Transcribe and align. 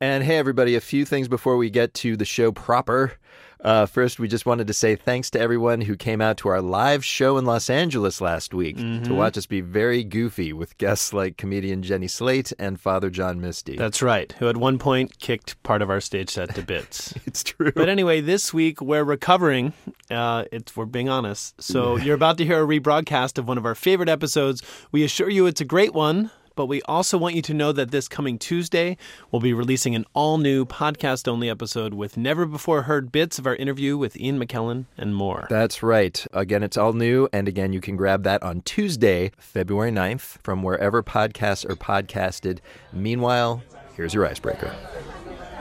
And 0.00 0.22
hey, 0.22 0.38
everybody, 0.38 0.76
a 0.76 0.80
few 0.80 1.04
things 1.04 1.26
before 1.26 1.56
we 1.56 1.70
get 1.70 1.92
to 1.94 2.16
the 2.16 2.24
show 2.24 2.52
proper. 2.52 3.14
Uh, 3.60 3.84
first, 3.84 4.20
we 4.20 4.28
just 4.28 4.46
wanted 4.46 4.68
to 4.68 4.72
say 4.72 4.94
thanks 4.94 5.28
to 5.30 5.40
everyone 5.40 5.80
who 5.80 5.96
came 5.96 6.20
out 6.20 6.36
to 6.36 6.48
our 6.48 6.62
live 6.62 7.04
show 7.04 7.36
in 7.36 7.44
Los 7.44 7.68
Angeles 7.68 8.20
last 8.20 8.54
week 8.54 8.76
to 8.76 9.12
watch 9.12 9.36
us 9.36 9.46
be 9.46 9.60
very 9.60 10.04
goofy 10.04 10.52
with 10.52 10.78
guests 10.78 11.12
like 11.12 11.36
comedian 11.36 11.82
Jenny 11.82 12.06
Slate 12.06 12.52
and 12.60 12.78
Father 12.78 13.10
John 13.10 13.40
Misty. 13.40 13.76
That's 13.76 14.00
right, 14.00 14.32
who 14.38 14.48
at 14.48 14.56
one 14.56 14.78
point 14.78 15.18
kicked 15.18 15.60
part 15.64 15.82
of 15.82 15.90
our 15.90 16.00
stage 16.00 16.30
set 16.30 16.54
to 16.54 16.62
bits. 16.62 17.12
it's 17.26 17.42
true. 17.42 17.72
But 17.72 17.88
anyway, 17.88 18.20
this 18.20 18.54
week 18.54 18.80
we're 18.80 19.02
recovering. 19.02 19.72
Uh, 20.08 20.44
it's 20.52 20.76
we're 20.76 20.84
being 20.84 21.08
honest. 21.08 21.60
So 21.60 21.96
you're 21.96 22.14
about 22.14 22.38
to 22.38 22.44
hear 22.44 22.62
a 22.62 22.66
rebroadcast 22.66 23.38
of 23.38 23.48
one 23.48 23.58
of 23.58 23.66
our 23.66 23.74
favorite 23.74 24.08
episodes. 24.08 24.62
We 24.92 25.02
assure 25.02 25.28
you 25.28 25.46
it's 25.46 25.60
a 25.60 25.64
great 25.64 25.94
one. 25.94 26.30
But 26.58 26.66
we 26.66 26.82
also 26.82 27.16
want 27.16 27.36
you 27.36 27.42
to 27.42 27.54
know 27.54 27.70
that 27.70 27.92
this 27.92 28.08
coming 28.08 28.36
Tuesday, 28.36 28.96
we'll 29.30 29.38
be 29.38 29.52
releasing 29.52 29.94
an 29.94 30.04
all 30.12 30.38
new 30.38 30.64
podcast 30.64 31.28
only 31.28 31.48
episode 31.48 31.94
with 31.94 32.16
never 32.16 32.46
before 32.46 32.82
heard 32.82 33.12
bits 33.12 33.38
of 33.38 33.46
our 33.46 33.54
interview 33.54 33.96
with 33.96 34.16
Ian 34.16 34.44
McKellen 34.44 34.86
and 34.96 35.14
more. 35.14 35.46
That's 35.48 35.84
right. 35.84 36.26
Again, 36.32 36.64
it's 36.64 36.76
all 36.76 36.94
new. 36.94 37.28
And 37.32 37.46
again, 37.46 37.72
you 37.72 37.80
can 37.80 37.94
grab 37.94 38.24
that 38.24 38.42
on 38.42 38.62
Tuesday, 38.62 39.30
February 39.38 39.92
9th, 39.92 40.42
from 40.42 40.64
wherever 40.64 41.00
podcasts 41.00 41.64
are 41.64 41.76
podcasted. 41.76 42.58
Meanwhile, 42.92 43.62
here's 43.94 44.12
your 44.12 44.26
icebreaker. 44.26 44.74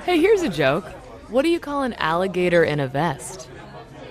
Hey, 0.04 0.20
here's 0.20 0.42
a 0.42 0.50
joke. 0.50 0.84
What 1.30 1.44
do 1.44 1.50
you 1.50 1.60
call 1.60 1.84
an 1.84 1.94
alligator 1.94 2.64
in 2.64 2.80
a 2.80 2.88
vest? 2.88 3.48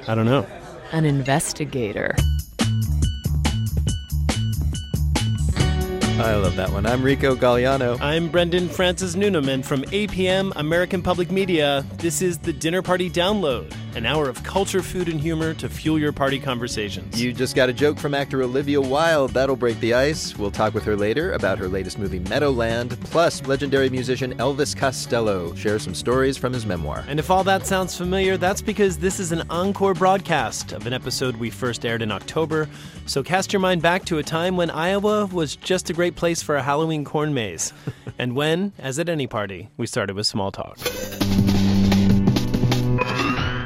I 0.07 0.15
don't 0.15 0.27
know. 0.27 0.47
An 0.93 1.05
investigator. 1.05 2.15
I 6.19 6.35
love 6.37 6.57
that 6.57 6.71
one. 6.71 6.87
I'm 6.87 7.03
Rico 7.03 7.37
Galliano. 7.37 7.99
I'm 8.01 8.31
Brendan 8.31 8.71
Francis 8.71 9.15
Newnham, 9.15 9.49
and 9.49 9.65
from 9.65 9.83
APM 9.83 10.51
American 10.57 11.03
Public 11.03 11.31
Media, 11.31 11.85
this 11.99 12.23
is 12.23 12.39
the 12.39 12.55
Dinner 12.55 12.81
Party 12.81 13.11
Download, 13.11 13.71
an 13.97 14.05
hour 14.05 14.29
of 14.29 14.43
culture, 14.43 14.83
food, 14.83 15.09
and 15.09 15.19
humor 15.19 15.55
to 15.55 15.71
fuel 15.71 15.99
your 15.99 16.13
party 16.13 16.39
conversations. 16.39 17.21
You 17.21 17.33
just 17.33 17.57
got 17.57 17.71
a 17.71 17.73
joke 17.73 17.99
from 17.99 18.13
actor 18.13 18.43
Olivia 18.43 18.79
Wilde. 18.79 19.31
That'll 19.31 19.57
break 19.57 19.81
the 19.81 19.95
ice. 19.95 20.37
We'll 20.37 20.51
talk 20.51 20.75
with 20.75 20.85
her 20.85 20.95
later 20.95 21.33
about 21.33 21.59
her 21.59 21.67
latest 21.67 21.99
movie, 21.99 22.19
Meadowland. 22.19 23.01
Plus, 23.05 23.45
legendary 23.47 23.89
musician 23.89 24.35
Elvis 24.35 24.77
Costello 24.77 25.55
shares 25.55 25.83
some 25.83 25.95
stories 25.95 26.37
from 26.37 26.53
his 26.53 26.67
memoir. 26.67 27.05
And 27.09 27.19
if 27.19 27.31
all 27.31 27.43
that 27.45 27.67
sounds 27.67 27.97
familiar, 27.97 28.37
that's 28.37 28.61
because 28.61 28.99
this 28.99 29.19
is 29.19 29.33
an 29.33 29.45
encore 29.49 29.95
broadcast 29.95 30.73
of 30.73 30.87
an 30.87 30.93
episode 30.93 31.37
we 31.37 31.49
first 31.49 31.87
aired 31.87 32.03
in 32.03 32.13
October. 32.13 32.69
So 33.07 33.23
cast 33.23 33.51
your 33.51 33.61
mind 33.61 33.81
back 33.81 34.05
to 34.07 34.19
a 34.19 34.23
time 34.23 34.59
when 34.59 34.69
Iowa 34.69 35.25
was 35.27 35.57
just 35.57 35.89
a 35.89 35.95
great 35.95 36.17
place 36.17 36.43
for 36.43 36.57
a 36.57 36.63
Halloween 36.63 37.05
corn 37.05 37.33
maze. 37.33 37.73
and 38.19 38.37
when, 38.37 38.75
as 38.79 38.99
at 38.99 39.09
any 39.09 39.27
party, 39.27 39.71
we 39.79 39.87
started 39.87 40.17
with 40.17 40.27
small 40.27 40.53
talk. 40.53 40.79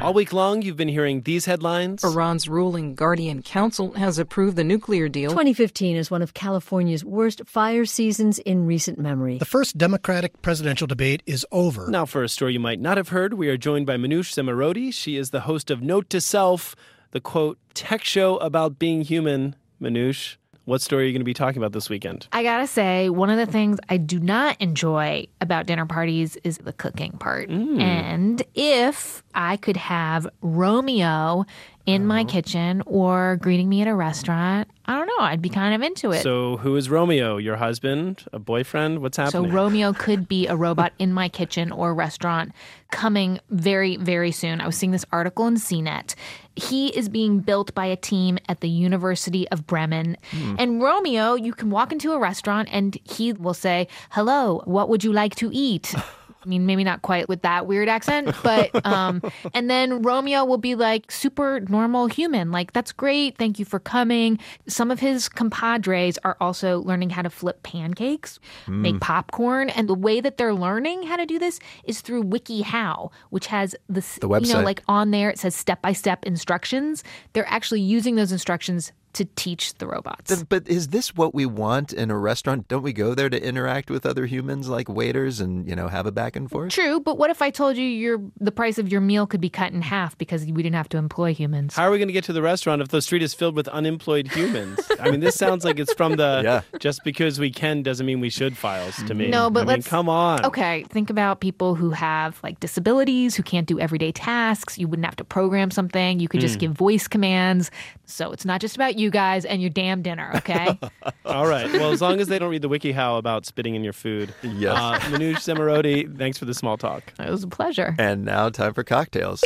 All 0.01 0.15
week 0.15 0.33
long, 0.33 0.63
you've 0.63 0.77
been 0.77 0.87
hearing 0.87 1.21
these 1.21 1.45
headlines. 1.45 2.03
Iran's 2.03 2.49
ruling 2.49 2.95
Guardian 2.95 3.43
Council 3.43 3.91
has 3.91 4.17
approved 4.17 4.57
the 4.57 4.63
nuclear 4.63 5.07
deal. 5.07 5.29
2015 5.29 5.95
is 5.95 6.09
one 6.09 6.23
of 6.23 6.33
California's 6.33 7.05
worst 7.05 7.43
fire 7.45 7.85
seasons 7.85 8.39
in 8.39 8.65
recent 8.65 8.97
memory. 8.97 9.37
The 9.37 9.45
first 9.45 9.77
Democratic 9.77 10.41
presidential 10.41 10.87
debate 10.87 11.21
is 11.27 11.45
over. 11.51 11.87
Now, 11.87 12.07
for 12.07 12.23
a 12.23 12.29
story 12.29 12.53
you 12.53 12.59
might 12.59 12.79
not 12.79 12.97
have 12.97 13.09
heard, 13.09 13.35
we 13.35 13.47
are 13.49 13.57
joined 13.57 13.85
by 13.85 13.97
Manoush 13.97 14.33
Zomorodi. 14.33 14.91
She 14.91 15.17
is 15.17 15.29
the 15.29 15.41
host 15.41 15.69
of 15.69 15.83
Note 15.83 16.09
to 16.09 16.19
Self, 16.19 16.75
the 17.11 17.21
quote, 17.21 17.59
tech 17.75 18.03
show 18.03 18.37
about 18.37 18.79
being 18.79 19.01
human. 19.01 19.55
Manoush, 19.79 20.37
what 20.65 20.81
story 20.81 21.03
are 21.03 21.07
you 21.07 21.13
going 21.13 21.21
to 21.21 21.25
be 21.25 21.33
talking 21.33 21.57
about 21.57 21.73
this 21.73 21.89
weekend? 21.89 22.27
I 22.31 22.43
gotta 22.43 22.67
say, 22.67 23.09
one 23.09 23.29
of 23.29 23.37
the 23.37 23.51
things 23.51 23.79
I 23.89 23.97
do 23.97 24.19
not 24.19 24.57
enjoy 24.59 25.27
about 25.39 25.65
dinner 25.65 25.85
parties 25.85 26.37
is 26.43 26.59
the 26.59 26.73
cooking 26.73 27.13
part. 27.13 27.49
Mm. 27.49 27.81
And 27.81 28.43
if 28.53 29.23
I 29.33 29.57
could 29.57 29.77
have 29.77 30.27
Romeo 30.41 31.45
in 31.85 32.05
my 32.05 32.21
uh-huh. 32.21 32.29
kitchen 32.29 32.83
or 32.85 33.37
greeting 33.41 33.69
me 33.69 33.81
at 33.81 33.87
a 33.87 33.95
restaurant, 33.95 34.69
I 34.85 34.97
don't 34.97 35.07
know, 35.07 35.25
I'd 35.25 35.41
be 35.41 35.49
kind 35.49 35.73
of 35.73 35.81
into 35.81 36.11
it. 36.11 36.21
So, 36.21 36.57
who 36.57 36.75
is 36.75 36.89
Romeo? 36.89 37.37
Your 37.37 37.55
husband? 37.55 38.25
A 38.33 38.39
boyfriend? 38.39 38.99
What's 38.99 39.17
happening? 39.17 39.49
So? 39.49 39.55
Romeo 39.55 39.93
could 39.97 40.27
be 40.27 40.47
a 40.47 40.55
robot 40.55 40.93
in 40.99 41.13
my 41.13 41.29
kitchen 41.29 41.71
or 41.71 41.93
restaurant 41.93 42.51
coming 42.91 43.39
very, 43.49 43.97
very 43.97 44.31
soon. 44.31 44.61
I 44.61 44.65
was 44.65 44.75
seeing 44.75 44.91
this 44.91 45.05
article 45.11 45.47
in 45.47 45.55
CNET. 45.55 46.15
He 46.55 46.89
is 46.89 47.07
being 47.09 47.39
built 47.39 47.73
by 47.73 47.85
a 47.85 47.95
team 47.95 48.37
at 48.49 48.59
the 48.59 48.69
University 48.69 49.47
of 49.49 49.65
Bremen. 49.65 50.17
Hmm. 50.31 50.55
And 50.59 50.81
Romeo, 50.81 51.35
you 51.35 51.53
can 51.53 51.69
walk 51.69 51.91
into 51.91 52.11
a 52.11 52.19
restaurant 52.19 52.67
and 52.71 52.97
he 53.03 53.33
will 53.33 53.53
say, 53.53 53.87
Hello, 54.11 54.61
what 54.65 54.89
would 54.89 55.03
you 55.03 55.13
like 55.13 55.35
to 55.35 55.49
eat? 55.53 55.95
I 56.43 56.47
mean, 56.47 56.65
maybe 56.65 56.83
not 56.83 57.01
quite 57.03 57.29
with 57.29 57.43
that 57.43 57.67
weird 57.67 57.87
accent, 57.87 58.35
but 58.43 58.69
um, 58.85 59.21
and 59.53 59.69
then 59.69 60.01
Romeo 60.01 60.43
will 60.43 60.57
be 60.57 60.75
like 60.75 61.11
super 61.11 61.59
normal 61.61 62.07
human, 62.07 62.51
like 62.51 62.73
that's 62.73 62.91
great, 62.91 63.37
thank 63.37 63.59
you 63.59 63.65
for 63.65 63.79
coming. 63.79 64.39
Some 64.67 64.89
of 64.89 64.99
his 64.99 65.29
compadres 65.29 66.17
are 66.23 66.37
also 66.41 66.79
learning 66.79 67.11
how 67.11 67.21
to 67.21 67.29
flip 67.29 67.61
pancakes, 67.63 68.39
make 68.67 68.99
popcorn, 68.99 69.69
and 69.69 69.87
the 69.87 69.93
way 69.95 70.19
that 70.19 70.37
they're 70.37 70.55
learning 70.55 71.03
how 71.03 71.15
to 71.17 71.25
do 71.25 71.37
this 71.37 71.59
is 71.83 72.01
through 72.01 72.23
WikiHow, 72.23 73.11
which 73.29 73.47
has 73.47 73.75
the, 73.87 74.01
The 74.01 74.27
you 74.27 74.53
know 74.53 74.59
website. 74.59 74.63
like 74.63 74.83
on 74.87 75.11
there 75.11 75.29
it 75.29 75.37
says 75.39 75.55
step 75.55 75.81
by 75.81 75.93
step 75.93 76.25
instructions. 76.25 77.03
They're 77.33 77.49
actually 77.49 77.81
using 77.81 78.15
those 78.15 78.31
instructions 78.31 78.91
to 79.13 79.25
teach 79.35 79.73
the 79.75 79.87
robots. 79.87 80.33
Th- 80.33 80.47
But 80.47 80.67
is 80.67 80.89
this 80.89 81.15
what 81.15 81.33
we 81.33 81.45
want 81.45 81.93
in 81.93 82.09
a 82.11 82.17
restaurant? 82.17 82.67
Don't 82.67 82.83
we 82.83 82.93
go 82.93 83.13
there 83.13 83.29
to 83.29 83.41
interact 83.41 83.89
with 83.89 84.05
other 84.05 84.25
humans 84.25 84.69
like 84.69 84.87
waiters 84.89 85.39
and, 85.39 85.67
you 85.67 85.75
know, 85.75 85.87
have 85.87 86.05
a 86.05 86.11
back 86.11 86.35
and 86.35 86.49
forth? 86.49 86.71
True, 86.71 86.99
but 86.99 87.17
what 87.17 87.29
if 87.29 87.41
I 87.41 87.49
told 87.49 87.77
you 87.77 87.83
your 87.83 88.21
the 88.39 88.51
price 88.51 88.77
of 88.77 88.91
your 88.91 89.01
meal 89.01 89.27
could 89.27 89.41
be 89.41 89.49
cut 89.49 89.73
in 89.73 89.81
half 89.81 90.17
because 90.17 90.45
we 90.45 90.63
didn't 90.63 90.75
have 90.75 90.89
to 90.89 90.97
employ 90.97 91.33
humans? 91.33 91.75
How 91.75 91.83
are 91.83 91.91
we 91.91 91.97
going 91.97 92.07
to 92.07 92.13
get 92.13 92.23
to 92.25 92.33
the 92.33 92.41
restaurant 92.41 92.81
if 92.81 92.89
the 92.89 93.01
street 93.01 93.23
is 93.23 93.33
filled 93.33 93.55
with 93.55 93.67
unemployed 93.67 94.27
humans? 94.27 94.79
I 94.99 95.09
mean, 95.11 95.19
this 95.19 95.35
sounds 95.35 95.65
like 95.65 95.79
it's 95.79 95.93
from 95.93 96.15
the 96.15 96.41
Yeah. 96.43 96.61
just 96.79 97.03
because 97.03 97.39
we 97.39 97.51
can 97.51 97.83
doesn't 97.83 98.05
mean 98.05 98.19
we 98.19 98.29
should 98.29 98.57
files 98.57 98.95
to 99.03 99.13
me. 99.13 99.27
No, 99.27 99.49
but 99.49 99.63
I 99.63 99.65
let's- 99.65 99.87
come 99.87 100.09
on. 100.09 100.45
Okay, 100.45 100.83
think 100.89 101.09
about 101.09 101.39
people 101.39 101.75
who 101.75 101.91
have 101.91 102.39
like 102.43 102.59
disabilities, 102.59 103.35
who 103.35 103.43
can't 103.43 103.67
do 103.67 103.79
everyday 103.79 104.11
tasks. 104.11 104.77
You 104.77 104.87
wouldn't 104.87 105.05
have 105.05 105.15
to 105.17 105.23
program 105.23 105.71
something. 105.71 106.19
You 106.19 106.27
could 106.27 106.41
just 106.41 106.55
hmm. 106.55 106.59
give 106.59 106.71
voice 106.71 107.07
commands. 107.07 107.71
So 108.05 108.31
it's 108.31 108.45
not 108.45 108.59
just 108.61 108.75
about 108.75 108.97
you 108.97 109.00
guys 109.09 109.45
and 109.45 109.61
your 109.61 109.69
damn 109.69 110.01
dinner, 110.01 110.31
okay? 110.35 110.77
All 111.25 111.47
right. 111.47 111.71
Well, 111.71 111.91
as 111.91 112.01
long 112.01 112.19
as 112.19 112.27
they 112.27 112.37
don't 112.37 112.51
read 112.51 112.61
the 112.61 112.69
WikiHow 112.69 113.17
about 113.17 113.45
spitting 113.45 113.75
in 113.75 113.83
your 113.83 113.93
food. 113.93 114.33
Yes. 114.43 114.77
Uh, 114.77 114.99
Manoush 115.09 115.37
Zomorodi, 115.37 116.17
thanks 116.17 116.37
for 116.37 116.45
the 116.45 116.53
small 116.53 116.77
talk. 116.77 117.03
it 117.19 117.29
was 117.29 117.43
a 117.43 117.47
pleasure. 117.47 117.95
And 117.97 118.25
now 118.25 118.49
time 118.49 118.73
for 118.73 118.83
cocktails. 118.83 119.43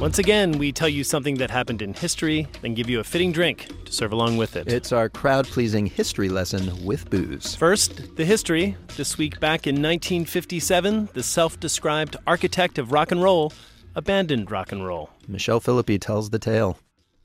Once 0.00 0.18
again, 0.18 0.52
we 0.52 0.72
tell 0.72 0.88
you 0.88 1.04
something 1.04 1.34
that 1.34 1.50
happened 1.50 1.82
in 1.82 1.92
history, 1.92 2.48
then 2.62 2.72
give 2.72 2.88
you 2.88 3.00
a 3.00 3.04
fitting 3.04 3.32
drink 3.32 3.68
to 3.84 3.92
serve 3.92 4.12
along 4.12 4.38
with 4.38 4.56
it. 4.56 4.66
It's 4.66 4.92
our 4.92 5.10
crowd 5.10 5.46
pleasing 5.46 5.84
history 5.84 6.30
lesson 6.30 6.86
with 6.86 7.10
booze. 7.10 7.54
First, 7.54 8.16
the 8.16 8.24
history. 8.24 8.78
This 8.96 9.18
week 9.18 9.38
back 9.40 9.66
in 9.66 9.74
1957, 9.74 11.10
the 11.12 11.22
self 11.22 11.60
described 11.60 12.16
architect 12.26 12.78
of 12.78 12.92
rock 12.92 13.12
and 13.12 13.22
roll 13.22 13.52
abandoned 13.94 14.50
rock 14.50 14.72
and 14.72 14.86
roll. 14.86 15.10
Michelle 15.26 15.60
Philippi 15.60 15.98
tells 15.98 16.30
the 16.30 16.38
tale. 16.38 16.78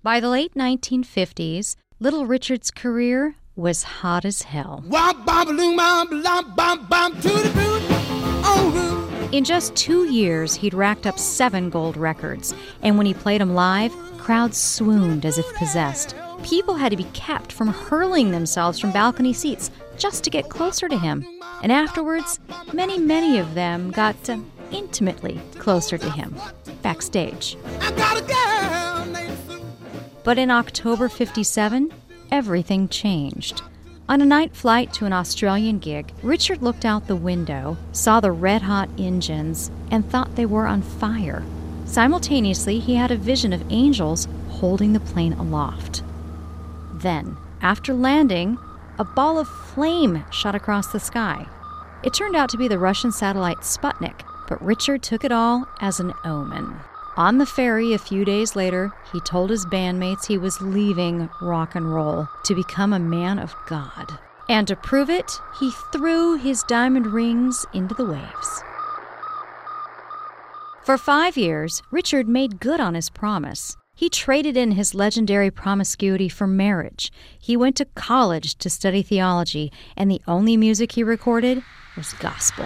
By 0.04 0.20
the 0.20 0.30
late 0.30 0.54
1950s, 0.54 1.76
Little 2.00 2.26
Richard's 2.26 2.72
career 2.72 3.36
was 3.56 3.84
hot 3.84 4.26
as 4.26 4.44
hell. 4.44 4.84
In 9.32 9.44
just 9.44 9.76
two 9.76 10.06
years, 10.12 10.56
he'd 10.56 10.74
racked 10.74 11.08
up 11.08 11.18
seven 11.18 11.70
gold 11.70 11.98
records, 11.98 12.54
and 12.82 12.98
when 12.98 13.06
he 13.06 13.14
played 13.14 13.42
them 13.42 13.54
live, 13.54 13.94
crowds 14.18 14.58
swooned 14.58 15.26
as 15.26 15.38
if 15.38 15.56
possessed. 15.56 16.16
People 16.44 16.76
had 16.76 16.90
to 16.90 16.98
be 16.98 17.08
kept 17.14 17.52
from 17.52 17.70
hurling 17.70 18.32
themselves 18.32 18.80
from 18.80 18.92
balcony 18.92 19.34
seats 19.34 19.72
just 19.98 20.24
to 20.24 20.30
get 20.30 20.50
closer 20.50 20.88
to 20.88 20.98
him. 20.98 21.26
And 21.64 21.72
afterwards, 21.72 22.40
many, 22.74 22.98
many 23.00 23.40
of 23.40 23.56
them 23.56 23.92
got 23.92 24.30
uh, 24.30 24.38
intimately 24.72 25.40
closer 25.58 25.98
to 25.98 26.10
him, 26.10 26.36
backstage. 26.82 27.58
But 30.24 30.38
in 30.38 30.50
October 30.50 31.08
57, 31.08 31.94
everything 32.32 32.90
changed. 32.90 33.62
On 34.08 34.22
a 34.22 34.26
night 34.26 34.56
flight 34.56 34.94
to 34.94 35.06
an 35.06 35.14
Australian 35.14 35.80
gig, 35.80 36.14
Richard 36.22 36.62
looked 36.62 36.86
out 36.86 37.08
the 37.08 37.16
window, 37.16 37.78
saw 37.92 38.20
the 38.20 38.32
red 38.32 38.62
hot 38.62 38.90
engines, 38.98 39.72
and 39.90 40.08
thought 40.08 40.36
they 40.36 40.46
were 40.46 40.68
on 40.68 40.82
fire. 40.82 41.44
Simultaneously, 41.86 42.80
he 42.80 42.96
had 42.96 43.12
a 43.12 43.18
vision 43.18 43.54
of 43.54 43.64
angels 43.72 44.28
holding 44.50 44.94
the 44.94 45.00
plane 45.00 45.34
aloft. 45.34 46.04
Then, 46.94 47.38
after 47.62 47.94
landing, 47.94 48.58
a 48.98 49.04
ball 49.04 49.38
of 49.38 49.48
flame 49.48 50.24
shot 50.32 50.56
across 50.56 50.88
the 50.88 51.00
sky. 51.00 51.48
It 52.04 52.14
turned 52.14 52.36
out 52.36 52.50
to 52.50 52.58
be 52.58 52.68
the 52.68 52.80
Russian 52.80 53.12
satellite 53.12 53.58
Sputnik, 53.58 54.22
but 54.48 54.62
Richard 54.62 55.04
took 55.04 55.24
it 55.24 55.32
all 55.32 55.68
as 55.80 56.00
an 56.00 56.14
omen. 56.24 56.80
On 57.18 57.38
the 57.38 57.46
ferry 57.46 57.94
a 57.94 57.98
few 57.98 58.26
days 58.26 58.56
later, 58.56 58.92
he 59.14 59.22
told 59.22 59.50
his 59.50 59.66
bandmates 59.66 60.28
he 60.28 60.38
was 60.38 60.62
leaving 60.62 61.30
rock 61.42 61.76
and 61.76 61.94
roll 61.94 62.28
to 62.44 62.54
become 62.54 62.92
a 62.92 63.00
man 63.00 63.40
of 63.40 63.56
God. 63.68 64.20
And 64.50 64.68
to 64.68 64.76
prove 64.76 65.10
it, 65.10 65.32
he 65.60 65.72
threw 65.92 66.36
his 66.38 66.64
diamond 66.64 67.08
rings 67.08 67.66
into 67.74 67.96
the 67.96 68.06
waves. 68.06 68.64
For 70.84 70.98
five 70.98 71.36
years, 71.36 71.82
Richard 71.90 72.28
made 72.28 72.60
good 72.60 72.80
on 72.80 72.94
his 72.94 73.10
promise. 73.10 73.76
He 73.96 74.10
traded 74.10 74.58
in 74.58 74.72
his 74.72 74.94
legendary 74.94 75.50
promiscuity 75.50 76.28
for 76.28 76.46
marriage. 76.48 77.14
He 77.40 77.56
went 77.56 77.78
to 77.78 77.86
college 77.86 78.56
to 78.56 78.70
study 78.70 79.02
theology, 79.02 79.72
and 79.96 80.12
the 80.12 80.22
only 80.28 80.58
music 80.58 80.92
he 80.92 81.04
recorded 81.04 81.64
was 81.96 82.14
gospel. 82.14 82.66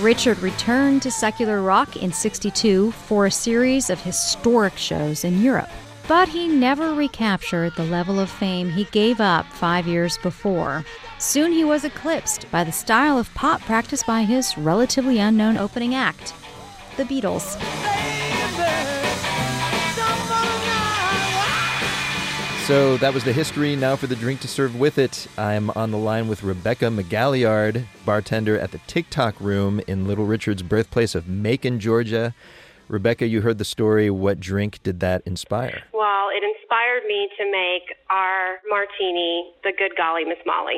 Richard 0.00 0.38
returned 0.38 1.02
to 1.02 1.10
secular 1.10 1.60
rock 1.60 1.96
in 1.96 2.12
62 2.12 2.92
for 2.92 3.26
a 3.26 3.30
series 3.32 3.90
of 3.90 4.00
historic 4.00 4.76
shows 4.76 5.24
in 5.24 5.42
Europe. 5.42 5.68
But 6.06 6.28
he 6.28 6.46
never 6.46 6.94
recaptured 6.94 7.74
the 7.74 7.84
level 7.84 8.20
of 8.20 8.30
fame 8.30 8.70
he 8.70 8.84
gave 8.84 9.20
up 9.20 9.44
five 9.46 9.88
years 9.88 10.16
before. 10.18 10.84
Soon 11.18 11.50
he 11.50 11.64
was 11.64 11.82
eclipsed 11.82 12.48
by 12.52 12.62
the 12.62 12.70
style 12.70 13.18
of 13.18 13.34
pop 13.34 13.60
practiced 13.62 14.06
by 14.06 14.22
his 14.22 14.56
relatively 14.56 15.18
unknown 15.18 15.58
opening 15.58 15.96
act, 15.96 16.32
the 16.96 17.04
Beatles. 17.04 17.56
So 22.68 22.98
that 22.98 23.14
was 23.14 23.24
the 23.24 23.32
history. 23.32 23.74
Now 23.76 23.96
for 23.96 24.08
the 24.08 24.14
drink 24.14 24.40
to 24.40 24.46
serve 24.46 24.78
with 24.78 24.98
it. 24.98 25.26
I'm 25.38 25.70
on 25.70 25.90
the 25.90 25.96
line 25.96 26.28
with 26.28 26.42
Rebecca 26.42 26.84
McGalliard, 26.84 27.86
bartender 28.04 28.58
at 28.58 28.72
the 28.72 28.80
Tic 28.86 29.08
Toc 29.08 29.40
Room 29.40 29.80
in 29.86 30.06
Little 30.06 30.26
Richard's 30.26 30.62
birthplace 30.62 31.14
of 31.14 31.26
Macon, 31.26 31.80
Georgia. 31.80 32.34
Rebecca, 32.86 33.26
you 33.26 33.40
heard 33.40 33.56
the 33.56 33.64
story. 33.64 34.10
What 34.10 34.38
drink 34.38 34.82
did 34.82 35.00
that 35.00 35.22
inspire? 35.24 35.84
Well, 35.94 36.28
it 36.28 36.44
inspired 36.44 37.04
me 37.08 37.30
to 37.38 37.50
make 37.50 37.96
our 38.10 38.58
martini, 38.68 39.50
the 39.64 39.72
good 39.72 39.92
golly 39.96 40.26
Miss 40.26 40.36
Molly. 40.44 40.76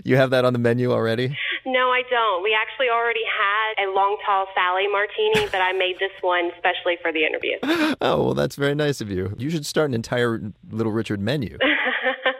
you 0.02 0.16
have 0.16 0.30
that 0.30 0.46
on 0.46 0.54
the 0.54 0.58
menu 0.58 0.92
already? 0.92 1.36
No, 1.66 1.90
I 1.90 2.02
don't. 2.10 2.42
We 2.42 2.54
actually 2.54 2.88
already 2.90 3.24
had 3.24 3.86
a 3.86 3.90
long 3.90 4.18
tall 4.24 4.46
Sally 4.54 4.86
martini, 4.88 5.48
but 5.50 5.62
I 5.62 5.72
made 5.72 5.96
this 5.98 6.12
one 6.20 6.50
especially 6.54 6.98
for 7.00 7.12
the 7.12 7.24
interview. 7.24 7.56
oh, 8.00 8.24
well, 8.24 8.34
that's 8.34 8.56
very 8.56 8.74
nice 8.74 9.00
of 9.00 9.10
you. 9.10 9.34
You 9.38 9.50
should 9.50 9.64
start 9.64 9.88
an 9.90 9.94
entire 9.94 10.40
Little 10.70 10.92
Richard 10.92 11.20
menu. 11.20 11.58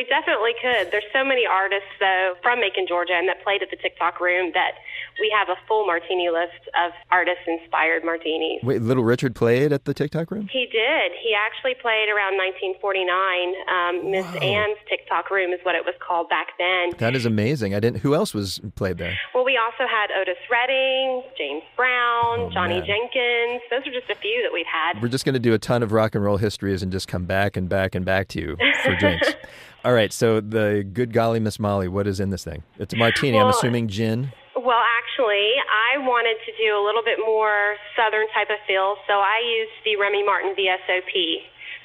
we 0.00 0.08
definitely 0.08 0.56
could. 0.56 0.88
There's 0.90 1.04
so 1.12 1.20
many 1.24 1.44
artists, 1.44 1.92
though, 2.00 2.32
from 2.40 2.60
Macon, 2.64 2.86
Georgia, 2.88 3.12
and 3.12 3.28
that 3.28 3.44
played 3.44 3.60
at 3.62 3.68
the 3.68 3.76
Tic 3.76 3.98
Toc 3.98 4.16
room 4.20 4.52
that 4.56 4.80
we 5.20 5.28
have 5.36 5.48
a 5.52 5.60
full 5.68 5.84
martini 5.84 6.30
list 6.32 6.64
of 6.72 6.92
artist 7.10 7.44
inspired 7.46 8.02
martinis. 8.04 8.62
Wait, 8.62 8.80
Little 8.80 9.04
Richard 9.04 9.34
played 9.34 9.72
at 9.72 9.84
the 9.84 9.92
Tic 9.92 10.12
Toc 10.12 10.30
room? 10.30 10.48
He 10.50 10.64
did. 10.72 11.12
He 11.20 11.36
actually 11.36 11.74
played 11.82 12.08
around 12.08 12.40
1949. 12.40 13.52
Um, 13.68 14.10
Miss 14.10 14.24
Ann's 14.40 14.78
Tic 14.88 15.04
Toc 15.08 15.28
room 15.30 15.52
is 15.52 15.60
what 15.64 15.74
it 15.74 15.84
was 15.84 15.94
called 16.00 16.28
back 16.30 16.48
then. 16.56 16.92
That 16.98 17.14
is 17.14 17.26
amazing. 17.26 17.74
I 17.74 17.80
didn't. 17.80 18.00
Who 18.00 18.14
else 18.14 18.32
was 18.32 18.60
played 18.76 18.96
there? 18.96 19.18
Well, 19.34 19.44
we 19.44 19.58
also 19.60 19.84
had 19.90 20.08
Otis 20.10 20.40
Redding, 20.50 21.22
James 21.36 21.62
Brown, 21.76 22.40
Oh, 22.40 22.50
Johnny 22.52 22.80
man. 22.80 22.86
Jenkins. 22.86 23.60
Those 23.70 23.86
are 23.86 23.92
just 23.92 24.08
a 24.10 24.14
few 24.16 24.40
that 24.42 24.52
we've 24.52 24.64
had. 24.66 25.02
We're 25.02 25.08
just 25.08 25.24
going 25.24 25.34
to 25.34 25.38
do 25.40 25.52
a 25.52 25.58
ton 25.58 25.82
of 25.82 25.92
rock 25.92 26.14
and 26.14 26.24
roll 26.24 26.36
histories 26.38 26.82
and 26.82 26.90
just 26.90 27.08
come 27.08 27.24
back 27.26 27.56
and 27.56 27.68
back 27.68 27.94
and 27.94 28.04
back 28.04 28.28
to 28.28 28.40
you 28.40 28.56
for 28.84 28.94
drinks. 28.96 29.28
All 29.84 29.92
right, 29.94 30.12
so 30.12 30.40
the 30.40 30.84
good 30.92 31.12
golly 31.12 31.40
Miss 31.40 31.58
Molly, 31.58 31.88
what 31.88 32.06
is 32.06 32.20
in 32.20 32.28
this 32.30 32.44
thing? 32.44 32.62
It's 32.78 32.92
a 32.92 32.96
martini. 32.96 33.38
I'm 33.40 33.48
assuming 33.48 33.88
gin. 33.88 34.32
Well, 34.54 34.82
actually, 35.00 35.56
I 35.72 35.96
wanted 36.04 36.36
to 36.44 36.52
do 36.60 36.76
a 36.76 36.82
little 36.84 37.00
bit 37.02 37.16
more 37.24 37.76
southern 37.96 38.28
type 38.36 38.52
of 38.52 38.60
feel, 38.68 38.96
so 39.08 39.14
I 39.24 39.40
used 39.40 39.72
the 39.88 39.96
Remy 39.96 40.20
Martin 40.24 40.52
VSOP. 40.52 41.16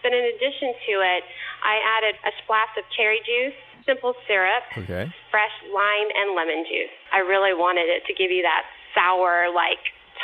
But 0.04 0.12
in 0.12 0.28
addition 0.28 0.76
to 0.76 0.94
it, 1.08 1.24
I 1.64 1.80
added 1.98 2.20
a 2.28 2.32
splash 2.44 2.76
of 2.78 2.84
cherry 2.92 3.24
juice, 3.24 3.56
simple 3.88 4.14
syrup, 4.28 4.64
Okay. 4.76 5.08
fresh 5.32 5.56
lime, 5.72 6.10
and 6.20 6.36
lemon 6.36 6.68
juice. 6.68 6.92
I 7.16 7.24
really 7.24 7.56
wanted 7.56 7.88
it 7.88 8.04
to 8.12 8.14
give 8.14 8.30
you 8.30 8.44
that 8.44 8.68
sour, 8.94 9.48
like 9.56 9.80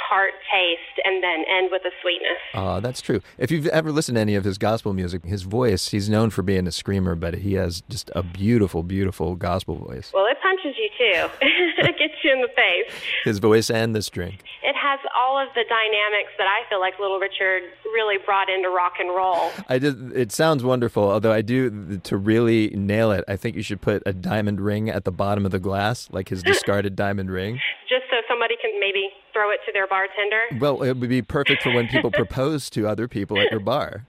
tart 0.10 0.34
taste, 0.52 1.00
and 1.04 1.24
then 1.24 1.44
end 1.50 1.70
with 1.72 1.82
a 1.86 1.92
sweetness. 2.02 2.38
Uh, 2.54 2.80
that's 2.80 3.02
true. 3.02 3.22
If 3.38 3.52
you've 3.52 3.68
ever 3.68 3.92
listened 3.92 4.16
to 4.16 4.22
any 4.22 4.36
of 4.36 4.44
his 4.44 4.58
gospel 4.58 4.94
music, 4.94 5.26
his 5.26 5.44
voice, 5.44 5.90
he's 5.90 6.10
known 6.10 6.30
for 6.30 6.42
being 6.42 6.68
a 6.68 6.72
screamer, 6.72 7.16
but 7.16 7.36
he 7.36 7.54
has 7.54 7.82
just 7.90 8.12
a 8.16 8.24
beautiful, 8.24 8.84
beautiful 8.84 9.36
gospel 9.36 9.76
voice. 9.76 10.12
Well, 10.14 10.26
it 10.30 10.38
punches 10.42 10.76
you 10.78 10.90
too. 10.98 11.30
it 11.42 11.98
gets 11.98 12.14
you 12.24 12.32
in 12.34 12.42
the 12.42 12.50
face. 12.56 12.94
His 13.24 13.40
voice 13.40 13.70
and 13.70 13.96
this 13.96 14.10
drink. 14.10 14.44
It 14.64 14.76
has 14.76 15.00
all 15.16 15.38
of 15.42 15.50
the 15.56 15.64
dynamics 15.68 16.32
that 16.38 16.48
I 16.48 16.68
feel 16.70 16.80
like 16.80 17.00
Little 17.00 17.20
Richard 17.20 17.64
really 17.86 18.18
brought 18.26 18.50
into 18.50 18.70
rock 18.70 18.94
and 19.00 19.10
roll. 19.10 19.52
I 19.70 19.80
did. 19.80 20.12
It 20.16 20.32
sounds 20.32 20.64
wonderful. 20.64 21.10
Although 21.10 21.32
I 21.32 21.42
do 21.42 21.98
to 21.98 22.18
really 22.18 22.70
nail 22.70 23.12
it, 23.12 23.24
I 23.28 23.36
think 23.36 23.56
you 23.56 23.64
should 23.64 23.82
put 23.82 24.04
a 24.06 24.14
diamond 24.14 24.62
ring 24.62 24.90
at 24.90 25.06
the 25.06 25.12
bottom 25.12 25.46
of 25.46 25.52
the 25.52 25.60
glass, 25.60 26.08
like 26.12 26.30
his 26.30 26.44
discarded 26.44 26.96
diamond 26.96 27.32
ring. 27.32 27.60
just 27.90 28.04
so 28.10 28.18
somebody 28.28 28.56
can 28.62 28.80
maybe 28.80 29.10
throw 29.34 29.52
it 29.52 29.60
to 29.66 29.72
their 29.72 29.88
bartender. 29.88 30.44
Well, 30.60 30.84
it 30.84 30.98
would 30.98 31.10
be 31.10 31.22
perfect 31.22 31.64
for 31.64 31.72
when 31.74 31.88
people 31.88 32.12
propose 32.22 32.70
to 32.72 32.88
other 32.88 33.08
people 33.08 33.40
at 33.40 33.52
your 33.52 33.60
bar. 33.60 34.06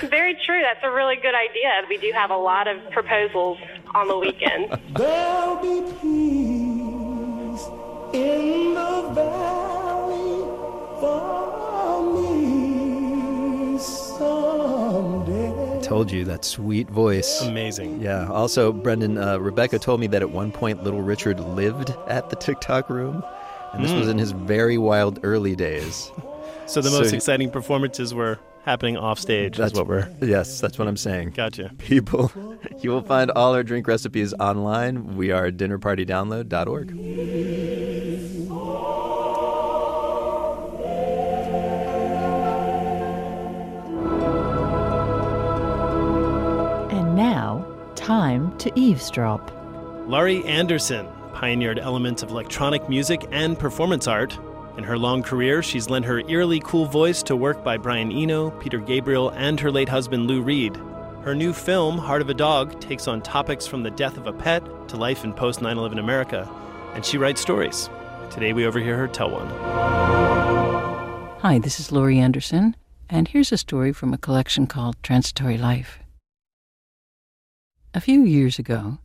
Very 0.00 0.34
true. 0.46 0.60
That's 0.60 0.80
a 0.82 0.90
really 0.90 1.16
good 1.16 1.34
idea. 1.34 1.70
We 1.88 1.98
do 1.98 2.10
have 2.12 2.30
a 2.30 2.36
lot 2.36 2.66
of 2.68 2.78
proposals 2.90 3.58
on 3.94 4.08
the 4.08 4.18
weekend. 4.18 4.78
There'll 4.96 5.56
be 5.56 5.82
peace 6.00 7.64
in 8.12 8.74
the 8.74 9.10
valley 9.14 10.44
for 11.00 12.22
me 12.22 13.78
someday. 13.78 15.80
Told 15.82 16.10
you 16.10 16.24
that 16.24 16.44
sweet 16.44 16.88
voice. 16.90 17.40
Amazing. 17.42 18.00
Yeah. 18.00 18.28
Also, 18.30 18.72
Brendan, 18.72 19.18
uh, 19.18 19.38
Rebecca 19.38 19.78
told 19.78 20.00
me 20.00 20.06
that 20.08 20.22
at 20.22 20.30
one 20.30 20.50
point 20.50 20.82
Little 20.82 21.02
Richard 21.02 21.38
lived 21.40 21.90
at 22.08 22.30
the 22.30 22.36
Tic 22.36 22.60
Toc 22.60 22.88
room, 22.90 23.22
and 23.74 23.84
this 23.84 23.92
was 23.92 24.08
in 24.08 24.14
hmm. 24.14 24.20
his 24.20 24.32
very 24.32 24.78
wild 24.78 25.20
early 25.22 25.56
days. 25.56 26.10
So 26.66 26.80
the 26.80 26.90
So 26.90 26.98
most 27.00 27.10
he- 27.10 27.16
exciting 27.16 27.50
performances 27.50 28.14
were 28.14 28.38
happening 28.64 28.96
off 28.96 29.18
stage. 29.18 29.56
That's 29.56 29.74
what 29.74 29.86
we're. 29.86 30.08
Yes, 30.22 30.60
that's 30.60 30.78
what 30.78 30.88
I'm 30.88 30.96
saying. 30.96 31.30
Gotcha. 31.30 31.70
People, 31.78 32.32
you 32.80 32.90
will 32.90 33.02
find 33.02 33.30
all 33.32 33.54
our 33.54 33.62
drink 33.62 33.86
recipes 33.86 34.32
online. 34.40 35.16
We 35.16 35.30
are 35.30 35.50
dinnerpartydownload.org. 35.50 36.90
And 46.92 47.16
now, 47.16 47.66
time 47.96 48.56
to 48.58 48.72
eavesdrop. 48.78 49.50
Laurie 50.06 50.44
Anderson 50.44 51.06
pioneered 51.34 51.78
elements 51.78 52.22
of 52.22 52.30
electronic 52.30 52.88
music 52.88 53.26
and 53.30 53.58
performance 53.58 54.06
art. 54.06 54.38
In 54.78 54.84
her 54.84 54.96
long 54.96 55.22
career, 55.22 55.62
she's 55.62 55.90
lent 55.90 56.04
her 56.06 56.20
eerily 56.28 56.60
cool 56.60 56.86
voice 56.86 57.22
to 57.24 57.36
work 57.36 57.62
by 57.62 57.76
Brian 57.76 58.10
Eno, 58.10 58.50
Peter 58.52 58.78
Gabriel, 58.78 59.30
and 59.30 59.60
her 59.60 59.70
late 59.70 59.88
husband 59.88 60.26
Lou 60.26 60.40
Reed. 60.40 60.76
Her 61.22 61.34
new 61.34 61.52
film, 61.52 61.98
Heart 61.98 62.22
of 62.22 62.30
a 62.30 62.34
Dog, 62.34 62.80
takes 62.80 63.08
on 63.08 63.22
topics 63.22 63.66
from 63.66 63.82
the 63.82 63.90
death 63.90 64.16
of 64.16 64.26
a 64.26 64.32
pet 64.32 64.62
to 64.88 64.96
life 64.96 65.24
in 65.24 65.32
post 65.32 65.62
9 65.62 65.76
11 65.76 65.98
America, 65.98 66.48
and 66.94 67.04
she 67.04 67.18
writes 67.18 67.40
stories. 67.40 67.88
Today 68.30 68.52
we 68.52 68.66
overhear 68.66 68.96
her 68.96 69.08
tell 69.08 69.30
one. 69.30 69.48
Hi, 71.40 71.58
this 71.58 71.78
is 71.78 71.92
Laurie 71.92 72.18
Anderson, 72.18 72.74
and 73.08 73.28
here's 73.28 73.52
a 73.52 73.58
story 73.58 73.92
from 73.92 74.12
a 74.12 74.18
collection 74.18 74.66
called 74.66 74.96
Transitory 75.02 75.58
Life. 75.58 75.98
A 77.94 78.00
few 78.00 78.24
years 78.24 78.58
ago, 78.58 78.98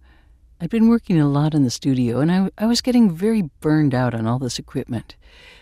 I'd 0.61 0.69
been 0.69 0.89
working 0.89 1.17
a 1.17 1.29
lot 1.29 1.53
in 1.53 1.63
the 1.63 1.69
studio, 1.69 2.19
and 2.19 2.29
I, 2.29 2.49
I 2.57 2.65
was 2.65 2.81
getting 2.81 3.09
very 3.09 3.43
burned 3.61 3.95
out 3.95 4.13
on 4.13 4.27
all 4.27 4.39
this 4.39 4.59
equipment. 4.59 5.15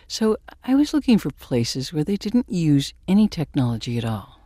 So 0.08 0.38
I 0.64 0.74
was 0.74 0.92
looking 0.92 1.18
for 1.18 1.30
places 1.30 1.92
where 1.92 2.02
they 2.02 2.16
didn't 2.16 2.50
use 2.50 2.94
any 3.06 3.28
technology 3.28 3.96
at 3.96 4.04
all. 4.04 4.40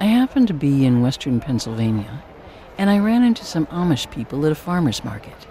I 0.00 0.06
happened 0.06 0.48
to 0.48 0.54
be 0.54 0.86
in 0.86 1.02
western 1.02 1.40
Pennsylvania, 1.40 2.22
and 2.78 2.88
I 2.88 3.00
ran 3.00 3.22
into 3.22 3.44
some 3.44 3.66
Amish 3.66 4.10
people 4.10 4.46
at 4.46 4.52
a 4.52 4.54
farmer's 4.54 5.04
market. 5.04 5.46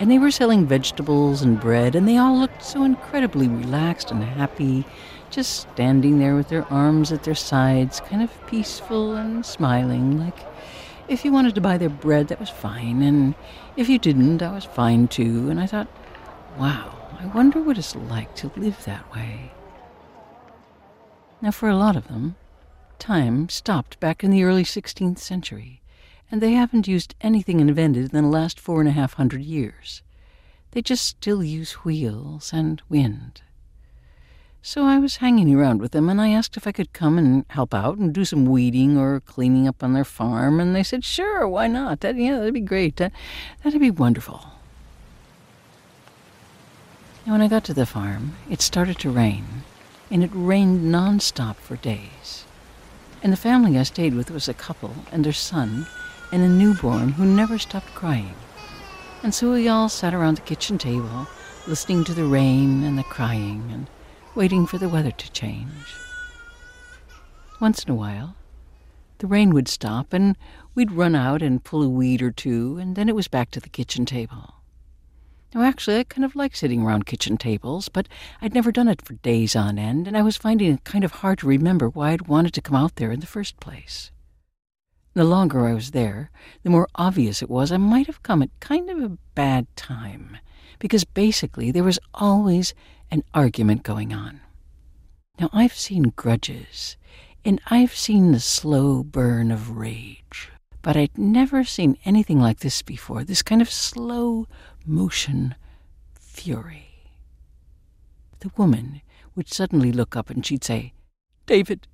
And 0.00 0.10
they 0.10 0.18
were 0.18 0.32
selling 0.32 0.66
vegetables 0.66 1.40
and 1.40 1.60
bread, 1.60 1.94
and 1.94 2.08
they 2.08 2.16
all 2.16 2.36
looked 2.36 2.64
so 2.64 2.82
incredibly 2.82 3.46
relaxed 3.46 4.10
and 4.10 4.24
happy, 4.24 4.84
just 5.30 5.60
standing 5.60 6.18
there 6.18 6.34
with 6.34 6.48
their 6.48 6.64
arms 6.64 7.12
at 7.12 7.22
their 7.22 7.36
sides, 7.36 8.00
kind 8.00 8.24
of 8.24 8.46
peaceful 8.48 9.14
and 9.14 9.46
smiling, 9.46 10.18
like 10.18 10.38
if 11.08 11.24
you 11.24 11.32
wanted 11.32 11.54
to 11.54 11.60
buy 11.60 11.78
their 11.78 11.88
bread, 11.88 12.28
that 12.28 12.40
was 12.40 12.50
fine, 12.50 13.02
and 13.02 13.34
if 13.76 13.88
you 13.88 13.98
didn't, 13.98 14.38
that 14.38 14.52
was 14.52 14.64
fine 14.64 15.08
too. 15.08 15.50
And 15.50 15.60
I 15.60 15.66
thought, 15.66 15.88
wow, 16.58 16.96
I 17.20 17.26
wonder 17.26 17.60
what 17.60 17.78
it's 17.78 17.94
like 17.94 18.34
to 18.36 18.50
live 18.56 18.84
that 18.84 19.12
way. 19.14 19.52
Now, 21.40 21.50
for 21.50 21.68
a 21.68 21.76
lot 21.76 21.96
of 21.96 22.08
them, 22.08 22.36
time 22.98 23.48
stopped 23.48 24.00
back 24.00 24.24
in 24.24 24.30
the 24.30 24.42
early 24.42 24.64
16th 24.64 25.18
century, 25.18 25.82
and 26.30 26.40
they 26.40 26.52
haven't 26.52 26.88
used 26.88 27.14
anything 27.20 27.60
invented 27.60 28.12
in 28.12 28.22
the 28.22 28.28
last 28.28 28.58
four 28.58 28.80
and 28.80 28.88
a 28.88 28.92
half 28.92 29.14
hundred 29.14 29.42
years. 29.42 30.02
They 30.72 30.82
just 30.82 31.04
still 31.04 31.44
use 31.44 31.84
wheels 31.84 32.52
and 32.52 32.82
wind. 32.88 33.42
So 34.66 34.84
I 34.84 34.98
was 34.98 35.18
hanging 35.18 35.54
around 35.54 35.80
with 35.80 35.92
them 35.92 36.08
and 36.08 36.20
I 36.20 36.30
asked 36.30 36.56
if 36.56 36.66
I 36.66 36.72
could 36.72 36.92
come 36.92 37.18
and 37.18 37.44
help 37.50 37.72
out 37.72 37.98
and 37.98 38.12
do 38.12 38.24
some 38.24 38.46
weeding 38.46 38.98
or 38.98 39.20
cleaning 39.20 39.68
up 39.68 39.80
on 39.80 39.92
their 39.92 40.02
farm. 40.02 40.58
And 40.58 40.74
they 40.74 40.82
said, 40.82 41.04
sure, 41.04 41.46
why 41.46 41.68
not? 41.68 42.00
That, 42.00 42.16
yeah, 42.16 42.38
that'd 42.38 42.52
be 42.52 42.58
great. 42.58 42.96
That, 42.96 43.12
that'd 43.62 43.80
be 43.80 43.92
wonderful. 43.92 44.44
And 47.24 47.32
when 47.32 47.42
I 47.42 47.46
got 47.46 47.62
to 47.66 47.74
the 47.74 47.86
farm, 47.86 48.34
it 48.50 48.60
started 48.60 48.98
to 48.98 49.10
rain, 49.10 49.44
and 50.10 50.24
it 50.24 50.32
rained 50.34 50.92
nonstop 50.92 51.54
for 51.58 51.76
days. 51.76 52.44
And 53.22 53.32
the 53.32 53.36
family 53.36 53.78
I 53.78 53.84
stayed 53.84 54.14
with 54.14 54.32
was 54.32 54.48
a 54.48 54.52
couple 54.52 54.96
and 55.12 55.24
their 55.24 55.32
son 55.32 55.86
and 56.32 56.42
a 56.42 56.48
newborn 56.48 57.10
who 57.10 57.24
never 57.24 57.56
stopped 57.60 57.94
crying. 57.94 58.34
And 59.22 59.32
so 59.32 59.52
we 59.52 59.68
all 59.68 59.88
sat 59.88 60.12
around 60.12 60.38
the 60.38 60.42
kitchen 60.42 60.76
table, 60.76 61.28
listening 61.68 62.02
to 62.02 62.14
the 62.14 62.24
rain 62.24 62.82
and 62.82 62.98
the 62.98 63.04
crying 63.04 63.70
and 63.72 63.86
waiting 64.36 64.66
for 64.66 64.78
the 64.78 64.88
weather 64.88 65.10
to 65.10 65.32
change. 65.32 65.94
Once 67.60 67.82
in 67.84 67.90
a 67.90 67.94
while, 67.94 68.36
the 69.18 69.26
rain 69.26 69.54
would 69.54 69.66
stop 69.66 70.12
and 70.12 70.36
we'd 70.74 70.92
run 70.92 71.14
out 71.14 71.40
and 71.40 71.64
pull 71.64 71.82
a 71.82 71.88
weed 71.88 72.20
or 72.20 72.30
two, 72.30 72.76
and 72.76 72.96
then 72.96 73.08
it 73.08 73.14
was 73.14 73.28
back 73.28 73.50
to 73.50 73.60
the 73.60 73.68
kitchen 73.68 74.04
table. 74.04 74.56
Now, 75.54 75.62
actually, 75.62 75.98
I 75.98 76.04
kind 76.04 76.24
of 76.24 76.36
like 76.36 76.54
sitting 76.54 76.82
around 76.82 77.06
kitchen 77.06 77.38
tables, 77.38 77.88
but 77.88 78.08
I'd 78.42 78.52
never 78.52 78.70
done 78.70 78.88
it 78.88 79.00
for 79.00 79.14
days 79.14 79.56
on 79.56 79.78
end, 79.78 80.06
and 80.06 80.16
I 80.16 80.22
was 80.22 80.36
finding 80.36 80.70
it 80.74 80.84
kind 80.84 81.02
of 81.02 81.12
hard 81.12 81.38
to 81.38 81.46
remember 81.46 81.88
why 81.88 82.10
I'd 82.10 82.28
wanted 82.28 82.52
to 82.54 82.60
come 82.60 82.76
out 82.76 82.96
there 82.96 83.10
in 83.10 83.20
the 83.20 83.26
first 83.26 83.58
place. 83.58 84.10
The 85.14 85.24
longer 85.24 85.66
I 85.66 85.72
was 85.72 85.92
there, 85.92 86.30
the 86.62 86.68
more 86.68 86.88
obvious 86.94 87.40
it 87.40 87.48
was 87.48 87.72
I 87.72 87.78
might 87.78 88.06
have 88.06 88.22
come 88.22 88.42
at 88.42 88.50
kind 88.60 88.90
of 88.90 89.02
a 89.02 89.16
bad 89.34 89.66
time, 89.76 90.36
because 90.78 91.04
basically 91.04 91.70
there 91.70 91.84
was 91.84 91.98
always 92.12 92.74
an 93.10 93.22
argument 93.34 93.82
going 93.82 94.12
on. 94.12 94.40
Now, 95.38 95.50
I've 95.52 95.74
seen 95.74 96.14
grudges, 96.16 96.96
and 97.44 97.60
I've 97.68 97.94
seen 97.94 98.32
the 98.32 98.40
slow 98.40 99.04
burn 99.04 99.50
of 99.50 99.76
rage, 99.76 100.50
but 100.82 100.96
I'd 100.96 101.16
never 101.16 101.62
seen 101.62 101.98
anything 102.04 102.40
like 102.40 102.60
this 102.60 102.82
before 102.82 103.22
this 103.22 103.42
kind 103.42 103.60
of 103.60 103.70
slow 103.70 104.46
motion 104.84 105.54
fury. 106.18 107.10
The 108.40 108.50
woman 108.56 109.02
would 109.34 109.48
suddenly 109.48 109.92
look 109.92 110.16
up 110.16 110.30
and 110.30 110.44
she'd 110.44 110.64
say, 110.64 110.92
David, 111.46 111.86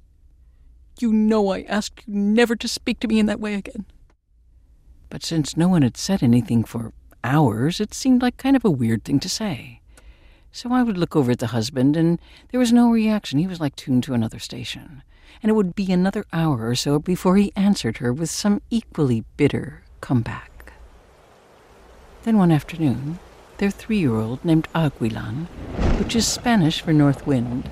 you 1.00 1.12
know 1.12 1.49
I 1.50 1.62
asked 1.62 2.02
you 2.07 2.14
never 2.14 2.57
to 2.57 2.69
speak 2.69 3.00
to 3.00 3.09
me 3.09 3.19
in 3.19 3.26
that 3.26 3.40
way 3.40 3.54
again. 3.54 3.87
But 5.11 5.23
since 5.23 5.57
no 5.57 5.69
one 5.69 5.83
had 5.83 5.97
said 5.97 6.23
anything 6.23 6.64
for 6.64 6.92
hours, 7.23 7.81
it 7.81 7.92
seemed 7.92 8.23
like 8.23 8.37
kind 8.38 8.57
of 8.57 8.64
a 8.64 8.71
weird 8.71 9.04
thing 9.04 9.21
to 9.21 9.28
say. 9.28 9.81
So 10.54 10.71
I 10.71 10.82
would 10.82 10.99
look 10.99 11.16
over 11.16 11.32
at 11.32 11.38
the 11.38 11.49
husband, 11.49 11.97
and 11.97 12.21
there 12.50 12.61
was 12.61 12.73
no 12.73 12.90
reaction. 12.90 13.38
He 13.38 13.47
was 13.47 13.59
like 13.59 13.75
tuned 13.75 14.04
to 14.04 14.14
another 14.14 14.38
station. 14.38 15.02
And 15.42 15.49
it 15.49 15.54
would 15.54 15.75
be 15.75 15.90
another 15.90 16.26
hour 16.30 16.68
or 16.68 16.75
so 16.75 16.99
before 16.99 17.37
he 17.37 17.54
answered 17.56 17.97
her 17.99 18.12
with 18.12 18.28
some 18.28 18.61
equally 18.68 19.25
bitter 19.38 19.82
comeback. 20.02 20.75
Then 22.25 22.37
one 22.37 22.52
afternoon, 22.52 23.18
their 23.56 23.71
three 23.71 23.99
year 23.99 24.14
old, 24.14 24.44
named 24.44 24.68
Aguilan, 24.75 25.47
which 25.99 26.14
is 26.14 26.26
Spanish 26.28 26.82
for 26.82 26.92
north 26.92 27.26
wind, 27.26 27.71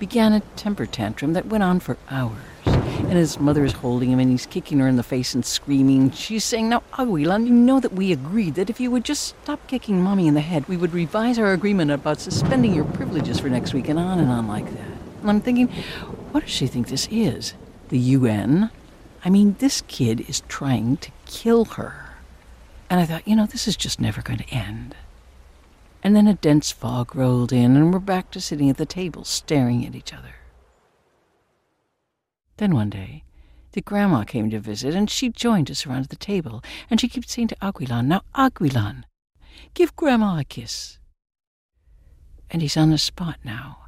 began 0.00 0.32
a 0.32 0.40
temper 0.56 0.84
tantrum 0.84 1.32
that 1.32 1.46
went 1.46 1.62
on 1.62 1.78
for 1.78 1.96
hours. 2.10 2.55
And 2.98 3.12
his 3.12 3.38
mother 3.38 3.64
is 3.64 3.72
holding 3.72 4.10
him 4.10 4.18
and 4.18 4.30
he's 4.30 4.46
kicking 4.46 4.78
her 4.80 4.88
in 4.88 4.96
the 4.96 5.02
face 5.02 5.34
and 5.34 5.44
screaming. 5.44 6.10
She's 6.10 6.44
saying, 6.44 6.68
Now, 6.68 6.82
Aguilan, 6.94 7.46
you 7.46 7.52
know 7.52 7.78
that 7.80 7.92
we 7.92 8.12
agreed 8.12 8.54
that 8.54 8.70
if 8.70 8.80
you 8.80 8.90
would 8.90 9.04
just 9.04 9.28
stop 9.42 9.66
kicking 9.68 10.02
mommy 10.02 10.26
in 10.26 10.34
the 10.34 10.40
head, 10.40 10.68
we 10.68 10.76
would 10.76 10.92
revise 10.92 11.38
our 11.38 11.52
agreement 11.52 11.90
about 11.90 12.20
suspending 12.20 12.74
your 12.74 12.84
privileges 12.84 13.38
for 13.40 13.48
next 13.48 13.74
week 13.74 13.88
and 13.88 13.98
on 13.98 14.18
and 14.18 14.30
on 14.30 14.48
like 14.48 14.66
that. 14.76 14.90
And 15.20 15.30
I'm 15.30 15.40
thinking, 15.40 15.68
what 16.32 16.40
does 16.44 16.50
she 16.50 16.66
think 16.66 16.88
this 16.88 17.08
is? 17.10 17.54
The 17.88 17.98
UN? 17.98 18.70
I 19.24 19.30
mean, 19.30 19.56
this 19.58 19.82
kid 19.88 20.28
is 20.28 20.42
trying 20.48 20.98
to 20.98 21.10
kill 21.26 21.64
her. 21.64 22.14
And 22.88 23.00
I 23.00 23.06
thought, 23.06 23.26
you 23.26 23.34
know, 23.34 23.46
this 23.46 23.66
is 23.66 23.76
just 23.76 24.00
never 24.00 24.22
going 24.22 24.38
to 24.38 24.48
end. 24.50 24.94
And 26.02 26.14
then 26.14 26.28
a 26.28 26.34
dense 26.34 26.70
fog 26.70 27.16
rolled 27.16 27.52
in, 27.52 27.76
and 27.76 27.92
we're 27.92 27.98
back 27.98 28.30
to 28.30 28.40
sitting 28.40 28.70
at 28.70 28.76
the 28.76 28.86
table 28.86 29.24
staring 29.24 29.84
at 29.84 29.96
each 29.96 30.12
other. 30.12 30.35
Then 32.56 32.74
one 32.74 32.90
day, 32.90 33.24
the 33.72 33.82
grandma 33.82 34.24
came 34.24 34.48
to 34.50 34.58
visit, 34.58 34.94
and 34.94 35.10
she 35.10 35.28
joined 35.28 35.70
us 35.70 35.86
around 35.86 36.06
the 36.06 36.16
table, 36.16 36.62
and 36.88 36.98
she 36.98 37.08
kept 37.08 37.28
saying 37.28 37.48
to 37.48 37.56
Aguilan, 37.56 38.06
Now, 38.06 38.22
Aguilan, 38.34 39.04
give 39.74 39.94
grandma 39.96 40.38
a 40.38 40.44
kiss. 40.44 40.98
And 42.50 42.62
he's 42.62 42.76
on 42.76 42.90
the 42.90 42.98
spot 42.98 43.36
now, 43.44 43.86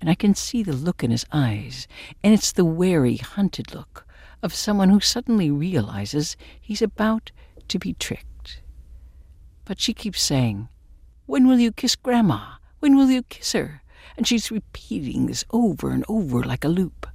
and 0.00 0.10
I 0.10 0.14
can 0.14 0.34
see 0.34 0.62
the 0.62 0.74
look 0.74 1.02
in 1.02 1.10
his 1.10 1.24
eyes, 1.32 1.88
and 2.22 2.34
it's 2.34 2.52
the 2.52 2.64
wary, 2.64 3.16
hunted 3.16 3.74
look 3.74 4.06
of 4.42 4.54
someone 4.54 4.90
who 4.90 5.00
suddenly 5.00 5.50
realizes 5.50 6.36
he's 6.60 6.82
about 6.82 7.30
to 7.68 7.78
be 7.78 7.94
tricked. 7.94 8.60
But 9.64 9.80
she 9.80 9.94
keeps 9.94 10.20
saying, 10.20 10.68
When 11.26 11.46
will 11.46 11.58
you 11.58 11.72
kiss 11.72 11.96
grandma? 11.96 12.56
When 12.80 12.96
will 12.96 13.10
you 13.10 13.22
kiss 13.22 13.52
her? 13.52 13.82
And 14.16 14.26
she's 14.26 14.50
repeating 14.50 15.26
this 15.26 15.44
over 15.50 15.90
and 15.90 16.04
over 16.08 16.42
like 16.42 16.64
a 16.64 16.68
loop. 16.68 17.06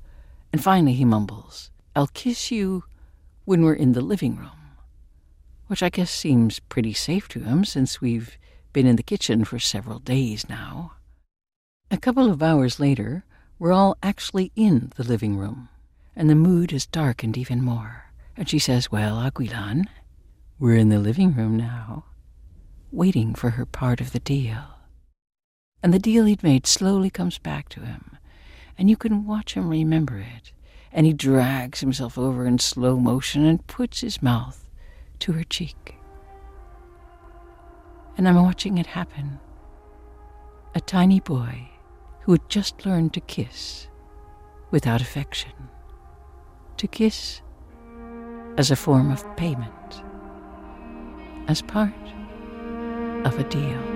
And 0.56 0.64
finally 0.64 0.94
he 0.94 1.04
mumbles, 1.04 1.70
I'll 1.98 2.08
kiss 2.08 2.50
you 2.50 2.86
when 3.44 3.64
we're 3.64 3.74
in 3.74 3.92
the 3.92 4.00
living 4.00 4.38
room. 4.38 4.78
Which 5.68 5.84
I 5.84 5.90
guess 5.90 6.10
seems 6.10 6.62
pretty 6.62 6.94
safe 6.94 7.28
to 7.28 7.42
him 7.42 7.66
since 7.66 8.00
we've 8.00 8.38
been 8.72 8.88
in 8.88 8.96
the 8.96 9.04
kitchen 9.04 9.44
for 9.44 9.60
several 9.60 10.00
days 10.00 10.48
now. 10.48 10.94
A 11.92 11.98
couple 11.98 12.32
of 12.32 12.42
hours 12.42 12.80
later, 12.80 13.26
we're 13.60 13.74
all 13.74 13.98
actually 14.02 14.54
in 14.56 14.94
the 14.96 15.04
living 15.04 15.36
room, 15.36 15.68
and 16.16 16.30
the 16.30 16.36
mood 16.36 16.72
has 16.72 16.86
darkened 16.86 17.36
even 17.38 17.62
more. 17.62 18.06
And 18.38 18.48
she 18.48 18.58
says, 18.58 18.90
Well, 18.90 19.18
Aguilan, 19.18 19.88
we're 20.58 20.78
in 20.78 20.88
the 20.88 21.00
living 21.00 21.34
room 21.36 21.58
now, 21.58 22.06
waiting 22.94 23.36
for 23.36 23.50
her 23.50 23.66
part 23.66 24.00
of 24.00 24.14
the 24.14 24.22
deal. 24.22 24.64
And 25.84 25.94
the 25.94 26.00
deal 26.00 26.24
he'd 26.24 26.44
made 26.44 26.66
slowly 26.66 27.10
comes 27.10 27.40
back 27.40 27.68
to 27.68 27.82
him 27.82 28.15
and 28.78 28.90
you 28.90 28.98
can 28.98 29.26
watch 29.26 29.54
him 29.54 29.70
remember 29.70 30.18
it. 30.18 30.52
And 30.92 31.06
he 31.06 31.14
drags 31.14 31.82
himself 31.82 32.18
over 32.18 32.46
in 32.46 32.60
slow 32.60 32.98
motion 32.98 33.46
and 33.46 33.66
puts 33.68 34.02
his 34.02 34.22
mouth 34.22 34.70
to 35.20 35.34
her 35.34 35.44
cheek. 35.44 35.96
And 38.18 38.28
I'm 38.28 38.42
watching 38.42 38.78
it 38.78 38.86
happen. 38.88 39.40
A 40.74 40.80
tiny 40.80 41.20
boy 41.20 41.70
who 42.22 42.32
had 42.32 42.50
just 42.50 42.86
learned 42.86 43.14
to 43.14 43.22
kiss 43.22 43.88
without 44.72 45.02
affection. 45.02 45.52
To 46.78 46.88
kiss 46.88 47.42
as 48.58 48.72
a 48.72 48.76
form 48.76 49.12
of 49.12 49.36
payment, 49.36 50.04
as 51.48 51.62
part 51.62 51.94
of 53.26 53.38
a 53.38 53.44
deal. 53.44 53.95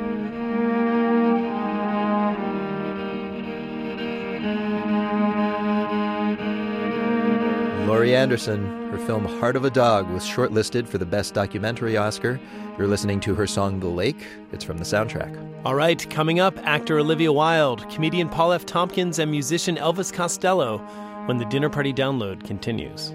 Laurie 7.90 8.16
Anderson, 8.16 8.92
her 8.92 9.00
film 9.00 9.26
Heart 9.26 9.56
of 9.56 9.66
a 9.66 9.72
Dog 9.72 10.08
was 10.12 10.24
shortlisted 10.24 10.88
for 10.88 11.00
the 11.00 11.08
Best 11.08 11.34
Documentary 11.34 11.98
Oscar. 11.98 12.40
You're 12.78 12.86
listening 12.86 13.20
to 13.22 13.34
her 13.34 13.48
song 13.48 13.80
The 13.80 13.88
Lake. 13.88 14.28
It's 14.52 14.64
from 14.64 14.78
the 14.78 14.84
soundtrack. 14.84 15.36
All 15.66 15.74
right, 15.74 16.08
coming 16.12 16.40
up, 16.40 16.56
actor 16.68 17.00
Olivia 17.00 17.34
Wilde, 17.34 17.90
comedian 17.90 18.30
Paul 18.30 18.54
F. 18.54 18.64
Tompkins, 18.64 19.18
and 19.18 19.32
musician 19.32 19.76
Elvis 19.76 20.14
Costello 20.14 20.78
when 21.26 21.40
the 21.40 21.46
Dinner 21.46 21.68
Party 21.68 21.92
Download 21.92 22.46
continues. 22.46 23.10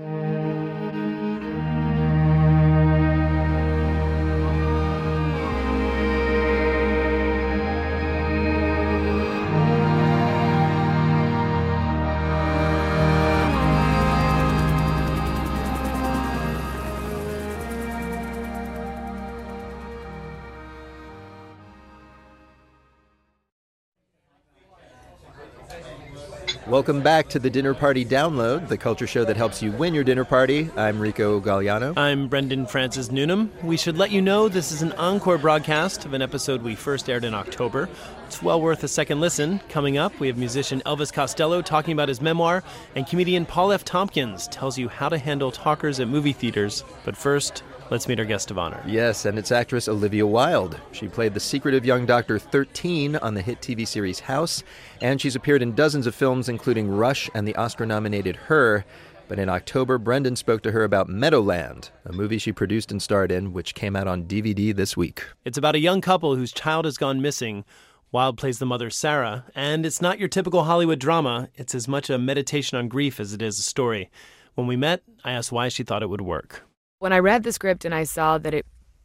Welcome 26.74 27.02
back 27.02 27.28
to 27.28 27.38
the 27.38 27.48
Dinner 27.48 27.72
Party 27.72 28.04
Download, 28.04 28.66
the 28.66 28.76
culture 28.76 29.06
show 29.06 29.24
that 29.26 29.36
helps 29.36 29.62
you 29.62 29.70
win 29.70 29.94
your 29.94 30.02
dinner 30.02 30.24
party. 30.24 30.68
I'm 30.76 30.98
Rico 30.98 31.40
Galliano. 31.40 31.96
I'm 31.96 32.26
Brendan 32.26 32.66
Francis 32.66 33.12
Newnham. 33.12 33.52
We 33.62 33.76
should 33.76 33.96
let 33.96 34.10
you 34.10 34.20
know 34.20 34.48
this 34.48 34.72
is 34.72 34.82
an 34.82 34.90
encore 34.94 35.38
broadcast 35.38 36.04
of 36.04 36.14
an 36.14 36.20
episode 36.20 36.62
we 36.62 36.74
first 36.74 37.08
aired 37.08 37.22
in 37.22 37.32
October. 37.32 37.88
It's 38.26 38.42
well 38.42 38.60
worth 38.60 38.82
a 38.82 38.88
second 38.88 39.20
listen. 39.20 39.60
Coming 39.68 39.98
up, 39.98 40.18
we 40.18 40.26
have 40.26 40.36
musician 40.36 40.82
Elvis 40.84 41.12
Costello 41.12 41.62
talking 41.62 41.92
about 41.92 42.08
his 42.08 42.20
memoir, 42.20 42.64
and 42.96 43.06
comedian 43.06 43.46
Paul 43.46 43.70
F. 43.70 43.84
Tompkins 43.84 44.48
tells 44.48 44.76
you 44.76 44.88
how 44.88 45.08
to 45.08 45.16
handle 45.16 45.52
talkers 45.52 46.00
at 46.00 46.08
movie 46.08 46.32
theaters. 46.32 46.82
But 47.04 47.16
first, 47.16 47.62
Let's 47.90 48.08
meet 48.08 48.18
our 48.18 48.24
guest 48.24 48.50
of 48.50 48.58
honor. 48.58 48.82
Yes, 48.86 49.26
and 49.26 49.38
it's 49.38 49.52
actress 49.52 49.88
Olivia 49.88 50.26
Wilde. 50.26 50.80
She 50.92 51.06
played 51.06 51.34
the 51.34 51.40
secretive 51.40 51.84
young 51.84 52.06
Doctor 52.06 52.38
13 52.38 53.16
on 53.16 53.34
the 53.34 53.42
hit 53.42 53.60
TV 53.60 53.86
series 53.86 54.20
House, 54.20 54.64
and 55.02 55.20
she's 55.20 55.36
appeared 55.36 55.60
in 55.60 55.74
dozens 55.74 56.06
of 56.06 56.14
films, 56.14 56.48
including 56.48 56.88
Rush 56.88 57.28
and 57.34 57.46
the 57.46 57.54
Oscar 57.56 57.84
nominated 57.84 58.36
Her. 58.36 58.86
But 59.28 59.38
in 59.38 59.50
October, 59.50 59.98
Brendan 59.98 60.36
spoke 60.36 60.62
to 60.62 60.72
her 60.72 60.82
about 60.82 61.10
Meadowland, 61.10 61.90
a 62.06 62.12
movie 62.12 62.38
she 62.38 62.52
produced 62.52 62.90
and 62.90 63.02
starred 63.02 63.30
in, 63.30 63.52
which 63.52 63.74
came 63.74 63.96
out 63.96 64.08
on 64.08 64.24
DVD 64.24 64.74
this 64.74 64.96
week. 64.96 65.22
It's 65.44 65.58
about 65.58 65.74
a 65.74 65.80
young 65.80 66.00
couple 66.00 66.36
whose 66.36 66.52
child 66.52 66.86
has 66.86 66.96
gone 66.96 67.20
missing. 67.20 67.66
Wilde 68.12 68.38
plays 68.38 68.60
the 68.60 68.66
mother, 68.66 68.88
Sarah, 68.88 69.44
and 69.54 69.84
it's 69.84 70.00
not 70.00 70.18
your 70.18 70.28
typical 70.28 70.64
Hollywood 70.64 70.98
drama. 70.98 71.48
It's 71.54 71.74
as 71.74 71.86
much 71.86 72.08
a 72.08 72.18
meditation 72.18 72.78
on 72.78 72.88
grief 72.88 73.20
as 73.20 73.34
it 73.34 73.42
is 73.42 73.58
a 73.58 73.62
story. 73.62 74.10
When 74.54 74.66
we 74.66 74.76
met, 74.76 75.02
I 75.22 75.32
asked 75.32 75.52
why 75.52 75.68
she 75.68 75.82
thought 75.82 76.02
it 76.02 76.08
would 76.08 76.22
work. 76.22 76.64
When 77.04 77.12
I 77.12 77.18
read 77.18 77.42
the 77.42 77.52
script 77.52 77.84
and 77.84 77.94
I 77.94 78.04
saw 78.04 78.38
that 78.38 78.54
it 78.54 78.64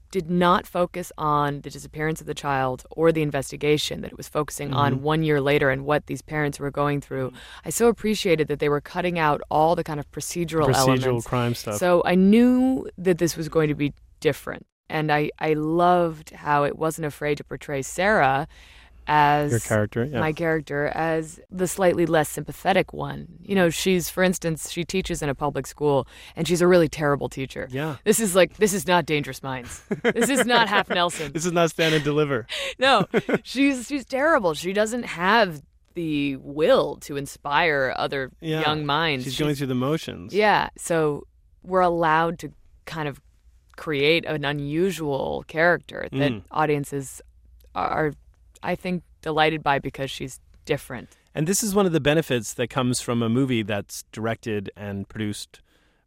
did 0.10 0.32
not 0.32 0.66
focus 0.66 1.12
on 1.18 1.60
the 1.60 1.70
disappearance 1.70 2.22
of 2.22 2.28
the 2.28 2.34
child 2.34 2.86
or 2.92 3.12
the 3.12 3.22
investigation, 3.22 4.00
that 4.00 4.12
it 4.14 4.16
was 4.18 4.30
focusing 4.30 4.74
on 4.74 5.00
Mhm. 5.00 5.02
one 5.02 5.22
year 5.22 5.42
later 5.42 5.70
and 5.70 5.84
what 5.86 6.06
these 6.06 6.22
parents 6.22 6.62
were 6.62 6.72
going 6.72 7.02
through, 7.02 7.34
I 7.66 7.72
so 7.72 7.90
appreciated 7.90 8.48
that 8.48 8.60
they 8.60 8.70
were 8.70 8.80
cutting 8.80 9.20
out 9.20 9.42
all 9.52 9.76
the 9.76 9.84
kind 9.84 10.00
of 10.00 10.10
procedural, 10.12 10.68
Procedural 10.70 11.02
elements. 11.08 11.28
crime 11.28 11.54
stuff. 11.54 11.76
So 11.76 12.02
I 12.06 12.16
knew 12.16 12.88
that 12.98 13.18
this 13.18 13.36
was 13.36 13.50
going 13.50 13.68
to 13.68 13.76
be 13.76 13.92
different. 14.22 14.66
And 14.90 15.12
I, 15.12 15.30
I 15.38 15.52
loved 15.52 16.30
how 16.30 16.64
it 16.64 16.78
wasn't 16.78 17.06
afraid 17.06 17.36
to 17.40 17.44
portray 17.44 17.82
Sarah 17.82 18.48
as 19.12 19.50
Your 19.52 19.60
character, 19.60 20.04
yeah. 20.06 20.20
my 20.20 20.32
character 20.32 20.86
as 20.94 21.40
the 21.50 21.68
slightly 21.68 22.06
less 22.06 22.30
sympathetic 22.30 22.94
one. 22.94 23.28
You 23.42 23.56
know, 23.56 23.70
she's 23.72 24.08
for 24.08 24.22
instance, 24.24 24.70
she 24.70 24.84
teaches 24.86 25.24
in 25.24 25.30
a 25.30 25.36
public 25.36 25.66
school 25.66 26.08
and 26.36 26.48
she's 26.48 26.62
a 26.62 26.68
really 26.68 26.88
terrible 26.88 27.28
teacher. 27.28 27.68
Yeah. 27.72 27.96
This 28.04 28.20
is 28.20 28.36
like 28.36 28.58
this 28.58 28.72
is 28.74 28.86
not 28.88 29.08
Dangerous 29.08 29.42
Minds. 29.42 29.82
this 30.04 30.30
is 30.30 30.46
not 30.46 30.70
Half 30.70 30.90
Nelson. 31.00 31.34
This 31.34 31.46
is 31.46 31.52
not 31.52 31.72
stand 31.72 31.96
and 31.96 32.04
deliver. 32.04 32.46
No, 32.78 33.08
she's 33.44 33.88
she's 33.88 34.06
terrible. 34.06 34.54
She 34.54 34.74
doesn't 34.74 35.04
have 35.04 35.62
the 35.96 36.36
will 36.38 36.98
to 36.98 37.18
inspire 37.18 37.94
other 37.98 38.32
Yeah. 38.42 38.62
young 38.62 38.86
minds. 38.86 39.26
She's 39.26 39.40
going 39.40 39.56
through 39.56 39.68
the 39.68 39.76
motions. 39.76 40.34
Yeah, 40.36 40.70
so 40.78 41.26
we're 41.64 41.82
allowed 41.82 42.38
to 42.40 42.52
kind 42.86 43.08
of 43.10 43.20
create 43.76 44.24
an 44.26 44.46
unusual 44.46 45.44
character 45.48 46.08
that 46.12 46.32
Mm. 46.32 46.44
audiences 46.52 47.22
are, 47.76 48.14
I 48.64 48.76
think, 48.76 49.04
delighted 49.22 49.64
by 49.64 49.80
because 49.80 50.12
she's 50.12 50.40
different. 50.66 51.10
And 51.34 51.48
this 51.48 51.64
is 51.64 51.74
one 51.74 51.86
of 51.86 51.92
the 51.92 52.00
benefits 52.00 52.54
that 52.56 52.70
comes 52.70 53.02
from 53.02 53.22
a 53.22 53.30
movie 53.30 53.64
that's 53.64 54.04
directed 54.12 54.70
and 54.76 55.08
produced 55.08 55.62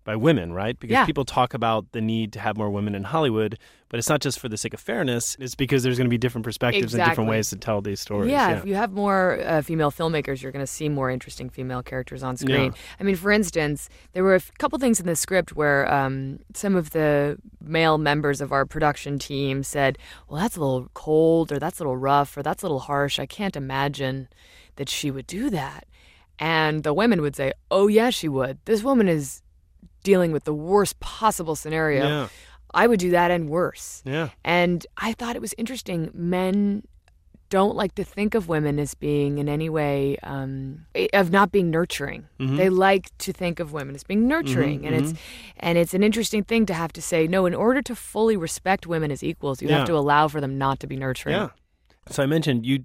by 0.05 0.17
women, 0.17 0.53
right? 0.53 0.79
Because 0.79 0.95
Yeah. 0.95 1.07
people 1.07 1.25
talk 1.25 1.55
about 1.55 1.93
the 1.93 2.01
need 2.01 2.33
to 2.33 2.41
have 2.41 2.57
more 2.57 2.71
women 2.71 2.95
in 2.95 3.05
Hollywood, 3.05 3.57
but 3.89 3.99
it's 3.99 4.09
not 4.09 4.21
just 4.21 4.41
for 4.41 4.49
the 4.49 4.57
sake 4.57 4.75
of 4.75 4.81
fairness, 4.81 5.37
it's 5.39 5.55
because 5.55 5.83
there's 5.85 5.97
going 5.97 6.07
to 6.07 6.11
be 6.11 6.19
different 6.19 6.45
perspectives 6.45 6.95
and 6.95 7.05
different 7.05 7.31
ways 7.31 7.51
to 7.51 7.57
tell 7.57 7.81
these 7.81 8.01
stories. 8.01 8.31
Yeah, 8.31 8.57
if 8.59 8.65
you 8.65 8.75
have 8.75 8.91
more 8.93 9.39
uh, 9.45 9.63
female 9.63 9.93
filmmakers, 9.93 10.43
you're 10.43 10.51
going 10.51 10.65
to 10.65 10.67
see 10.73 10.89
more 10.89 11.09
interesting 11.11 11.49
female 11.51 11.83
characters 11.83 12.23
on 12.23 12.37
screen. 12.37 12.73
Yeah. 12.73 12.79
I 12.99 13.03
mean, 13.05 13.15
for 13.17 13.31
instance, 13.31 13.89
there 14.13 14.25
were 14.25 14.33
a 14.35 14.37
f- 14.37 14.51
couple 14.59 14.79
things 14.79 14.99
in 14.99 15.07
the 15.07 15.15
script 15.15 15.55
where 15.55 15.93
um, 15.93 16.41
some 16.55 16.75
of 16.75 16.91
the 16.91 17.39
male 17.61 17.99
members 17.99 18.41
of 18.41 18.51
our 18.51 18.65
production 18.67 19.19
team 19.21 19.63
said, 19.63 19.99
"Well, 20.29 20.41
that's 20.41 20.57
a 20.57 20.61
little 20.61 20.89
cold, 20.95 21.53
or 21.53 21.59
that's 21.59 21.79
a 21.79 21.83
little 21.83 21.97
rough, 21.97 22.37
or 22.37 22.43
that's 22.43 22.63
a 22.63 22.67
little 22.67 22.81
harsh. 22.81 23.19
I 23.21 23.27
can't 23.27 23.57
imagine 23.57 24.29
that 24.77 24.89
she 24.89 25.11
would 25.13 25.27
do 25.27 25.49
that." 25.51 25.87
And 26.39 26.83
the 26.83 26.95
women 26.95 27.21
would 27.21 27.37
say, 27.37 27.53
"Oh, 27.71 27.87
yeah, 27.89 28.11
she 28.11 28.27
would. 28.29 28.59
This 28.65 28.83
woman 28.83 29.07
is 29.07 29.42
dealing 30.03 30.33
with 30.33 30.45
the 30.45 30.55
worst 30.55 30.99
possible 31.01 31.57
scenario. 31.57 32.07
Yeah. 32.07 32.29
I 32.75 32.87
would 32.87 33.01
do 33.01 33.11
that 33.11 33.31
and 33.31 33.49
worse." 33.49 34.03
Yeah. 34.07 34.31
And 34.45 34.87
I 34.97 35.13
thought 35.13 35.37
it 35.37 35.43
was 35.43 35.55
interesting. 35.59 36.11
Men 36.15 36.85
don't 37.51 37.77
like 37.77 37.95
to 37.97 38.03
think 38.03 38.35
of 38.35 38.49
women 38.49 38.79
as 38.79 38.95
being 38.95 39.37
in 39.37 39.47
any 39.47 39.69
way 39.69 40.17
um, 40.23 40.87
of 41.13 41.31
not 41.31 41.53
being 41.53 41.69
nurturing. 41.71 42.25
Mhm. 42.41 42.57
They 42.57 42.71
like 42.71 43.11
to 43.19 43.31
think 43.33 43.61
of 43.61 43.75
women 43.75 43.95
as 43.95 44.05
being 44.05 44.27
nurturing, 44.27 44.81
Mhm, 44.81 44.87
and 44.87 44.95
it's 44.97 45.13
and 45.59 45.77
it's 45.77 45.93
an 45.93 46.03
interesting 46.03 46.45
thing 46.45 46.65
to 46.65 46.73
have 46.73 46.95
to 46.95 47.03
say 47.03 47.27
no. 47.27 47.45
In 47.45 47.55
order 47.55 47.83
to 47.83 47.95
fully 47.95 48.39
respect 48.39 48.87
women 48.87 49.11
as 49.11 49.23
equals, 49.23 49.61
you 49.61 49.69
Yeah. 49.69 49.79
have 49.81 49.87
to 49.89 49.95
allow 49.95 50.29
for 50.29 50.41
them 50.41 50.57
not 50.57 50.81
to 50.81 50.87
be 50.87 50.97
nurturing. 50.97 51.37
Yeah. 51.37 51.51
So 52.09 52.23
I 52.23 52.27
mentioned 52.27 52.65
you 52.65 52.85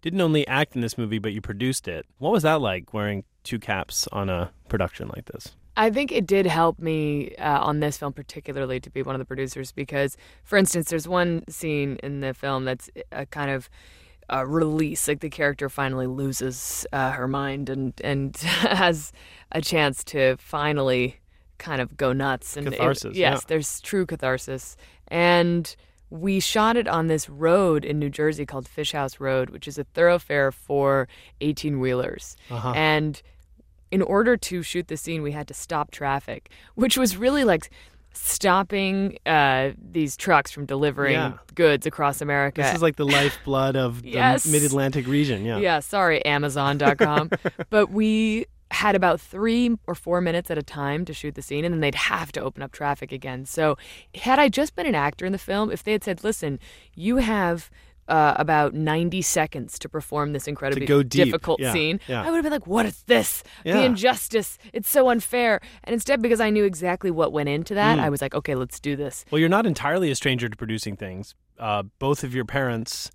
didn't 0.00 0.22
only 0.22 0.46
act 0.48 0.74
in 0.74 0.80
this 0.80 0.96
movie, 0.96 1.18
but 1.18 1.32
you 1.34 1.42
produced 1.42 1.86
it. 1.86 2.06
What 2.16 2.32
was 2.32 2.44
that 2.44 2.62
like 2.62 2.94
wearing 2.94 3.24
two 3.44 3.58
caps 3.58 4.08
on 4.10 4.30
a 4.30 4.52
production 4.70 5.08
like 5.14 5.26
this? 5.26 5.54
I 5.78 5.90
think 5.90 6.12
it 6.12 6.26
did 6.26 6.44
help 6.46 6.78
me 6.78 7.34
uh, 7.36 7.60
on 7.64 7.80
this 7.80 7.96
film 7.96 8.12
particularly 8.12 8.80
to 8.80 8.90
be 8.90 9.02
one 9.02 9.14
of 9.14 9.18
the 9.20 9.24
producers 9.24 9.72
because, 9.72 10.16
for 10.44 10.58
instance, 10.58 10.90
there's 10.90 11.06
one 11.08 11.44
scene 11.48 11.98
in 12.02 12.20
the 12.20 12.34
film 12.34 12.64
that's 12.64 12.90
a 13.12 13.24
kind 13.26 13.50
of 13.50 13.70
a 14.28 14.46
release, 14.46 15.08
like 15.08 15.20
the 15.20 15.30
character 15.30 15.68
finally 15.70 16.06
loses 16.06 16.84
uh, 16.92 17.12
her 17.12 17.26
mind 17.26 17.70
and 17.70 17.94
and 18.04 18.36
has 18.82 19.12
a 19.52 19.60
chance 19.62 20.04
to 20.04 20.36
finally 20.36 21.16
kind 21.56 21.80
of 21.80 21.96
go 21.96 22.12
nuts 22.12 22.56
and 22.56 22.66
it- 22.74 22.78
yes, 23.16 23.42
yeah. 23.42 23.46
there's 23.48 23.80
true 23.80 24.04
catharsis, 24.04 24.76
and 25.08 25.74
we 26.10 26.40
shot 26.40 26.76
it 26.76 26.88
on 26.88 27.06
this 27.06 27.28
road 27.28 27.84
in 27.84 27.98
New 27.98 28.10
Jersey 28.10 28.44
called 28.46 28.66
Fish 28.68 28.92
House 28.92 29.20
Road, 29.20 29.50
which 29.50 29.66
is 29.68 29.78
a 29.78 29.84
thoroughfare 29.84 30.50
for 30.52 31.06
18 31.40 31.80
wheelers, 31.80 32.36
Uh-huh. 32.50 32.72
and 32.74 33.22
in 33.90 34.02
order 34.02 34.36
to 34.36 34.62
shoot 34.62 34.88
the 34.88 34.96
scene, 34.96 35.22
we 35.22 35.32
had 35.32 35.48
to 35.48 35.54
stop 35.54 35.90
traffic, 35.90 36.50
which 36.74 36.96
was 36.98 37.16
really 37.16 37.44
like 37.44 37.70
stopping 38.12 39.16
uh, 39.26 39.70
these 39.92 40.16
trucks 40.16 40.50
from 40.50 40.66
delivering 40.66 41.12
Yeah. 41.14 41.32
goods 41.54 41.86
across 41.86 42.20
America. 42.20 42.62
This 42.62 42.74
is 42.74 42.82
like 42.82 42.96
the 42.96 43.06
lifeblood 43.18 43.76
of 43.76 44.02
the 44.02 44.10
Yes. 44.10 44.46
mid-Atlantic 44.46 45.06
region. 45.06 45.44
Yeah. 45.44 45.58
Yeah, 45.58 45.80
sorry, 45.80 46.24
Amazon.com. 46.24 47.30
but 47.70 47.90
we 47.90 48.46
had 48.70 48.94
about 48.94 49.18
three 49.20 49.76
or 49.86 49.94
four 49.94 50.20
minutes 50.20 50.50
at 50.50 50.58
a 50.58 50.62
time 50.62 51.04
to 51.06 51.14
shoot 51.14 51.34
the 51.34 51.42
scene, 51.42 51.64
and 51.64 51.72
then 51.72 51.80
they'd 51.80 51.94
have 51.94 52.30
to 52.32 52.40
open 52.40 52.62
up 52.62 52.70
traffic 52.72 53.12
again. 53.12 53.46
So, 53.46 53.78
had 54.14 54.38
I 54.38 54.48
just 54.50 54.76
been 54.76 54.84
an 54.86 54.94
actor 54.94 55.24
in 55.24 55.32
the 55.32 55.38
film, 55.38 55.70
if 55.70 55.82
they 55.82 55.92
had 55.92 56.04
said, 56.04 56.22
listen, 56.22 56.58
you 56.94 57.16
have. 57.16 57.70
Uh, 58.08 58.32
about 58.38 58.72
90 58.72 59.20
seconds 59.20 59.78
to 59.78 59.86
perform 59.86 60.32
this 60.32 60.48
incredibly 60.48 60.86
difficult 61.04 61.60
yeah, 61.60 61.72
scene. 61.74 62.00
yeah. 62.08 62.22
I 62.22 62.30
would 62.30 62.36
have 62.36 62.42
been 62.42 62.52
like, 62.52 62.66
what 62.66 62.86
is 62.86 63.02
this? 63.02 63.42
Yeah. 63.66 63.74
The 63.74 63.84
injustice. 63.84 64.56
It's 64.72 64.88
so 64.88 65.10
unfair. 65.10 65.60
And 65.84 65.92
instead, 65.92 66.22
because 66.22 66.40
I 66.40 66.48
knew 66.48 66.64
exactly 66.64 67.10
what 67.10 67.32
went 67.32 67.50
into 67.50 67.74
that, 67.74 67.98
Mm. 67.98 68.02
I 68.02 68.08
was 68.08 68.22
like, 68.22 68.34
okay, 68.34 68.54
let's 68.54 68.80
do 68.80 68.96
this. 68.96 69.26
Well, 69.30 69.38
you're 69.38 69.50
not 69.50 69.66
entirely 69.66 70.10
a 70.10 70.14
stranger 70.14 70.48
to 70.48 70.56
producing 70.56 70.96
things. 70.96 71.34
Uh, 71.58 71.82
both 71.98 72.24
of 72.24 72.34
your 72.34 72.46
parents 72.46 73.10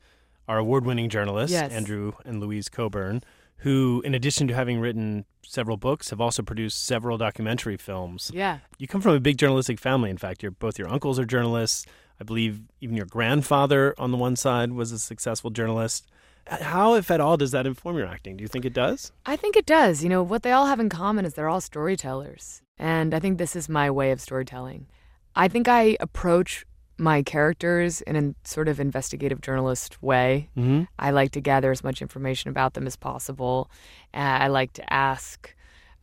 are 0.48 0.60
award-winning 0.60 1.10
journalists, 1.10 1.54
Yes. 1.54 1.72
Andrew 1.72 2.12
and 2.24 2.40
Louise 2.40 2.70
Cockburn, 2.70 3.24
who, 3.58 4.02
in 4.06 4.14
addition 4.14 4.48
to 4.50 4.54
having 4.54 4.80
written 4.80 5.26
several 5.42 5.78
books, 5.78 6.12
have 6.12 6.22
also 6.22 6.44
produced 6.44 6.86
several 6.86 7.18
documentary 7.18 7.78
films. 7.78 8.30
Yeah. 8.32 8.60
You 8.78 8.88
come 8.88 9.02
from 9.02 9.16
a 9.16 9.20
big 9.20 9.38
journalistic 9.40 9.80
family. 9.80 10.10
In 10.12 10.18
fact, 10.18 10.44
your 10.44 10.52
both 10.52 10.78
your 10.78 10.90
uncles 10.90 11.18
are 11.18 11.26
journalists. 11.26 11.86
I 12.24 12.26
believe 12.26 12.62
even 12.80 12.96
your 12.96 13.06
grandfather, 13.06 13.94
on 13.98 14.12
the 14.12 14.18
one 14.18 14.38
side, 14.38 14.72
was 14.72 14.94
a 14.94 14.98
successful 15.00 15.50
journalist. 15.50 16.08
How, 16.48 16.96
if 16.96 17.12
at 17.12 17.20
all, 17.20 17.36
does 17.36 17.52
that 17.52 17.68
inform 17.68 17.98
your 17.98 18.08
acting? 18.08 18.38
Do 18.38 18.44
you 18.44 18.48
think 18.48 18.64
it 18.64 18.72
does? 18.74 19.12
I 19.26 19.36
think 19.36 19.58
it 19.58 19.66
does. 19.66 20.04
You 20.04 20.10
know, 20.10 20.24
what 20.24 20.42
they 20.42 20.54
all 20.54 20.68
have 20.68 20.80
in 20.80 20.88
common 20.88 21.26
is 21.26 21.34
they're 21.34 21.50
all 21.50 21.60
storytellers. 21.60 22.62
And 22.78 23.14
I 23.14 23.20
think 23.20 23.40
this 23.40 23.58
is 23.58 23.68
my 23.68 23.92
way 23.92 24.12
of 24.12 24.22
storytelling. 24.22 24.88
I 25.36 25.50
think 25.50 25.68
I 25.68 25.98
approach 26.00 26.66
my 26.98 27.24
characters 27.24 28.00
in 28.02 28.16
a 28.16 28.48
sort 28.48 28.70
of 28.70 28.80
investigative 28.80 29.42
journalist 29.42 30.02
way. 30.02 30.50
Mhm. 30.58 30.88
I 30.98 31.12
like 31.12 31.32
to 31.32 31.42
gather 31.42 31.72
as 31.72 31.84
much 31.84 32.02
information 32.02 32.50
about 32.50 32.74
them 32.74 32.88
as 32.88 32.96
possible. 32.96 33.70
Uh, 34.14 34.20
I 34.46 34.48
like 34.48 34.72
to 34.74 34.94
ask, 34.94 35.54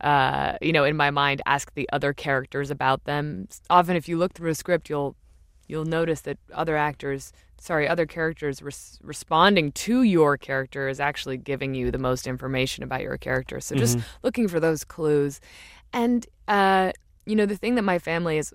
uh, 0.01 0.53
you 0.61 0.71
know, 0.71 0.83
in 0.83 0.95
my 0.95 1.09
mind, 1.09 1.41
ask 1.47 1.73
the 1.73 1.89
other 1.91 2.13
characters 2.13 2.69
about 2.69 3.05
them. 3.05 3.47
Often, 3.71 3.95
if 3.95 4.07
you 4.07 4.17
look 4.19 4.33
through 4.33 4.51
a 4.51 4.55
script, 4.55 4.87
you'll 4.87 5.15
you'll 5.71 5.85
notice 5.85 6.21
that 6.21 6.37
other 6.53 6.75
actors, 6.75 7.31
sorry, 7.59 7.87
other 7.87 8.05
characters 8.05 8.61
res- 8.61 8.99
responding 9.01 9.71
to 9.71 10.03
your 10.03 10.37
character 10.37 10.87
is 10.89 10.99
actually 10.99 11.37
giving 11.37 11.73
you 11.73 11.89
the 11.91 11.97
most 11.97 12.27
information 12.27 12.83
about 12.83 13.01
your 13.01 13.17
character. 13.17 13.59
So 13.61 13.75
just 13.75 13.97
Mhm. 13.97 14.03
looking 14.23 14.47
for 14.49 14.59
those 14.59 14.83
clues, 14.83 15.39
and 15.93 16.27
uh, 16.47 16.91
you 17.25 17.35
know, 17.35 17.45
the 17.45 17.55
thing 17.57 17.75
that 17.75 17.83
my 17.83 17.99
family 17.99 18.37
is 18.37 18.53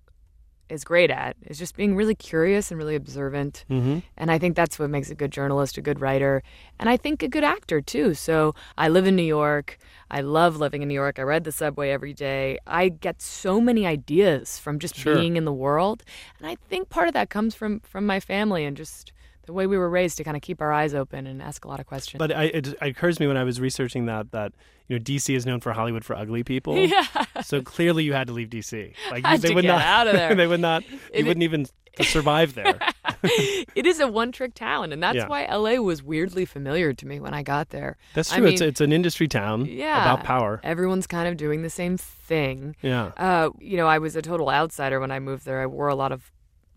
is 0.68 0.84
great 0.84 1.10
at 1.10 1.36
is 1.46 1.58
just 1.58 1.76
being 1.76 1.94
really 1.94 2.14
curious 2.14 2.70
and 2.70 2.78
really 2.78 2.94
observant. 2.94 3.64
Mm-hmm. 3.70 4.00
And 4.16 4.30
I 4.30 4.38
think 4.38 4.56
that's 4.56 4.78
what 4.78 4.90
makes 4.90 5.10
a 5.10 5.14
good 5.14 5.30
journalist, 5.30 5.78
a 5.78 5.82
good 5.82 6.00
writer, 6.00 6.42
and 6.78 6.88
I 6.88 6.96
think 6.96 7.22
a 7.22 7.28
good 7.28 7.44
actor 7.44 7.80
too. 7.80 8.14
So 8.14 8.54
I 8.76 8.88
live 8.88 9.06
in 9.06 9.16
New 9.16 9.22
York. 9.22 9.78
I 10.10 10.20
love 10.20 10.56
living 10.56 10.82
in 10.82 10.88
New 10.88 10.94
York. 10.94 11.18
I 11.18 11.22
ride 11.22 11.44
the 11.44 11.52
subway 11.52 11.90
every 11.90 12.12
day. 12.12 12.58
I 12.66 12.88
get 12.88 13.20
so 13.22 13.60
many 13.60 13.86
ideas 13.86 14.58
from 14.58 14.78
just 14.78 14.96
Sure. 14.96 15.14
being 15.14 15.36
in 15.36 15.44
the 15.44 15.52
world, 15.52 16.02
and 16.38 16.48
I 16.48 16.56
think 16.68 16.88
part 16.88 17.08
of 17.08 17.14
that 17.14 17.30
comes 17.30 17.54
from 17.54 17.80
from 17.80 18.06
my 18.06 18.20
family 18.20 18.64
and 18.64 18.76
just 18.76 19.12
the 19.46 19.52
way 19.52 19.66
we 19.66 19.78
were 19.78 19.88
raised 19.88 20.16
to 20.18 20.24
kind 20.24 20.36
of 20.36 20.42
keep 20.42 20.60
our 20.60 20.72
eyes 20.72 20.94
open 20.94 21.26
and 21.26 21.40
ask 21.42 21.64
a 21.64 21.68
lot 21.68 21.80
of 21.80 21.86
questions. 21.86 22.18
But 22.18 22.32
I, 22.32 22.44
it, 22.44 22.66
it 22.68 22.76
occurs 22.80 23.16
to 23.16 23.22
me 23.22 23.26
when 23.28 23.36
I 23.36 23.44
was 23.44 23.60
researching 23.60 24.06
that 24.06 24.32
that 24.32 24.52
you 24.88 24.98
know 24.98 25.02
DC 25.02 25.34
is 25.34 25.46
known 25.46 25.60
for 25.60 25.72
Hollywood 25.72 26.04
for 26.04 26.14
ugly 26.16 26.42
people. 26.44 26.76
Yeah. 26.86 27.06
So 27.42 27.62
clearly 27.62 28.04
you 28.04 28.12
had 28.12 28.26
to 28.28 28.32
leave 28.32 28.48
DC. 28.50 28.92
Like 29.10 29.24
Had 29.24 29.40
they 29.40 29.48
to 29.48 29.54
would 29.54 29.62
get 29.62 29.68
not 29.68 29.82
out 29.82 30.06
of 30.08 30.12
there. 30.16 30.34
they 30.34 30.46
would 30.46 30.60
not. 30.60 30.82
It- 31.12 31.20
you 31.20 31.26
wouldn't 31.26 31.42
even 31.44 31.66
survive 32.02 32.54
there. 32.54 32.78
it 33.74 33.86
is 33.86 34.00
a 34.00 34.06
one-trick 34.08 34.54
town, 34.54 34.92
and 34.92 35.02
that's 35.02 35.16
Yeah. 35.16 35.28
why 35.28 35.46
LA 35.46 35.76
was 35.80 36.02
weirdly 36.02 36.44
familiar 36.44 36.92
to 36.92 37.06
me 37.06 37.20
when 37.20 37.32
I 37.34 37.42
got 37.42 37.70
there. 37.70 37.96
That's 38.14 38.32
I 38.32 38.38
true. 38.38 38.46
it's 38.48 38.60
it's 38.60 38.80
an 38.80 38.92
industry 38.92 39.28
town 39.28 39.64
yeah, 39.66 40.02
about 40.02 40.24
power. 40.24 40.60
Everyone's 40.62 41.06
kind 41.06 41.26
of 41.28 41.36
doing 41.36 41.62
the 41.62 41.70
same 41.70 41.96
thing. 41.96 42.76
Yeah. 42.82 43.12
Uh, 43.16 43.50
you 43.60 43.76
know, 43.76 43.86
I 43.86 43.98
was 43.98 44.14
a 44.16 44.22
total 44.22 44.50
outsider 44.50 45.00
when 45.00 45.10
I 45.10 45.18
moved 45.20 45.44
there. 45.46 45.60
I 45.60 45.66
wore 45.66 45.88
a 45.88 45.94
lot 45.94 46.12
of 46.12 46.30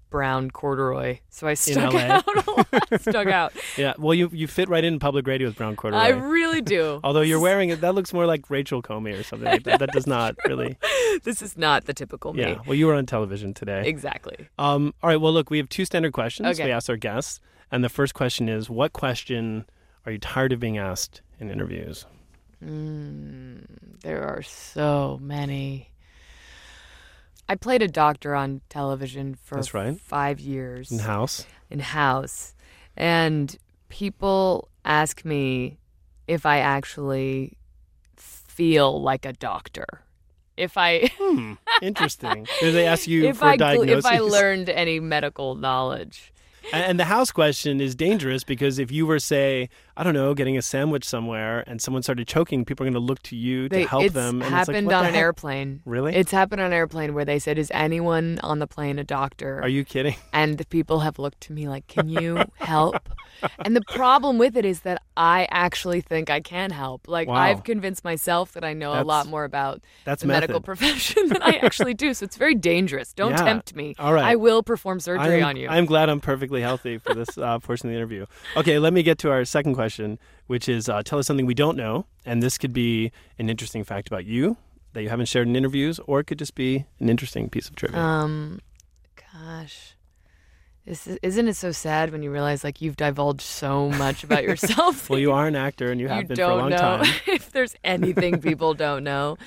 brown 0.09 0.49
corduroy, 0.51 1.19
so 1.29 1.47
I 1.47 1.53
stuck 1.53 1.93
out 1.95 2.25
a 2.47 2.51
lot. 2.51 3.01
stuck 3.01 3.27
out. 3.41 3.53
Yeah. 3.77 3.93
Well, 3.97 4.13
you 4.13 4.29
you 4.33 4.47
fit 4.47 4.69
right 4.69 4.83
in 4.83 4.99
public 4.99 5.27
radio 5.27 5.47
with 5.47 5.57
brown 5.57 5.75
corduroy. 5.75 6.01
I 6.01 6.09
really 6.09 6.61
do. 6.61 6.99
Although 7.03 7.21
you're 7.21 7.39
wearing 7.39 7.69
it, 7.69 7.81
that 7.81 7.95
looks 7.95 8.13
more 8.13 8.25
like 8.25 8.49
Rachel 8.49 8.81
Comey 8.81 9.19
or 9.19 9.23
something 9.23 9.47
like 9.47 9.63
that. 9.63 9.79
That 9.79 9.91
does 9.91 10.07
not 10.07 10.35
really. 10.47 10.77
this 11.23 11.41
is 11.41 11.57
not 11.57 11.85
the 11.85 11.93
typical 11.93 12.33
me. 12.33 12.41
Yeah. 12.41 12.57
Well, 12.65 12.75
you 12.75 12.87
were 12.87 12.95
on 12.95 13.05
television 13.05 13.53
today. 13.53 13.83
Exactly. 13.85 14.47
Um, 14.57 14.93
all 15.03 15.09
right. 15.09 15.21
Well, 15.21 15.33
look, 15.33 15.49
we 15.49 15.57
have 15.57 15.69
two 15.69 15.85
standard 15.85 16.13
questions 16.13 16.47
Okay. 16.59 16.65
we 16.65 16.71
ask 16.71 16.89
our 16.89 16.97
guests, 16.97 17.39
and 17.71 17.83
the 17.83 17.89
first 17.89 18.13
question 18.13 18.49
is, 18.49 18.69
what 18.69 18.93
question 18.93 19.65
are 20.05 20.11
you 20.11 20.17
tired 20.17 20.51
of 20.53 20.59
being 20.59 20.77
asked 20.77 21.21
in 21.39 21.49
interviews? 21.51 22.05
Mm, 22.63 23.63
there 24.01 24.23
are 24.23 24.41
so 24.41 25.17
many. 25.21 25.91
I 27.49 27.55
played 27.55 27.81
a 27.81 27.87
doctor 27.87 28.35
on 28.35 28.61
television 28.69 29.33
for 29.33 29.55
That's 29.55 29.73
right. 29.73 29.99
five 29.99 30.39
years. 30.39 30.91
In 30.91 30.99
house. 30.99 31.47
In 31.71 31.79
house. 31.79 32.53
And 32.95 33.57
people 33.89 34.69
ask 34.85 35.25
me 35.25 35.79
if 36.27 36.45
I 36.45 36.59
actually 36.59 37.57
feel 38.15 39.01
like 39.01 39.25
a 39.25 39.33
doctor. 39.33 39.87
If 40.57 40.77
I 40.77 41.09
Hmm. 41.17 41.53
Interesting. 41.81 42.47
Do 42.59 42.71
they 42.71 42.85
ask 42.85 43.07
you 43.07 43.25
if 43.25 43.37
for 43.37 43.45
I 43.45 43.57
diagnosis? 43.57 44.05
if 44.05 44.11
I 44.11 44.19
learned 44.19 44.69
any 44.69 44.99
medical 44.99 45.55
knowledge. 45.55 46.31
And, 46.71 46.83
and 46.83 46.99
the 46.99 47.05
house 47.05 47.31
question 47.31 47.81
is 47.81 47.95
dangerous 47.95 48.43
because 48.43 48.77
if 48.77 48.91
you 48.91 49.07
were, 49.07 49.17
say, 49.17 49.69
I 49.99 50.03
don't 50.03 50.13
know, 50.13 50.33
getting 50.33 50.57
a 50.57 50.61
sandwich 50.61 51.03
somewhere 51.03 51.61
and 51.67 51.81
someone 51.81 52.03
started 52.03 52.25
choking, 52.25 52.63
people 52.63 52.85
are 52.85 52.89
going 52.89 52.93
to 52.93 53.05
look 53.05 53.21
to 53.23 53.35
you 53.35 53.67
They- 53.67 53.81
to 53.83 53.89
help 53.89 54.03
it's 54.05 54.13
them. 54.15 54.35
And 54.41 54.43
it's 54.43 54.49
happened 54.49 54.87
like, 54.87 54.95
on 54.95 55.05
an 55.07 55.13
heck? 55.13 55.21
airplane. 55.21 55.81
Really? 55.85 56.15
It's 56.15 56.31
happened 56.31 56.61
on 56.61 56.67
an 56.67 56.73
airplane 56.73 57.13
where 57.13 57.25
they 57.25 57.37
said, 57.37 57.57
"Is 57.57 57.69
anyone 57.73 58.39
on 58.41 58.59
the 58.59 58.67
plane 58.67 58.97
a 58.97 59.03
doctor?" 59.03 59.61
Are 59.61 59.67
you 59.67 59.83
kidding? 59.83 60.15
And 60.31 60.57
the 60.57 60.65
people 60.65 61.01
have 61.01 61.19
looked 61.19 61.41
to 61.41 61.53
me 61.53 61.67
like, 61.67 61.85
"Can 61.87 62.07
you 62.07 62.45
help?" 62.55 63.09
and 63.65 63.75
the 63.75 63.81
problem 63.81 64.37
with 64.37 64.55
it 64.55 64.63
is 64.65 64.81
that 64.81 65.01
I 65.17 65.47
actually 65.51 65.99
think 66.01 66.29
I 66.29 66.39
can 66.39 66.71
help. 66.71 67.07
Like 67.09 67.27
Wow. 67.27 67.35
I've 67.35 67.63
convinced 67.65 68.03
myself 68.05 68.53
that 68.53 68.63
I 68.63 68.71
know 68.73 68.93
a 68.93 69.03
lot 69.03 69.27
more 69.27 69.43
about 69.43 69.81
that's 70.05 70.21
the 70.21 70.27
medical 70.27 70.61
profession 70.61 71.27
than 71.27 71.41
I 71.41 71.59
actually 71.61 71.93
do. 71.93 72.13
So 72.13 72.23
it's 72.23 72.37
very 72.37 72.55
dangerous. 72.55 73.11
Don't 73.13 73.31
Yeah. 73.31 73.43
tempt 73.43 73.75
me. 73.75 73.95
All 73.99 74.13
right. 74.13 74.23
I 74.23 74.35
will 74.37 74.63
perform 74.63 75.01
surgery 75.01 75.41
I'm, 75.41 75.49
on 75.49 75.57
you. 75.57 75.67
I'm 75.67 75.85
glad 75.85 76.07
I'm 76.09 76.21
perfectly 76.21 76.61
healthy 76.61 76.99
for 76.99 77.13
this 77.13 77.37
uh, 77.37 77.59
portion 77.59 77.87
of 77.89 77.91
the 77.91 77.97
interview. 77.97 78.25
Okay, 78.55 78.79
let 78.79 78.93
me 78.93 79.03
get 79.03 79.17
to 79.19 79.31
our 79.31 79.43
second 79.45 79.73
question, 79.75 79.88
which 80.47 80.69
is 80.69 80.89
uh, 80.89 81.01
tell 81.03 81.19
us 81.19 81.27
something 81.27 81.45
we 81.45 81.53
don't 81.53 81.77
know. 81.77 82.05
And 82.25 82.43
this 82.43 82.57
could 82.57 82.73
be 82.73 83.11
an 83.37 83.49
interesting 83.49 83.83
fact 83.83 84.07
about 84.07 84.25
you 84.25 84.57
that 84.93 85.03
you 85.03 85.09
haven't 85.09 85.27
shared 85.27 85.47
in 85.47 85.55
interviews, 85.55 85.99
or 86.07 86.19
it 86.19 86.25
could 86.25 86.39
just 86.39 86.55
be 86.55 86.85
an 86.99 87.09
interesting 87.09 87.49
piece 87.49 87.69
of 87.69 87.75
trivia. 87.75 87.99
Um, 87.99 88.59
gosh. 89.33 89.95
This 90.85 91.05
is, 91.05 91.19
isn't 91.21 91.47
it 91.47 91.55
so 91.55 91.71
sad 91.71 92.11
when 92.11 92.23
you 92.23 92.31
realize 92.31 92.63
like 92.63 92.81
you've 92.81 92.97
divulged 92.97 93.41
so 93.41 93.89
much 93.89 94.23
about 94.23 94.43
yourself? 94.43 95.09
well, 95.09 95.19
you 95.19 95.31
are 95.31 95.45
an 95.45 95.55
actor 95.55 95.91
and 95.91 96.01
you 96.01 96.07
have 96.09 96.23
you 96.23 96.27
been 96.29 96.37
for 96.37 96.41
a 96.41 96.47
don't 96.47 96.57
long 96.57 96.69
know 96.71 96.77
time. 96.77 97.13
if 97.27 97.51
there's 97.51 97.75
anything 97.83 98.41
people 98.41 98.73
don't 98.73 99.03
know. 99.03 99.37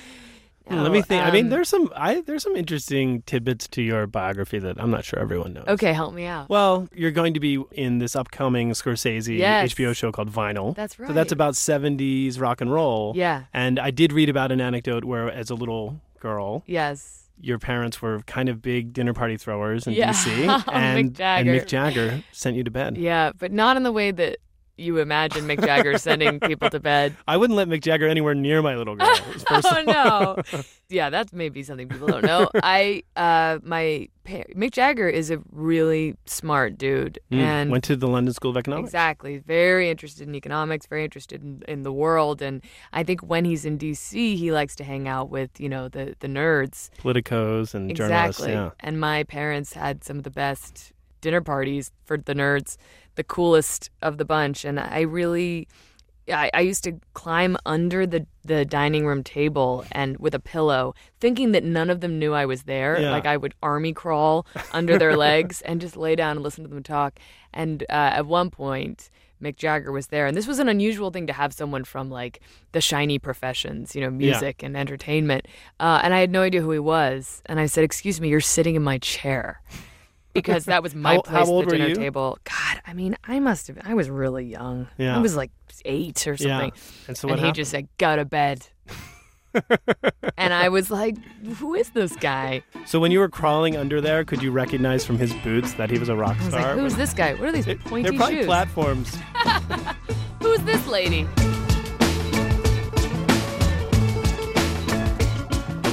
Let 0.69 0.91
me 0.91 0.99
No, 0.99 1.03
think. 1.03 1.23
I 1.23 1.31
mean, 1.31 1.45
um, 1.45 1.49
there's 1.49 1.67
some 1.69 1.91
I 1.95 2.21
there's 2.21 2.41
some 2.43 2.55
interesting 2.55 3.21
tidbits 3.23 3.67
to 3.69 3.81
your 3.81 4.07
biography 4.07 4.59
that 4.59 4.79
I'm 4.79 4.89
not 4.91 5.03
sure 5.03 5.19
everyone 5.19 5.53
knows. 5.53 5.65
Okay, 5.67 5.91
help 5.93 6.13
me 6.13 6.25
out. 6.25 6.49
Well, 6.49 6.87
you're 6.93 7.11
going 7.11 7.33
to 7.33 7.39
be 7.39 7.61
in 7.71 7.99
this 7.99 8.15
upcoming 8.15 8.71
Scorsese 8.71 9.37
Yes. 9.37 9.73
HBO 9.73 9.93
show 9.95 10.11
called 10.11 10.31
Vinyl. 10.31 10.73
That's 10.75 10.97
right. 10.97 11.07
So 11.07 11.13
that's 11.13 11.31
about 11.33 11.55
70s 11.55 12.39
rock 12.39 12.61
and 12.61 12.71
roll. 12.71 13.11
Yeah. 13.15 13.43
And 13.53 13.77
I 13.79 13.91
did 13.91 14.13
read 14.13 14.29
about 14.29 14.51
an 14.51 14.61
anecdote 14.61 15.03
where, 15.03 15.29
as 15.29 15.49
a 15.49 15.55
little 15.55 15.99
girl, 16.19 16.63
Yes. 16.65 17.23
your 17.41 17.59
parents 17.59 18.01
were 18.01 18.21
kind 18.21 18.47
of 18.47 18.61
big 18.61 18.93
dinner 18.93 19.13
party 19.13 19.35
throwers 19.35 19.85
in 19.85 19.93
Yeah. 19.93 20.11
DC, 20.13 20.45
Mick 20.47 20.73
and, 20.73 21.19
and 21.21 21.47
Mick 21.49 21.67
Jagger 21.67 22.23
sent 22.31 22.55
you 22.55 22.63
to 22.63 22.71
bed. 22.71 22.97
Yeah, 22.97 23.31
but 23.37 23.51
not 23.51 23.75
in 23.75 23.83
the 23.83 23.91
way 23.91 24.11
that 24.11 24.37
you 24.77 24.97
imagine 24.97 25.45
Mick 25.45 25.63
Jagger 25.63 25.97
sending 25.99 26.39
people 26.39 26.69
to 26.69 26.79
bed. 26.79 27.15
I 27.27 27.37
wouldn't 27.37 27.55
let 27.57 27.67
Mick 27.67 27.81
Jagger 27.81 28.07
anywhere 28.07 28.33
near 28.33 28.61
my 28.61 28.75
little 28.75 28.95
girl. 28.95 29.19
oh 29.49 29.83
no. 29.85 30.61
Yeah, 30.89 31.09
that's 31.09 31.33
maybe 31.33 31.63
something 31.63 31.89
people 31.89 32.05
don't 32.05 32.23
know. 32.23 32.49
I 32.61 33.01
uh 33.15 33.57
my 33.63 34.09
Mick 34.27 34.71
Jagger 34.71 35.09
is 35.09 35.31
a 35.31 35.39
really 35.51 36.15
smart 36.25 36.77
dude 36.77 37.17
Mm, 37.31 37.37
and 37.39 37.71
went 37.71 37.83
to 37.85 37.95
the 37.95 38.07
London 38.07 38.31
School 38.33 38.51
of 38.51 38.57
Economics. 38.57 38.89
Exactly. 38.89 39.39
Very 39.39 39.89
interested 39.89 40.27
in 40.27 40.35
economics, 40.35 40.85
very 40.85 41.03
interested 41.03 41.41
in, 41.41 41.63
in 41.67 41.81
the 41.81 41.91
world. 41.91 42.43
And 42.43 42.61
I 42.91 43.03
think 43.03 43.21
when 43.21 43.43
he's 43.43 43.65
in 43.65 43.79
DC, 43.79 44.37
he 44.37 44.51
likes 44.51 44.75
to 44.75 44.83
hang 44.83 45.07
out 45.07 45.29
with, 45.31 45.59
you 45.59 45.67
know, 45.67 45.89
the, 45.89 46.15
the 46.19 46.27
nerds. 46.27 46.91
Politicos 46.99 47.73
and 47.73 47.95
journalists. 47.95 48.41
Exactly. 48.41 48.53
Yeah. 48.53 48.69
And 48.79 48.99
my 48.99 49.23
parents 49.23 49.73
had 49.73 50.03
some 50.03 50.17
of 50.17 50.23
the 50.23 50.31
best 50.31 50.93
dinner 51.21 51.41
parties 51.41 51.91
for 52.05 52.17
the 52.17 52.35
nerds, 52.35 52.77
the 53.15 53.23
coolest 53.23 53.89
of 54.01 54.17
the 54.17 54.25
bunch. 54.25 54.65
And 54.65 54.79
I 54.79 55.01
really. 55.01 55.67
I, 56.29 56.49
I 56.53 56.61
used 56.61 56.85
to 56.85 57.01
climb 57.13 57.57
under 57.65 58.07
the, 58.07 58.25
the 58.45 58.63
dining 58.63 59.05
room 59.05 59.25
table 59.25 59.83
and 59.91 60.15
with 60.19 60.33
a 60.33 60.39
pillow, 60.39 60.95
thinking 61.19 61.51
that 61.51 61.65
none 61.65 61.89
of 61.89 61.99
them 61.99 62.17
knew 62.17 62.33
I 62.33 62.45
was 62.45 62.63
there. 62.63 62.97
Yeah. 62.97 63.11
Like 63.11 63.25
I 63.25 63.35
would 63.35 63.53
army 63.61 63.91
crawl 63.91 64.45
under 64.71 64.97
their 64.97 65.17
legs 65.17 65.59
and 65.63 65.81
just 65.81 65.97
lay 65.97 66.15
down 66.15 66.37
and 66.37 66.41
listen 66.41 66.63
to 66.63 66.69
them 66.69 66.81
talk. 66.81 67.19
And 67.53 67.83
uh, 67.89 68.11
at 68.15 68.25
one 68.25 68.51
point, 68.51 69.09
Mick 69.41 69.57
Jagger 69.57 69.91
was 69.91 70.07
there, 70.07 70.25
and 70.25 70.37
this 70.37 70.47
was 70.47 70.59
an 70.59 70.69
unusual 70.69 71.11
thing 71.11 71.27
to 71.27 71.33
have 71.33 71.51
someone 71.51 71.83
from 71.83 72.09
like 72.09 72.39
the 72.71 72.79
shiny 72.79 73.19
professions, 73.19 73.93
you 73.93 73.99
know, 73.99 74.07
Yeah. 74.07 74.31
music 74.31 74.63
and 74.63 74.77
entertainment. 74.77 75.49
Uh, 75.81 75.99
and 76.01 76.13
I 76.13 76.21
had 76.21 76.31
no 76.31 76.41
idea 76.41 76.61
who 76.61 76.71
he 76.71 76.79
was. 76.79 77.41
And 77.47 77.59
I 77.59 77.65
said, 77.65 77.83
"Excuse 77.83 78.21
me, 78.21 78.29
you're 78.29 78.39
sitting 78.39 78.75
in 78.75 78.81
my 78.83 78.97
chair." 78.99 79.61
Because 80.33 80.65
that 80.65 80.81
was 80.81 80.95
my 80.95 81.15
How- 81.15 81.21
place 81.21 81.47
how 81.47 81.59
at 81.59 81.65
the 81.65 81.71
dinner 81.71 81.87
you? 81.89 81.95
table. 81.95 82.37
God, 82.43 82.81
I 82.87 82.93
mean, 82.93 83.15
I 83.27 83.39
must 83.39 83.67
have. 83.67 83.77
I 83.83 83.93
was 83.93 84.09
really 84.09 84.45
young. 84.45 84.87
Yeah. 84.97 85.15
I 85.15 85.19
was 85.19 85.35
like 85.35 85.51
eight 85.85 86.25
or 86.27 86.35
something. 86.37 86.71
Yeah. 86.73 86.81
And 87.07 87.17
so 87.17 87.27
what 87.27 87.37
he 87.39 87.41
happened? 87.45 87.55
just 87.55 87.71
said, 87.71 87.87
"Go 87.99 88.15
to 88.15 88.25
bed." 88.25 88.65
and 90.37 90.51
I 90.53 90.69
was 90.69 90.89
like, 90.89 91.15
"Who 91.57 91.75
is 91.75 91.91
this 91.91 92.15
guy?" 92.15 92.63
So 92.85 92.99
when 92.99 93.11
you 93.11 93.19
were 93.19 93.29
crawling 93.29 93.77
under 93.77 94.01
there, 94.01 94.23
could 94.25 94.41
you 94.41 94.51
recognize 94.51 95.05
from 95.05 95.19
his 95.19 95.31
boots 95.43 95.73
that 95.73 95.91
he 95.91 95.99
was 95.99 96.09
a 96.09 96.15
rock 96.15 96.39
star? 96.41 96.61
like, 96.75 96.79
"Who's 96.79 96.95
this 96.95 97.13
guy? 97.13 97.35
What 97.35 97.49
are 97.49 97.51
these 97.51 97.65
pointy 97.85 98.09
They're 98.09 98.17
probably 98.17 98.37
shoes? 98.37 98.45
platforms. 98.47 99.15
Who's 100.41 100.59
this 100.61 100.87
lady?" 100.87 101.27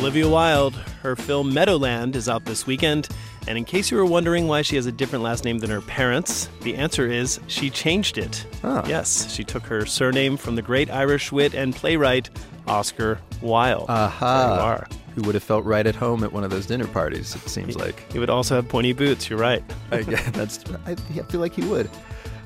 Olivia 0.01 0.29
Wilde, 0.29 0.75
her 1.03 1.15
film 1.15 1.53
Meadowland 1.53 2.17
is 2.17 2.27
out 2.29 2.47
this 2.47 2.67
weekend. 2.67 3.09
And 3.49 3.57
in 3.57 3.65
case 3.65 3.91
you 3.91 3.97
were 3.97 4.05
wondering 4.05 4.47
why 4.47 4.63
she 4.63 4.77
has 4.77 4.87
a 4.87 4.93
different 4.93 5.25
last 5.25 5.45
name 5.45 5.59
than 5.59 5.71
her 5.71 5.81
parents, 5.81 6.49
the 6.61 6.77
answer 6.77 7.07
is 7.07 7.41
she 7.47 7.71
changed 7.71 8.19
it. 8.19 8.47
Oh. 8.63 8.83
Yes, 8.87 9.33
she 9.33 9.45
took 9.45 9.63
her 9.65 9.87
surname 9.87 10.37
from 10.37 10.55
the 10.55 10.63
great 10.63 10.91
Irish 10.91 11.33
wit 11.33 11.55
and 11.55 11.75
playwright 11.75 12.31
Oscar 12.67 13.19
Wilde. 13.41 13.89
Aha. 13.89 14.59
are. 14.61 14.89
Who 15.15 15.23
would 15.23 15.35
have 15.35 15.43
felt 15.43 15.65
right 15.65 15.87
at 15.87 15.97
home 15.97 16.23
at 16.23 16.33
one 16.33 16.45
of 16.45 16.51
those 16.51 16.67
dinner 16.67 16.87
parties, 16.87 17.35
it 17.35 17.49
seems 17.49 17.77
like. 17.77 18.11
He 18.13 18.19
would 18.19 18.31
also 18.31 18.55
have 18.55 18.69
pointy 18.69 18.93
boots, 18.93 19.29
you're 19.29 19.39
right. 19.39 19.65
I, 19.91 20.03
that's, 20.33 20.65
I, 20.87 20.93
I 20.93 20.95
feel 20.95 21.41
like 21.41 21.55
he 21.55 21.63
would. 21.63 21.91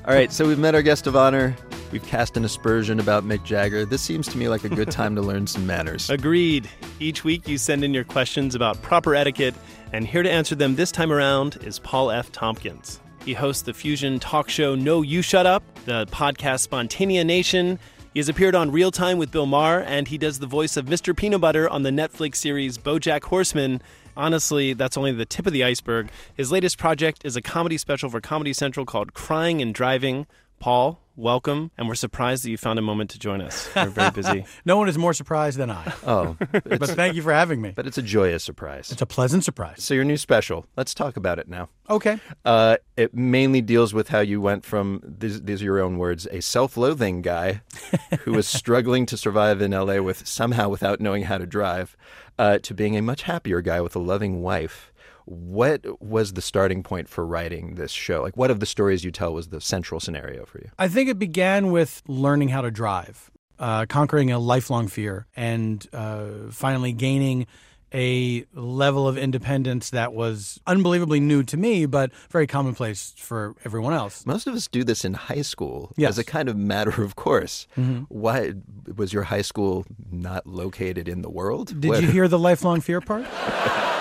All 0.07 0.13
right, 0.13 0.31
so 0.31 0.47
we've 0.47 0.59
met 0.59 0.75
our 0.75 0.81
guest 0.81 1.07
of 1.07 1.15
honor. 1.15 1.55
We've 1.91 2.05
cast 2.05 2.35
an 2.35 2.45
aspersion 2.45 2.99
about 2.99 3.23
Mick 3.23 3.43
Jagger. 3.43 3.85
This 3.85 4.01
seems 4.01 4.27
to 4.29 4.37
me 4.37 4.49
like 4.49 4.63
a 4.63 4.69
good 4.69 4.91
time 4.91 5.15
to 5.15 5.21
learn 5.21 5.47
some 5.47 5.65
manners. 5.65 6.09
Agreed. 6.11 6.69
Each 6.99 7.23
week 7.23 7.47
you 7.47 7.57
send 7.57 7.83
in 7.83 7.93
your 7.93 8.03
questions 8.03 8.55
about 8.55 8.81
proper 8.81 9.15
etiquette, 9.15 9.55
and 9.93 10.07
here 10.07 10.23
to 10.23 10.29
answer 10.31 10.55
them 10.55 10.75
this 10.75 10.91
time 10.91 11.11
around 11.11 11.57
is 11.63 11.79
Paul 11.79 12.11
F. 12.11 12.31
Tompkins. 12.31 12.99
He 13.23 13.33
hosts 13.33 13.63
the 13.63 13.73
fusion 13.73 14.19
talk 14.19 14.49
show 14.49 14.75
No 14.75 15.01
You 15.01 15.21
Shut 15.21 15.45
Up, 15.45 15.63
the 15.85 16.05
podcast 16.07 16.67
Spontaneanation. 16.67 17.79
He 18.13 18.19
has 18.19 18.29
appeared 18.29 18.55
on 18.55 18.71
Real 18.71 18.91
Time 18.91 19.17
with 19.17 19.31
Bill 19.31 19.45
Maher, 19.45 19.81
and 19.81 20.07
he 20.07 20.17
does 20.17 20.39
the 20.39 20.47
voice 20.47 20.77
of 20.77 20.85
Mr. 20.85 21.15
Peanut 21.15 21.41
Butter 21.41 21.69
on 21.69 21.83
the 21.83 21.89
Netflix 21.89 22.35
series 22.35 22.77
Bojack 22.77 23.23
Horseman. 23.23 23.81
Honestly, 24.15 24.73
that's 24.73 24.95
only 24.95 25.11
the 25.11 25.25
tip 25.25 25.45
of 25.45 25.53
the 25.53 25.63
iceberg. 25.63 26.09
His 26.35 26.51
latest 26.51 26.77
project 26.77 27.25
is 27.25 27.35
a 27.35 27.41
comedy 27.41 27.77
special 27.77 28.09
for 28.09 28.21
Comedy 28.21 28.53
Central 28.53 28.85
called 28.85 29.13
Crying 29.13 29.61
and 29.61 29.73
Driving. 29.73 30.27
Paul, 30.59 31.01
welcome, 31.15 31.71
and 31.77 31.87
we're 31.87 31.95
surprised 31.95 32.43
that 32.43 32.49
you 32.49 32.57
found 32.57 32.79
a 32.79 32.81
moment 32.81 33.09
to 33.11 33.19
join 33.19 33.41
us. 33.41 33.69
We're 33.75 33.89
very 33.89 34.11
busy. 34.21 34.45
no 34.65 34.77
one 34.77 34.89
is 34.89 34.97
more 34.97 35.13
surprised 35.13 35.57
than 35.57 35.69
I. 35.71 35.93
Oh, 36.05 36.37
but 36.51 36.89
thank 36.89 37.15
you 37.15 37.21
for 37.21 37.33
having 37.33 37.61
me. 37.61 37.71
But 37.75 37.87
it's 37.87 37.97
a 37.97 38.01
joyous 38.01 38.43
surprise. 38.43 38.91
It's 38.91 39.01
a 39.01 39.05
pleasant 39.05 39.43
surprise. 39.43 39.83
So 39.83 39.93
your 39.93 40.03
new 40.03 40.17
special. 40.17 40.65
Let's 40.77 40.93
talk 40.93 41.17
about 41.17 41.39
it 41.39 41.47
now. 41.47 41.69
Okay. 41.89 42.19
Uh, 42.43 42.77
it 42.97 43.13
mainly 43.13 43.61
deals 43.61 43.93
with 43.93 44.09
how 44.09 44.19
you 44.19 44.41
went 44.41 44.65
from 44.65 45.01
these, 45.03 45.41
these 45.41 45.61
are 45.61 45.65
your 45.65 45.79
own 45.79 45.97
words, 45.97 46.27
a 46.31 46.41
self-loathing 46.41 47.21
guy 47.21 47.61
who 48.21 48.33
was 48.33 48.47
struggling 48.47 49.05
to 49.05 49.17
survive 49.17 49.61
in 49.61 49.71
LA 49.71 50.01
with 50.01 50.27
somehow 50.27 50.69
without 50.69 50.99
knowing 50.99 51.23
how 51.23 51.37
to 51.37 51.45
drive, 51.45 51.95
uh, 52.39 52.57
to 52.59 52.73
being 52.73 52.97
a 52.97 53.01
much 53.01 53.23
happier 53.23 53.61
guy 53.61 53.81
with 53.81 53.95
a 53.95 53.99
loving 53.99 54.41
wife. 54.41 54.91
What 55.25 55.85
was 56.01 56.33
the 56.33 56.41
starting 56.41 56.83
point 56.83 57.09
for 57.09 57.25
writing 57.25 57.75
this 57.75 57.91
show? 57.91 58.21
Like, 58.21 58.37
what 58.37 58.51
of 58.51 58.59
the 58.59 58.65
stories 58.65 59.03
you 59.03 59.11
tell 59.11 59.33
was 59.33 59.47
the 59.49 59.59
central 59.61 59.99
scenario 59.99 60.45
for 60.45 60.59
you? 60.59 60.69
I 60.77 60.87
think 60.87 61.09
it 61.09 61.17
began 61.19 61.71
with 61.71 62.03
learning 62.07 62.49
how 62.49 62.61
to 62.61 62.69
drive, 62.71 63.31
uh, 63.57 63.85
conquering 63.87 64.31
a 64.31 64.37
lifelong 64.39 64.87
fear, 64.87 65.25
and 65.35 65.85
uh, 65.93 66.27
finally 66.51 66.93
gaining 66.93 67.47
a 67.93 68.45
level 68.53 69.07
of 69.07 69.17
independence 69.17 69.91
that 69.91 70.13
was 70.13 70.59
unbelievably 70.67 71.19
new 71.21 71.41
to 71.43 71.55
me, 71.55 71.85
but 71.85 72.11
very 72.29 72.45
commonplace 72.45 73.13
for 73.17 73.55
everyone 73.63 73.93
else. 73.93 74.25
Most 74.25 74.47
of 74.47 74.53
us 74.53 74.67
do 74.67 74.83
this 74.83 75.05
in 75.05 75.13
high 75.13 75.43
school 75.43 75.93
Yes. 75.95 76.09
as 76.09 76.17
a 76.19 76.23
kind 76.25 76.49
of 76.49 76.57
matter 76.57 77.01
of 77.03 77.15
course. 77.15 77.67
Mhm. 77.77 78.05
Why 78.09 78.53
was 78.97 79.13
your 79.13 79.23
high 79.23 79.43
school 79.43 79.85
not 80.11 80.45
located 80.45 81.07
in 81.07 81.21
the 81.21 81.29
world? 81.29 81.79
Did 81.79 81.89
What- 81.89 82.01
you 82.01 82.09
hear 82.09 82.27
the 82.27 82.39
lifelong 82.39 82.81
fear 82.81 82.99
part? 83.01 83.25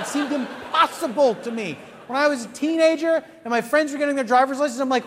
it 0.00 0.06
seemed 0.06 0.32
impossible 0.32 1.34
to 1.36 1.50
me. 1.50 1.78
When 2.06 2.18
I 2.18 2.28
was 2.28 2.44
a 2.44 2.48
teenager 2.48 3.24
and 3.44 3.50
my 3.50 3.60
friends 3.60 3.92
were 3.92 3.98
getting 3.98 4.16
their 4.16 4.24
driver's 4.24 4.58
license, 4.58 4.80
I'm 4.80 4.88
like, 4.88 5.04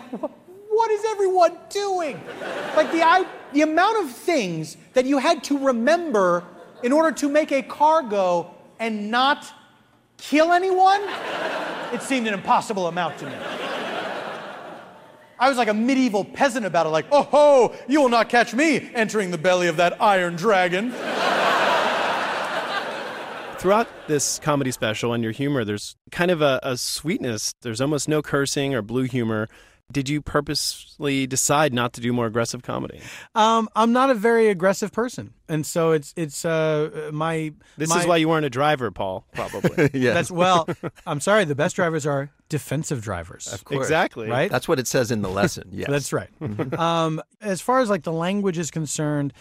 what 0.78 0.90
is 0.90 1.04
everyone 1.10 1.56
doing? 1.70 2.20
Like 2.76 2.90
the, 2.92 3.02
I, 3.02 3.26
the 3.52 3.62
amount 3.62 4.04
of 4.04 4.10
things 4.10 4.76
that 4.94 5.06
you 5.06 5.18
had 5.18 5.44
to 5.44 5.58
remember 5.58 6.44
in 6.82 6.92
order 6.92 7.12
to 7.18 7.28
make 7.28 7.52
a 7.52 7.62
car 7.62 8.02
go 8.02 8.54
and 8.78 9.10
not 9.10 9.52
kill 10.16 10.52
anyone, 10.52 11.02
it 11.92 12.02
seemed 12.02 12.26
an 12.26 12.34
impossible 12.34 12.86
amount 12.86 13.18
to 13.18 13.26
me. 13.26 13.34
I 15.40 15.48
was 15.48 15.56
like 15.56 15.68
a 15.68 15.74
medieval 15.74 16.24
peasant 16.24 16.66
about 16.66 16.86
it, 16.86 16.88
like, 16.88 17.06
oh 17.12 17.22
ho, 17.22 17.74
you 17.88 18.00
will 18.00 18.08
not 18.08 18.28
catch 18.28 18.54
me 18.54 18.90
entering 18.92 19.30
the 19.30 19.38
belly 19.38 19.68
of 19.68 19.76
that 19.76 20.02
iron 20.02 20.34
dragon. 20.34 20.92
Throughout 23.58 23.88
this 24.06 24.38
comedy 24.38 24.70
special 24.70 25.12
and 25.12 25.22
your 25.22 25.32
humor, 25.32 25.64
there's 25.64 25.96
kind 26.12 26.30
of 26.30 26.40
a, 26.40 26.60
a 26.62 26.76
sweetness. 26.76 27.54
There's 27.62 27.80
almost 27.80 28.08
no 28.08 28.22
cursing 28.22 28.72
or 28.74 28.82
blue 28.82 29.02
humor. 29.02 29.48
Did 29.90 30.08
you 30.08 30.20
purposely 30.20 31.26
decide 31.26 31.72
not 31.72 31.94
to 31.94 32.00
do 32.02 32.12
more 32.12 32.26
aggressive 32.26 32.62
comedy? 32.62 33.00
Um, 33.34 33.68
I'm 33.74 33.92
not 33.92 34.10
a 34.10 34.14
very 34.14 34.48
aggressive 34.48 34.92
person, 34.92 35.32
and 35.48 35.64
so 35.66 35.92
it's 35.92 36.12
it's 36.14 36.44
uh 36.44 37.10
my. 37.12 37.52
This 37.78 37.88
my- 37.88 38.00
is 38.00 38.06
why 38.06 38.18
you 38.18 38.28
weren't 38.28 38.44
a 38.44 38.50
driver, 38.50 38.90
Paul. 38.90 39.24
Probably. 39.32 39.88
That's 39.92 40.30
well. 40.30 40.68
I'm 41.06 41.20
sorry. 41.20 41.44
The 41.46 41.54
best 41.54 41.74
drivers 41.74 42.06
are 42.06 42.30
defensive 42.50 43.00
drivers. 43.00 43.50
Of 43.52 43.64
course. 43.64 43.86
Exactly. 43.86 44.28
Right. 44.28 44.50
That's 44.50 44.68
what 44.68 44.78
it 44.78 44.86
says 44.86 45.10
in 45.10 45.22
the 45.22 45.30
lesson. 45.30 45.68
Yes. 45.72 45.88
That's 45.90 46.12
right. 46.12 46.28
um, 46.78 47.20
as 47.40 47.60
far 47.62 47.80
as 47.80 47.88
like 47.90 48.02
the 48.02 48.12
language 48.12 48.58
is 48.58 48.70
concerned, 48.70 49.32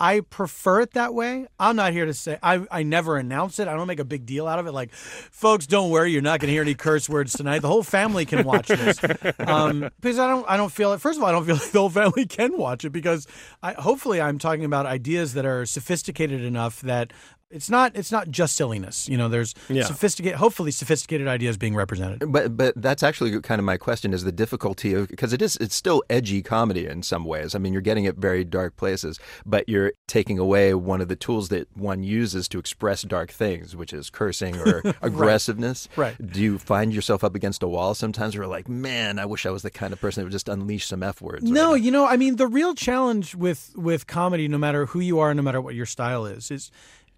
I 0.00 0.20
prefer 0.20 0.80
it 0.80 0.92
that 0.92 1.12
way. 1.12 1.46
I'm 1.58 1.76
not 1.76 1.92
here 1.92 2.06
to 2.06 2.14
say 2.14 2.38
I, 2.42 2.64
I 2.70 2.82
never 2.82 3.16
announce 3.16 3.58
it. 3.58 3.66
I 3.66 3.74
don't 3.74 3.86
make 3.86 3.98
a 3.98 4.04
big 4.04 4.26
deal 4.26 4.46
out 4.46 4.58
of 4.58 4.66
it. 4.66 4.72
Like, 4.72 4.92
folks, 4.92 5.66
don't 5.66 5.90
worry, 5.90 6.12
you're 6.12 6.22
not 6.22 6.40
going 6.40 6.48
to 6.48 6.52
hear 6.52 6.62
any 6.62 6.74
curse 6.74 7.08
words 7.08 7.32
tonight. 7.32 7.60
The 7.60 7.68
whole 7.68 7.82
family 7.82 8.24
can 8.24 8.44
watch 8.44 8.68
this 8.68 9.00
um, 9.40 9.90
because 10.00 10.18
I 10.18 10.28
don't 10.28 10.48
I 10.48 10.56
don't 10.56 10.72
feel 10.72 10.92
it. 10.92 11.00
First 11.00 11.18
of 11.18 11.22
all, 11.22 11.28
I 11.28 11.32
don't 11.32 11.44
feel 11.44 11.56
like 11.62 11.70
the 11.70 11.80
whole 11.80 11.90
family 11.90 12.26
can 12.26 12.56
watch 12.56 12.84
it 12.84 12.90
because 12.90 13.26
I, 13.62 13.72
hopefully 13.72 14.20
I'm 14.20 14.38
talking 14.38 14.64
about 14.64 14.86
ideas 14.86 15.34
that 15.34 15.44
are 15.44 15.66
sophisticated 15.66 16.42
enough 16.42 16.80
that. 16.82 17.12
It's 17.50 17.70
not. 17.70 17.92
It's 17.96 18.12
not 18.12 18.28
just 18.30 18.56
silliness. 18.56 19.08
You 19.08 19.16
know, 19.16 19.28
there's 19.28 19.54
Yeah. 19.70 19.84
sophisticated, 19.84 20.38
hopefully 20.38 20.70
sophisticated 20.70 21.26
ideas 21.26 21.56
being 21.56 21.74
represented. 21.74 22.30
But 22.30 22.56
but 22.58 22.74
that's 22.76 23.02
actually 23.02 23.40
kind 23.40 23.58
of 23.58 23.64
my 23.64 23.78
question 23.78 24.12
is 24.12 24.22
the 24.24 24.32
difficulty 24.32 24.92
of 24.92 25.08
because 25.08 25.32
it 25.32 25.40
is 25.40 25.56
it's 25.56 25.74
still 25.74 26.02
edgy 26.10 26.42
comedy 26.42 26.86
in 26.86 27.02
some 27.02 27.24
ways. 27.24 27.54
I 27.54 27.58
mean, 27.58 27.72
you're 27.72 27.80
getting 27.80 28.06
at 28.06 28.16
very 28.16 28.44
dark 28.44 28.76
places, 28.76 29.18
but 29.46 29.66
you're 29.66 29.92
taking 30.06 30.38
away 30.38 30.74
one 30.74 31.00
of 31.00 31.08
the 31.08 31.16
tools 31.16 31.48
that 31.48 31.68
one 31.74 32.02
uses 32.02 32.48
to 32.48 32.58
express 32.58 33.00
dark 33.02 33.30
things, 33.30 33.74
which 33.74 33.94
is 33.94 34.10
cursing 34.10 34.56
or 34.58 34.82
aggressiveness. 35.02 35.88
Right. 35.96 36.16
Do 36.30 36.42
you 36.42 36.58
find 36.58 36.92
yourself 36.92 37.24
up 37.24 37.34
against 37.34 37.62
a 37.62 37.68
wall 37.68 37.94
sometimes 37.94 38.34
where 38.34 38.42
you're 38.44 38.50
like, 38.50 38.68
man, 38.68 39.18
I 39.18 39.24
wish 39.24 39.46
I 39.46 39.50
was 39.50 39.62
the 39.62 39.70
kind 39.70 39.94
of 39.94 40.00
person 40.00 40.20
that 40.20 40.26
would 40.26 40.32
just 40.32 40.50
unleash 40.50 40.86
some 40.86 41.02
f 41.02 41.22
words? 41.22 41.44
No, 41.44 41.72
you 41.74 41.90
know, 41.90 42.06
I 42.06 42.18
mean, 42.18 42.36
the 42.36 42.46
real 42.46 42.74
challenge 42.74 43.34
with 43.34 43.72
with 43.74 44.06
comedy, 44.06 44.48
no 44.48 44.58
matter 44.58 44.84
who 44.86 45.00
you 45.00 45.18
are, 45.18 45.32
no 45.32 45.40
matter 45.42 45.62
what 45.62 45.74
your 45.74 45.86
style 45.86 46.26
is, 46.26 46.50
is 46.50 46.70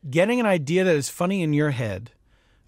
getting 0.09 0.41
an 0.41 0.47
idea 0.47 0.85
that 0.85 0.97
is 0.97 1.09
funny 1.09 1.43
in 1.43 1.53
your 1.53 1.71
head 1.71 2.13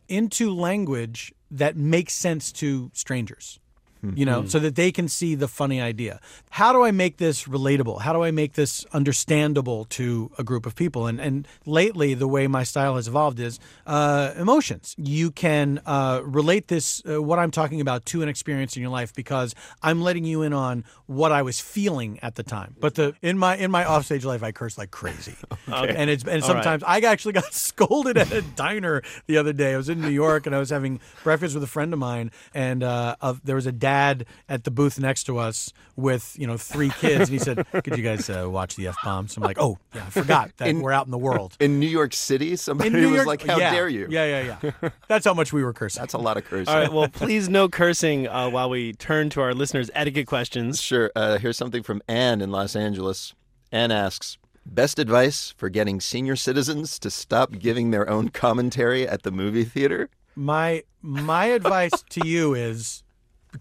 into 0.08 0.52
language 0.52 1.32
that 1.50 1.76
makes 1.76 2.12
sense 2.12 2.52
to 2.52 2.90
strangers. 2.92 3.58
You 4.02 4.26
know, 4.26 4.42
Mhm. 4.42 4.50
so 4.50 4.58
that 4.58 4.74
they 4.74 4.90
can 4.90 5.06
see 5.06 5.36
the 5.36 5.46
funny 5.46 5.80
idea. 5.80 6.18
How 6.50 6.72
do 6.72 6.82
I 6.82 6.90
make 6.90 7.18
this 7.18 7.44
relatable? 7.44 8.00
How 8.00 8.12
do 8.12 8.24
I 8.24 8.32
make 8.32 8.54
this 8.54 8.84
understandable 8.92 9.84
to 9.90 10.28
a 10.38 10.42
group 10.42 10.66
of 10.66 10.74
people? 10.74 11.06
And 11.06 11.20
and 11.20 11.46
lately, 11.66 12.12
the 12.14 12.26
way 12.26 12.48
my 12.48 12.64
style 12.64 12.96
has 12.96 13.06
evolved 13.06 13.38
is 13.38 13.60
uh, 13.86 14.32
emotions. 14.36 14.96
You 14.98 15.30
can 15.30 15.80
uh, 15.86 16.20
relate 16.24 16.66
this 16.66 17.00
uh, 17.08 17.22
what 17.22 17.38
I'm 17.38 17.52
talking 17.52 17.80
about 17.80 18.04
to 18.06 18.22
an 18.22 18.28
experience 18.28 18.74
in 18.76 18.82
your 18.82 18.90
life 18.90 19.12
because 19.14 19.54
I'm 19.84 20.02
letting 20.02 20.24
you 20.24 20.42
in 20.42 20.52
on 20.52 20.82
what 21.06 21.30
I 21.30 21.42
was 21.42 21.60
feeling 21.60 22.18
at 22.22 22.34
the 22.34 22.42
time. 22.42 22.74
But 22.80 22.96
the 22.96 23.14
in 23.22 23.38
my 23.38 23.56
in 23.56 23.70
my 23.70 23.84
offstage 23.86 24.24
life, 24.24 24.42
I 24.42 24.50
curse 24.50 24.76
like 24.78 24.90
crazy, 24.90 25.36
Okay. 25.72 25.94
and 25.96 26.10
it's 26.10 26.24
and 26.24 26.42
All 26.42 26.48
right. 26.54 26.64
sometimes 26.64 26.82
I 26.82 26.98
actually 27.06 27.34
got 27.34 27.52
scolded 27.68 28.16
at 28.18 28.32
a 28.32 28.42
diner 28.42 29.02
the 29.28 29.36
other 29.38 29.52
day. 29.52 29.74
I 29.74 29.76
was 29.76 29.88
in 29.88 30.02
New 30.02 30.10
York 30.24 30.46
and 30.46 30.56
I 30.56 30.58
was 30.58 30.70
having 30.70 30.98
breakfast 31.22 31.54
with 31.54 31.62
a 31.62 31.68
friend 31.76 31.92
of 31.92 32.00
mine, 32.00 32.32
and 32.52 32.82
uh, 32.82 33.14
of, 33.20 33.40
there 33.44 33.54
was 33.54 33.66
a 33.66 33.70
dad 33.72 33.91
at 33.92 34.64
the 34.64 34.70
booth 34.70 34.98
next 34.98 35.24
to 35.24 35.38
us 35.38 35.72
with 35.96 36.34
you 36.38 36.46
know 36.46 36.56
three 36.56 36.90
kids, 36.90 37.22
and 37.22 37.28
he 37.28 37.38
said, 37.38 37.66
"Could 37.84 37.96
you 37.96 38.02
guys 38.02 38.28
uh, 38.30 38.48
watch 38.48 38.76
the 38.76 38.86
f 38.88 38.96
bombs?" 39.04 39.36
I'm 39.36 39.42
like, 39.42 39.58
"Oh 39.60 39.78
yeah, 39.94 40.04
I 40.06 40.10
forgot 40.10 40.50
that 40.56 40.68
In- 40.68 40.80
we're 40.80 40.92
out 40.92 41.06
in 41.06 41.10
the 41.10 41.18
world." 41.18 41.56
In 41.60 41.78
New 41.78 41.86
York 41.88 42.14
City, 42.14 42.56
somebody 42.56 42.88
In 42.88 42.94
New 42.94 43.10
was 43.10 43.26
like, 43.26 43.46
"How 43.46 43.58
yeah. 43.58 43.72
dare 43.72 43.88
you?" 43.88 44.06
Yeah, 44.10 44.42
yeah, 44.42 44.70
yeah. 44.72 44.88
That's 45.08 45.24
how 45.24 45.34
much 45.34 45.52
we 45.52 45.62
were 45.62 45.72
cursing. 45.72 46.00
That's 46.00 46.14
a 46.14 46.18
lot 46.18 46.36
of 46.36 46.44
cursing. 46.44 46.72
All 46.72 46.80
right. 46.80 46.92
Well, 46.92 47.08
please 47.12 47.48
no 47.48 47.68
cursing 47.68 48.28
uh, 48.28 48.48
while 48.50 48.70
we 48.70 48.92
turn 48.94 49.30
to 49.30 49.40
our 49.40 49.54
listeners' 49.54 49.90
etiquette 49.94 50.26
questions. 50.26 50.80
Sure. 50.80 51.10
Uh, 51.14 51.38
here's 51.38 51.56
something 51.56 51.82
from 51.82 52.02
Anne 52.08 52.40
in 52.40 52.50
Los 52.50 52.74
Angeles. 52.74 53.34
Anne 53.70 53.90
asks, 53.90 54.38
"Best 54.64 54.98
advice 54.98 55.54
for 55.56 55.68
getting 55.68 56.00
senior 56.00 56.36
citizens 56.36 56.98
to 57.00 57.10
stop 57.10 57.52
giving 57.58 57.90
their 57.90 58.08
own 58.08 58.28
commentary 58.30 59.06
at 59.06 59.22
the 59.22 59.30
movie 59.30 59.64
theater?" 59.64 60.08
My 60.34 60.82
my 61.02 61.46
advice 61.46 61.92
to 62.10 62.26
you 62.26 62.54
is 62.54 63.01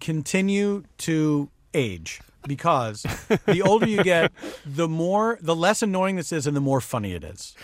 continue 0.00 0.84
to 0.98 1.48
age 1.74 2.20
because 2.46 3.02
the 3.46 3.62
older 3.62 3.86
you 3.86 4.02
get, 4.02 4.32
the 4.66 4.88
more 4.88 5.38
the 5.40 5.54
less 5.54 5.82
annoying 5.82 6.16
this 6.16 6.32
is 6.32 6.46
and 6.46 6.56
the 6.56 6.60
more 6.60 6.80
funny 6.80 7.12
it 7.12 7.22
is. 7.24 7.54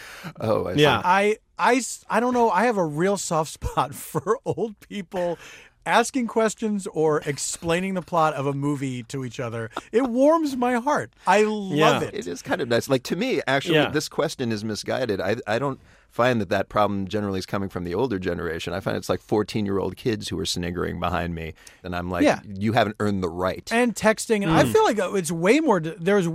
Oh, 0.41 0.67
I 0.67 0.75
see. 0.75 0.83
I 0.83 1.03
I 1.03 1.37
I 1.59 1.75
s- 1.77 2.05
I 2.09 2.21
don't 2.21 2.35
know, 2.35 2.51
I 2.51 2.65
have 2.65 2.77
a 2.77 2.85
real 2.85 3.17
soft 3.17 3.51
spot 3.55 3.95
for 3.95 4.39
old 4.45 4.79
people 4.81 5.39
asking 5.89 6.27
questions 6.27 6.87
or 6.89 7.23
explaining 7.25 7.95
the 7.95 8.03
plot 8.03 8.35
of 8.35 8.47
a 8.47 8.53
movie 8.53 9.03
to 9.05 9.25
each 9.25 9.41
other. 9.41 9.71
It 9.91 10.03
warms 10.05 10.57
my 10.57 10.75
heart. 10.75 11.13
I 11.27 11.43
love 11.45 12.03
it. 12.03 12.15
It 12.15 12.27
is 12.27 12.43
kind 12.43 12.61
of 12.61 12.69
nice. 12.69 12.89
Like 12.89 13.03
to 13.05 13.17
me, 13.17 13.41
actually, 13.47 13.77
Yeah. 13.77 13.91
this 13.91 14.09
question 14.09 14.53
is 14.53 14.63
misguided. 14.65 15.21
I 15.21 15.37
I 15.47 15.59
don't 15.59 15.81
find 16.11 16.41
that 16.41 16.49
that 16.49 16.71
problem 16.71 17.07
generally 17.07 17.39
is 17.39 17.45
coming 17.45 17.69
from 17.69 17.85
the 17.85 17.95
older 17.95 18.19
generation. 18.19 18.73
I 18.73 18.81
find 18.81 18.97
it's 18.97 19.11
like 19.11 19.21
14 19.21 19.67
year 19.67 19.79
old 19.79 19.95
kids 19.97 20.29
who 20.29 20.39
are 20.41 20.47
sniggering 20.47 20.99
behind 20.99 21.35
me, 21.35 21.53
and 21.85 21.95
I'm 21.95 22.11
like, 22.11 22.25
Yeah. 22.25 22.41
you 22.47 22.73
haven't 22.73 22.97
earned 22.99 23.23
the 23.23 23.29
right. 23.29 23.69
and 23.71 23.95
texting 23.95 24.43
and 24.43 24.51
I 24.51 24.65
Mm. 24.65 24.73
feel 24.73 24.85
like 24.85 24.99
it's 25.21 25.31
way 25.31 25.61
more 25.61 25.81
there's 25.81 26.27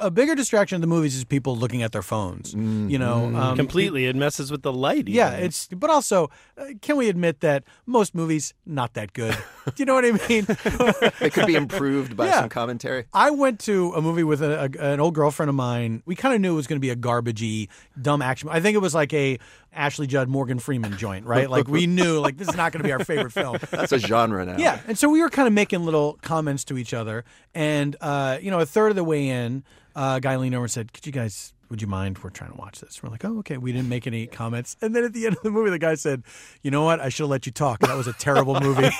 a 0.00 0.10
bigger 0.10 0.34
distraction 0.34 0.74
in 0.74 0.80
the 0.80 0.88
movies 0.88 1.14
is 1.16 1.24
people 1.24 1.56
looking 1.56 1.82
at 1.82 1.92
their 1.92 2.02
phones 2.02 2.52
you 2.54 2.98
know 2.98 3.34
um, 3.36 3.56
Completely. 3.56 4.06
It 4.06 4.16
messes 4.16 4.50
with 4.50 4.62
the 4.62 4.72
light. 4.72 5.06
yeah 5.08 5.30
it's 5.46 5.68
but 5.68 5.90
also 5.90 6.28
uh, 6.58 6.64
can 6.82 6.96
we 6.96 7.08
admit 7.08 7.40
that 7.40 7.62
most 7.86 8.14
movies 8.14 8.52
not 8.66 8.94
that 8.94 8.99
good 9.12 9.34
do 9.66 9.72
you 9.76 9.84
know 9.84 9.94
what 9.94 10.04
i 10.04 10.10
mean 10.28 10.44
it 11.20 11.32
could 11.32 11.46
be 11.46 11.54
improved 11.54 12.16
by 12.16 12.26
Yeah. 12.30 12.40
some 12.40 12.48
commentary. 12.48 13.06
I 13.12 13.30
went 13.30 13.58
to 13.60 13.92
a 13.94 14.00
movie 14.00 14.22
with 14.22 14.40
a, 14.42 14.70
a, 14.78 14.92
an 14.92 15.00
old 15.00 15.14
girlfriend 15.14 15.48
of 15.48 15.54
mine. 15.56 16.02
We 16.06 16.14
kind 16.14 16.32
of 16.34 16.40
knew 16.40 16.52
it 16.52 16.56
was 16.56 16.66
going 16.68 16.76
to 16.76 16.80
be 16.80 16.90
a 16.90 16.96
garbagey, 16.96 17.68
dumb 18.00 18.22
action. 18.22 18.48
I 18.52 18.60
think 18.60 18.76
it 18.76 18.78
was 18.78 18.94
like 18.94 19.12
a 19.12 19.38
Ashley 19.72 20.06
Judd, 20.06 20.28
Morgan 20.28 20.58
Freeman 20.60 20.96
joint, 20.96 21.26
right? 21.26 21.50
Like 21.50 21.66
we 21.66 21.86
knew, 21.88 22.20
like 22.20 22.36
this 22.36 22.48
is 22.48 22.56
not 22.56 22.72
going 22.72 22.82
to 22.82 22.86
be 22.86 22.92
our 22.92 23.04
favorite 23.04 23.32
film. 23.32 23.58
That's 23.70 23.90
a 23.92 23.98
genre 23.98 24.44
now. 24.46 24.56
Yeah, 24.58 24.78
and 24.86 24.96
so 24.96 25.08
we 25.08 25.20
were 25.22 25.30
kind 25.30 25.48
of 25.48 25.54
making 25.54 25.84
little 25.84 26.18
comments 26.22 26.62
to 26.64 26.78
each 26.78 26.94
other, 26.94 27.24
and 27.54 27.96
uh, 28.00 28.38
you 28.40 28.50
know, 28.50 28.60
a 28.60 28.66
third 28.66 28.90
of 28.90 28.96
the 28.96 29.04
way 29.04 29.28
in, 29.28 29.64
uh, 29.96 30.20
guy 30.20 30.36
leaned 30.36 30.54
over 30.54 30.64
and 30.64 30.70
said, 30.70 30.92
"Could 30.92 31.04
you 31.06 31.12
guys 31.12 31.52
would 31.70 31.80
you 31.80 31.88
mind? 31.88 32.18
We're 32.18 32.30
trying 32.30 32.50
to 32.50 32.56
watch 32.56 32.80
this. 32.80 33.02
We're 33.02 33.10
like, 33.10 33.24
oh, 33.24 33.38
okay. 33.38 33.56
We 33.56 33.72
didn't 33.72 33.88
make 33.88 34.06
any 34.06 34.26
comments. 34.26 34.76
And 34.82 34.94
then 34.94 35.04
at 35.04 35.12
the 35.12 35.26
end 35.26 35.36
of 35.36 35.42
the 35.42 35.50
movie, 35.50 35.70
the 35.70 35.78
guy 35.78 35.94
said, 35.94 36.22
you 36.62 36.70
know 36.70 36.84
what? 36.84 37.00
I 37.00 37.08
should 37.08 37.24
have 37.24 37.30
let 37.30 37.46
you 37.46 37.52
talk. 37.52 37.80
That 37.80 37.96
was 37.96 38.08
a 38.08 38.12
terrible 38.12 38.60
movie. 38.60 38.90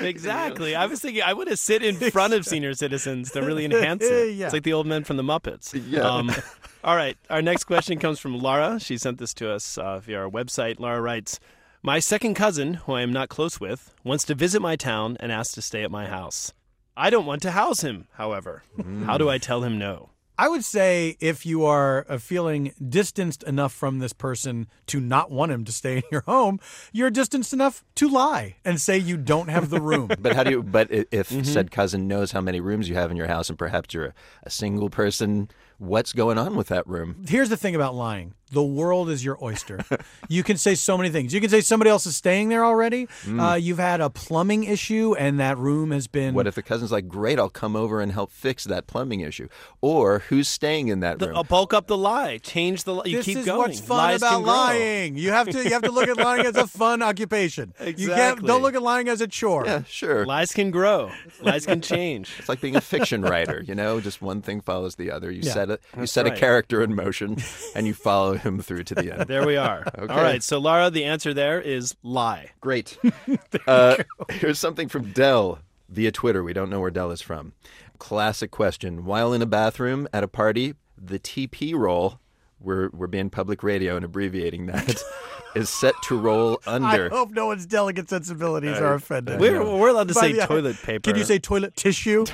exactly. 0.00 0.74
I 0.74 0.86
was 0.86 1.00
thinking 1.00 1.22
I 1.22 1.32
would 1.32 1.48
have 1.48 1.58
sit 1.58 1.82
in 1.82 1.96
front 2.10 2.34
of 2.34 2.44
senior 2.44 2.74
citizens 2.74 3.30
to 3.32 3.42
really 3.42 3.64
enhance 3.64 4.04
it. 4.04 4.24
Yeah. 4.34 4.46
It's 4.46 4.52
like 4.52 4.64
the 4.64 4.72
old 4.72 4.86
men 4.86 5.04
from 5.04 5.16
the 5.16 5.22
Muppets. 5.22 5.80
Yeah. 5.88 6.00
Um, 6.00 6.30
all 6.82 6.96
right. 6.96 7.16
Our 7.30 7.42
next 7.42 7.64
question 7.64 7.98
comes 7.98 8.18
from 8.18 8.36
Laura. 8.38 8.80
She 8.80 8.98
sent 8.98 9.18
this 9.18 9.32
to 9.34 9.50
us 9.50 9.78
uh, 9.78 10.00
via 10.00 10.22
our 10.22 10.30
website. 10.30 10.80
Laura 10.80 11.00
writes, 11.00 11.38
"My 11.82 12.00
second 12.00 12.34
cousin, 12.34 12.74
who 12.74 12.94
I 12.94 13.02
am 13.02 13.12
not 13.12 13.28
close 13.28 13.60
with, 13.60 13.94
wants 14.02 14.24
to 14.24 14.34
visit 14.34 14.60
my 14.60 14.76
town 14.76 15.16
and 15.20 15.30
asks 15.30 15.54
to 15.54 15.62
stay 15.62 15.84
at 15.84 15.90
my 15.90 16.06
house. 16.06 16.52
I 16.96 17.10
don't 17.10 17.26
want 17.26 17.42
to 17.42 17.52
house 17.52 17.82
him. 17.82 18.08
However, 18.14 18.64
how 19.04 19.18
do 19.18 19.28
I 19.28 19.38
tell 19.38 19.62
him 19.62 19.78
no?" 19.78 20.10
I 20.36 20.48
would 20.48 20.64
say 20.64 21.16
if 21.20 21.46
you 21.46 21.64
are 21.64 22.04
uh, 22.08 22.18
feeling 22.18 22.72
distanced 22.88 23.44
enough 23.44 23.72
from 23.72 24.00
this 24.00 24.12
person 24.12 24.66
to 24.86 24.98
not 24.98 25.30
want 25.30 25.52
him 25.52 25.64
to 25.64 25.72
stay 25.72 25.96
in 25.98 26.02
your 26.10 26.22
home, 26.22 26.58
you're 26.92 27.10
distanced 27.10 27.52
enough 27.52 27.84
to 27.96 28.08
lie 28.08 28.56
and 28.64 28.80
say 28.80 28.98
you 28.98 29.16
don't 29.16 29.48
have 29.48 29.70
the 29.70 29.80
room. 29.80 30.10
But 30.20 30.34
how 30.34 30.42
do 30.44 30.50
you? 30.50 30.62
But 30.62 30.88
if 30.90 31.28
Mm-hmm. 31.30 31.42
said 31.44 31.70
cousin 31.70 32.08
knows 32.08 32.32
how 32.32 32.40
many 32.40 32.60
rooms 32.60 32.88
you 32.88 32.94
have 32.96 33.10
in 33.10 33.16
your 33.16 33.26
house, 33.28 33.48
and 33.48 33.58
perhaps 33.58 33.94
you're 33.94 34.06
a, 34.06 34.14
a 34.44 34.50
single 34.50 34.90
person, 34.90 35.48
what's 35.78 36.12
going 36.12 36.38
on 36.38 36.56
with 36.56 36.68
that 36.68 36.86
room? 36.86 37.24
Here's 37.28 37.48
the 37.48 37.56
thing 37.56 37.74
about 37.74 37.94
lying. 37.94 38.34
The 38.52 38.62
world 38.62 39.10
is 39.10 39.24
your 39.24 39.36
oyster. 39.42 39.80
you 40.28 40.44
can 40.44 40.56
say 40.58 40.76
so 40.76 40.96
many 40.96 41.10
things. 41.10 41.34
You 41.34 41.40
can 41.40 41.50
say 41.50 41.60
somebody 41.60 41.90
else 41.90 42.06
is 42.06 42.14
staying 42.14 42.50
there 42.50 42.64
already. 42.64 43.08
Uh, 43.28 43.54
you've 43.60 43.78
had 43.78 44.00
a 44.00 44.08
plumbing 44.10 44.62
issue 44.64 45.14
and 45.18 45.40
that 45.40 45.58
room 45.58 45.90
has 45.90 46.06
been 46.06 46.34
What 46.34 46.46
if 46.46 46.54
the 46.54 46.62
cousin's 46.62 46.92
like, 46.92 47.08
"Great, 47.08 47.40
I'll 47.40 47.48
come 47.50 47.74
over 47.74 48.00
and 48.00 48.12
help 48.12 48.30
fix 48.30 48.62
that 48.64 48.86
plumbing 48.86 49.20
issue," 49.20 49.48
or 49.80 50.20
who's 50.28 50.46
staying 50.46 50.86
in 50.86 51.00
that 51.00 51.18
The, 51.18 51.28
room? 51.28 51.36
I'll 51.38 51.42
bulk 51.44 51.74
up 51.74 51.88
the 51.88 51.96
lie. 51.96 52.38
Change 52.38 52.84
the 52.84 52.94
lie. 52.94 53.04
You 53.06 53.16
this 53.16 53.26
keep 53.26 53.38
is 53.38 53.46
going. 53.46 53.58
what's 53.58 53.80
fun 53.80 53.96
Lies 53.96 54.20
about 54.22 54.30
can 54.34 54.42
grow. 54.44 54.52
lying. 54.52 55.16
You 55.16 55.30
have 55.30 55.48
to 55.48 55.64
you 55.64 55.70
have 55.70 55.82
to 55.82 55.90
look 55.90 56.06
at 56.08 56.16
lying 56.18 56.46
as 56.46 56.54
a 56.54 56.68
fun 56.68 57.02
occupation. 57.18 57.72
You 57.80 57.84
can't 57.86 57.98
Exactly. 57.98 58.46
don't 58.46 58.62
look 58.62 58.74
at 58.76 58.82
lying 58.82 59.08
as 59.08 59.20
a 59.20 59.26
chore. 59.26 59.64
yeah, 59.66 59.82
sure. 59.88 60.26
Lies 60.26 60.52
can 60.52 60.70
grow. 60.70 61.10
Lies 61.40 61.66
can 61.66 61.80
change. 61.92 62.30
It's 62.38 62.48
like 62.48 62.60
being 62.60 62.76
a 62.76 62.80
fiction 62.80 63.22
writer, 63.22 63.64
you 63.66 63.74
know. 63.74 64.00
Just 64.00 64.22
one 64.22 64.42
thing 64.42 64.60
follows 64.60 64.94
the 64.94 65.10
other. 65.10 65.30
You 65.30 65.40
Yeah. 65.42 65.52
set 65.54 65.63
a 65.70 65.78
you 65.98 66.06
set 66.06 66.24
right. 66.24 66.34
a 66.34 66.36
character 66.36 66.82
in 66.82 66.94
motion, 66.94 67.36
and 67.74 67.86
you 67.86 67.94
follow 67.94 68.34
him 68.34 68.60
through 68.60 68.84
to 68.84 68.94
the 68.94 69.12
end. 69.12 69.24
There 69.34 69.46
we 69.46 69.56
are. 69.56 69.84
Okay. 69.98 70.12
All 70.12 70.22
right. 70.22 70.42
So, 70.42 70.58
Laura, 70.58 70.90
the 70.90 71.04
answer 71.04 71.34
there 71.34 71.60
is 71.60 71.96
lie. 72.02 72.50
Great. 72.60 72.98
uh, 73.66 73.96
here's 74.30 74.58
something 74.58 74.88
from 74.88 75.12
Dell 75.12 75.60
via 75.88 76.12
Twitter. 76.12 76.44
We 76.44 76.52
don't 76.52 76.70
know 76.70 76.80
where 76.80 76.90
Dell 76.90 77.10
is 77.10 77.20
from. 77.22 77.52
Classic 77.98 78.50
question. 78.50 79.04
While 79.04 79.32
in 79.32 79.42
a 79.42 79.46
bathroom 79.46 80.06
at 80.12 80.22
a 80.22 80.28
party, 80.28 80.74
the 80.96 81.18
TP 81.18 81.74
roll, 81.74 82.20
we're, 82.60 82.90
we're 82.92 83.06
being 83.06 83.30
public 83.30 83.62
radio 83.62 83.96
and 83.96 84.04
abbreviating 84.04 84.66
that, 84.66 85.02
is 85.54 85.70
set 85.70 85.94
to 86.04 86.18
roll 86.18 86.60
under. 86.66 87.06
I 87.12 87.16
hope 87.16 87.30
no 87.30 87.46
one's 87.46 87.66
delicate 87.66 88.08
sensibilities 88.08 88.78
are 88.78 88.94
offended. 88.94 89.40
We're, 89.40 89.64
we're 89.64 89.88
allowed 89.88 90.08
to 90.08 90.14
By 90.14 90.20
say 90.20 90.32
the- 90.32 90.46
toilet 90.46 90.76
paper. 90.82 91.10
Can 91.10 91.18
you 91.18 91.24
say 91.24 91.38
toilet 91.38 91.76
tissue? 91.76 92.26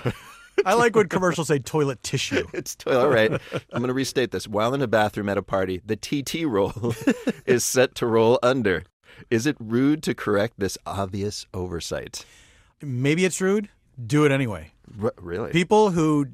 I 0.66 0.75
like 0.75 0.94
when 0.96 1.09
commercials 1.09 1.49
say 1.49 1.59
toilet 1.59 2.03
tissue. 2.03 2.46
It's 2.53 2.75
toilet. 2.75 2.99
all 3.01 3.09
right. 3.09 3.33
I'm 3.73 3.81
going 3.81 3.88
to 3.88 3.94
restate 3.94 4.31
this. 4.31 4.46
While 4.49 4.75
in 4.75 4.83
a 4.83 4.87
bathroom 4.87 5.29
at 5.29 5.38
a 5.38 5.42
party, 5.42 5.81
the 5.85 5.96
TT 5.96 6.44
roll 6.46 6.94
is 7.46 7.64
set 7.64 7.94
to 7.96 8.07
roll 8.07 8.38
under. 8.42 8.85
Is 9.31 9.46
it 9.46 9.57
rude 9.61 10.03
to 10.05 10.14
correct 10.14 10.55
this 10.59 10.79
obvious 10.87 11.46
oversight? 11.55 12.25
Maybe 12.83 13.25
it's 13.25 13.40
rude. 13.40 13.68
Do 14.07 14.25
it 14.25 14.33
anyway. 14.33 14.73
R- 15.03 15.12
really? 15.18 15.53
People 15.53 15.90
who 15.90 16.27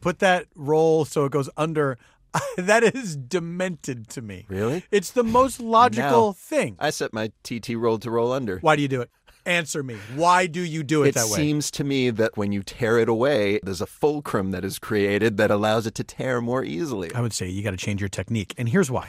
put 0.00 0.18
that 0.18 0.46
roll 0.54 1.04
so 1.04 1.24
it 1.24 1.32
goes 1.32 1.48
under, 1.56 1.96
that 2.56 2.82
is 2.82 3.16
demented 3.16 4.08
to 4.10 4.20
me. 4.22 4.44
Really? 4.48 4.84
It's 4.90 5.10
the 5.12 5.24
most 5.24 5.60
logical 5.60 6.26
Now- 6.28 6.32
thing. 6.32 6.76
I 6.78 6.90
set 6.90 7.12
my 7.12 7.30
TT 7.42 7.70
roll 7.76 7.98
to 7.98 8.10
roll 8.10 8.32
under. 8.32 8.58
Why 8.58 8.76
do 8.76 8.82
you 8.82 8.88
do 8.88 9.00
it? 9.00 9.10
Answer 9.46 9.82
me. 9.82 9.96
Why 10.14 10.46
do 10.46 10.60
you 10.60 10.82
do 10.82 11.02
it, 11.02 11.08
It 11.08 11.14
that 11.16 11.28
way? 11.28 11.36
seems 11.36 11.70
to 11.72 11.84
me 11.84 12.10
that 12.10 12.36
when 12.36 12.50
you 12.52 12.62
tear 12.62 12.98
it 12.98 13.08
away, 13.08 13.60
there's 13.62 13.80
a 13.82 13.86
fulcrum 13.86 14.52
that 14.52 14.64
is 14.64 14.78
created 14.78 15.36
that 15.36 15.50
allows 15.50 15.86
it 15.86 15.94
to 15.96 16.04
tear 16.04 16.40
more 16.40 16.64
easily. 16.64 17.12
I 17.14 17.20
would 17.20 17.32
say 17.34 17.48
you 17.48 17.62
got 17.62 17.72
to 17.72 17.76
change 17.76 18.00
your 18.00 18.08
technique. 18.08 18.54
And 18.56 18.68
here's 18.70 18.90
why. 18.90 19.08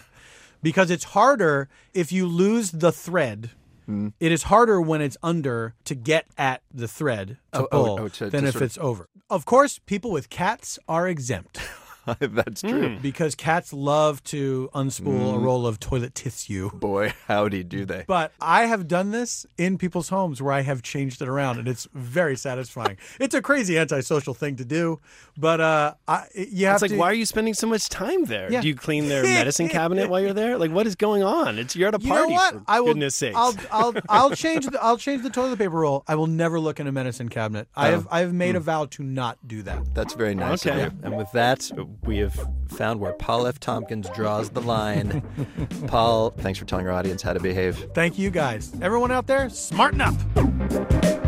Because 0.61 0.89
it's 0.91 1.05
harder 1.05 1.69
if 1.93 2.11
you 2.11 2.27
lose 2.27 2.71
the 2.71 2.91
thread. 2.91 3.51
Hmm. 3.85 4.09
It 4.19 4.31
is 4.31 4.43
harder 4.43 4.81
when 4.81 4.99
it's 4.99 5.15
under 5.21 5.75
to 5.85 5.95
get 5.95 6.25
at 6.37 6.63
the 6.73 6.87
thread 6.87 7.37
to 7.53 7.59
Oh, 7.61 7.67
oh, 7.71 7.83
pull 7.85 7.99
oh, 8.01 8.07
to- 8.09 8.29
than 8.29 8.41
to 8.41 8.47
if 8.47 8.53
sort 8.53 8.61
of- 8.63 8.65
it's 8.65 8.77
over. 8.79 9.07
Of 9.29 9.45
course, 9.45 9.79
people 9.85 10.11
with 10.11 10.29
cats 10.29 10.77
are 10.89 11.07
exempt 11.07 11.59
That's 12.19 12.61
true. 12.61 12.97
because 13.01 13.35
cats 13.35 13.73
love 13.73 14.23
to 14.25 14.69
unspool 14.73 15.29
Hmm. 15.31 15.35
a 15.35 15.39
roll 15.39 15.65
of 15.67 15.79
toilet 15.79 16.15
tissue. 16.15 16.69
Boy, 16.71 17.13
howdy 17.27 17.63
do 17.63 17.85
they. 17.85 18.03
But 18.07 18.31
I 18.41 18.65
have 18.65 18.87
done 18.87 19.11
this 19.11 19.45
in 19.57 19.77
people's 19.77 20.09
homes 20.09 20.41
where 20.41 20.53
I 20.53 20.61
have 20.61 20.81
changed 20.81 21.21
it 21.21 21.27
around, 21.27 21.59
and 21.59 21.67
it's 21.67 21.87
very 21.93 22.35
satisfying. 22.37 22.97
it's 23.19 23.33
a 23.35 23.41
crazy 23.41 23.77
antisocial 23.77 24.33
thing 24.33 24.55
to 24.57 24.65
do, 24.65 24.99
but 25.37 25.59
uh, 25.61 25.93
I, 26.07 26.25
you 26.35 26.65
have 26.67 26.75
It's 26.75 26.81
like, 26.83 26.91
to. 26.91 26.97
why 26.97 27.09
are 27.09 27.13
you 27.13 27.25
spending 27.25 27.53
so 27.53 27.67
much 27.67 27.89
time 27.89 28.25
there? 28.25 28.51
Yeah. 28.51 28.61
Do 28.61 28.67
you 28.67 28.75
clean 28.75 29.07
their 29.07 29.23
medicine 29.39 29.69
cabinet 29.69 30.09
while 30.09 30.19
you're 30.21 30.33
there? 30.33 30.57
Like, 30.57 30.71
what 30.71 30.87
is 30.87 30.95
going 30.95 31.23
on? 31.23 31.57
It's 31.59 31.75
you're 31.75 31.87
at 31.87 31.95
a 31.95 32.01
You 32.01 32.07
party. 32.09 32.29
know 32.29 32.33
what? 32.35 32.53
For 32.55 32.63
I 32.67 32.79
will. 32.81 32.87
goodness 32.87 33.15
sakes. 33.15 33.35
I'll 33.37 33.55
I'll 33.71 33.93
I'll 34.09 34.31
change 34.35 34.65
the 34.65 34.81
I'll 34.83 34.97
change 34.97 35.23
the 35.23 35.29
toilet 35.29 35.57
paper 35.59 35.71
roll. 35.79 36.03
I 36.07 36.15
will 36.15 36.27
never 36.27 36.59
look 36.59 36.79
in 36.79 36.87
a 36.87 36.91
medicine 36.91 37.29
cabinet. 37.29 37.67
I 37.75 37.87
have 37.89 38.07
I 38.11 38.19
have 38.19 38.33
made 38.33 38.55
a 38.55 38.59
vow 38.59 38.85
to 38.85 39.03
not 39.03 39.37
do 39.47 39.61
that. 39.63 39.93
That's 39.93 40.13
very 40.13 40.35
nice 40.35 40.65
Okay. 40.65 40.83
of 40.85 40.93
you. 40.93 40.99
And 41.03 41.17
with 41.17 41.31
that, 41.33 41.69
we 42.03 42.17
have 42.17 42.39
found 42.69 42.99
where 42.99 43.13
Paul 43.13 43.47
F. 43.47 43.59
Tompkins 43.59 44.09
draws 44.09 44.49
the 44.49 44.61
line. 44.61 45.23
Paul, 45.87 46.31
thanks 46.31 46.59
for 46.59 46.65
telling 46.65 46.87
our 46.87 46.93
audience 46.93 47.21
how 47.21 47.33
to 47.33 47.39
behave. 47.39 47.77
Thank 47.93 48.17
you 48.17 48.29
guys. 48.29 48.73
Everyone 48.81 49.11
out 49.11 49.27
there, 49.27 49.49
smarten 49.49 50.01
up. 50.01 51.24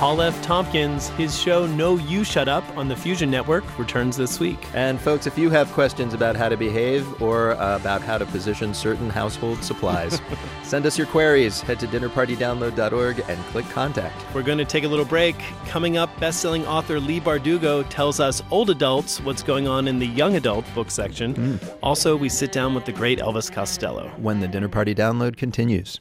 Paul 0.00 0.22
F. 0.22 0.40
Tompkins, 0.40 1.10
his 1.10 1.38
show 1.38 1.66
No 1.66 1.98
You 1.98 2.24
Shut 2.24 2.48
Up 2.48 2.64
on 2.74 2.88
the 2.88 2.96
Fusion 2.96 3.30
Network 3.30 3.78
returns 3.78 4.16
this 4.16 4.40
week. 4.40 4.58
And 4.72 4.98
folks, 4.98 5.26
if 5.26 5.36
you 5.36 5.50
have 5.50 5.70
questions 5.72 6.14
about 6.14 6.36
how 6.36 6.48
to 6.48 6.56
behave 6.56 7.20
or 7.20 7.50
uh, 7.50 7.76
about 7.76 8.00
how 8.00 8.16
to 8.16 8.24
position 8.24 8.72
certain 8.72 9.10
household 9.10 9.62
supplies, 9.62 10.18
send 10.62 10.86
us 10.86 10.96
your 10.96 11.06
queries. 11.06 11.60
Head 11.60 11.78
to 11.80 11.86
dinnerpartydownload.org 11.86 13.24
and 13.28 13.38
click 13.48 13.68
contact. 13.68 14.24
We're 14.34 14.42
going 14.42 14.56
to 14.56 14.64
take 14.64 14.84
a 14.84 14.88
little 14.88 15.04
break. 15.04 15.36
Coming 15.66 15.98
up, 15.98 16.18
best-selling 16.18 16.66
author 16.66 16.98
Leigh 16.98 17.20
Bardugo 17.20 17.86
tells 17.90 18.20
us 18.20 18.42
old 18.50 18.70
adults 18.70 19.20
what's 19.20 19.42
going 19.42 19.68
on 19.68 19.86
in 19.86 19.98
the 19.98 20.06
young 20.06 20.34
adult 20.34 20.64
book 20.74 20.90
section. 20.90 21.60
Also, 21.82 22.16
we 22.16 22.30
sit 22.30 22.52
down 22.52 22.74
with 22.74 22.86
the 22.86 22.92
great 22.92 23.18
Elvis 23.18 23.52
Costello. 23.52 24.08
When 24.16 24.40
the 24.40 24.48
Dinner 24.48 24.70
Party 24.70 24.94
Download 24.94 25.36
continues. 25.36 26.00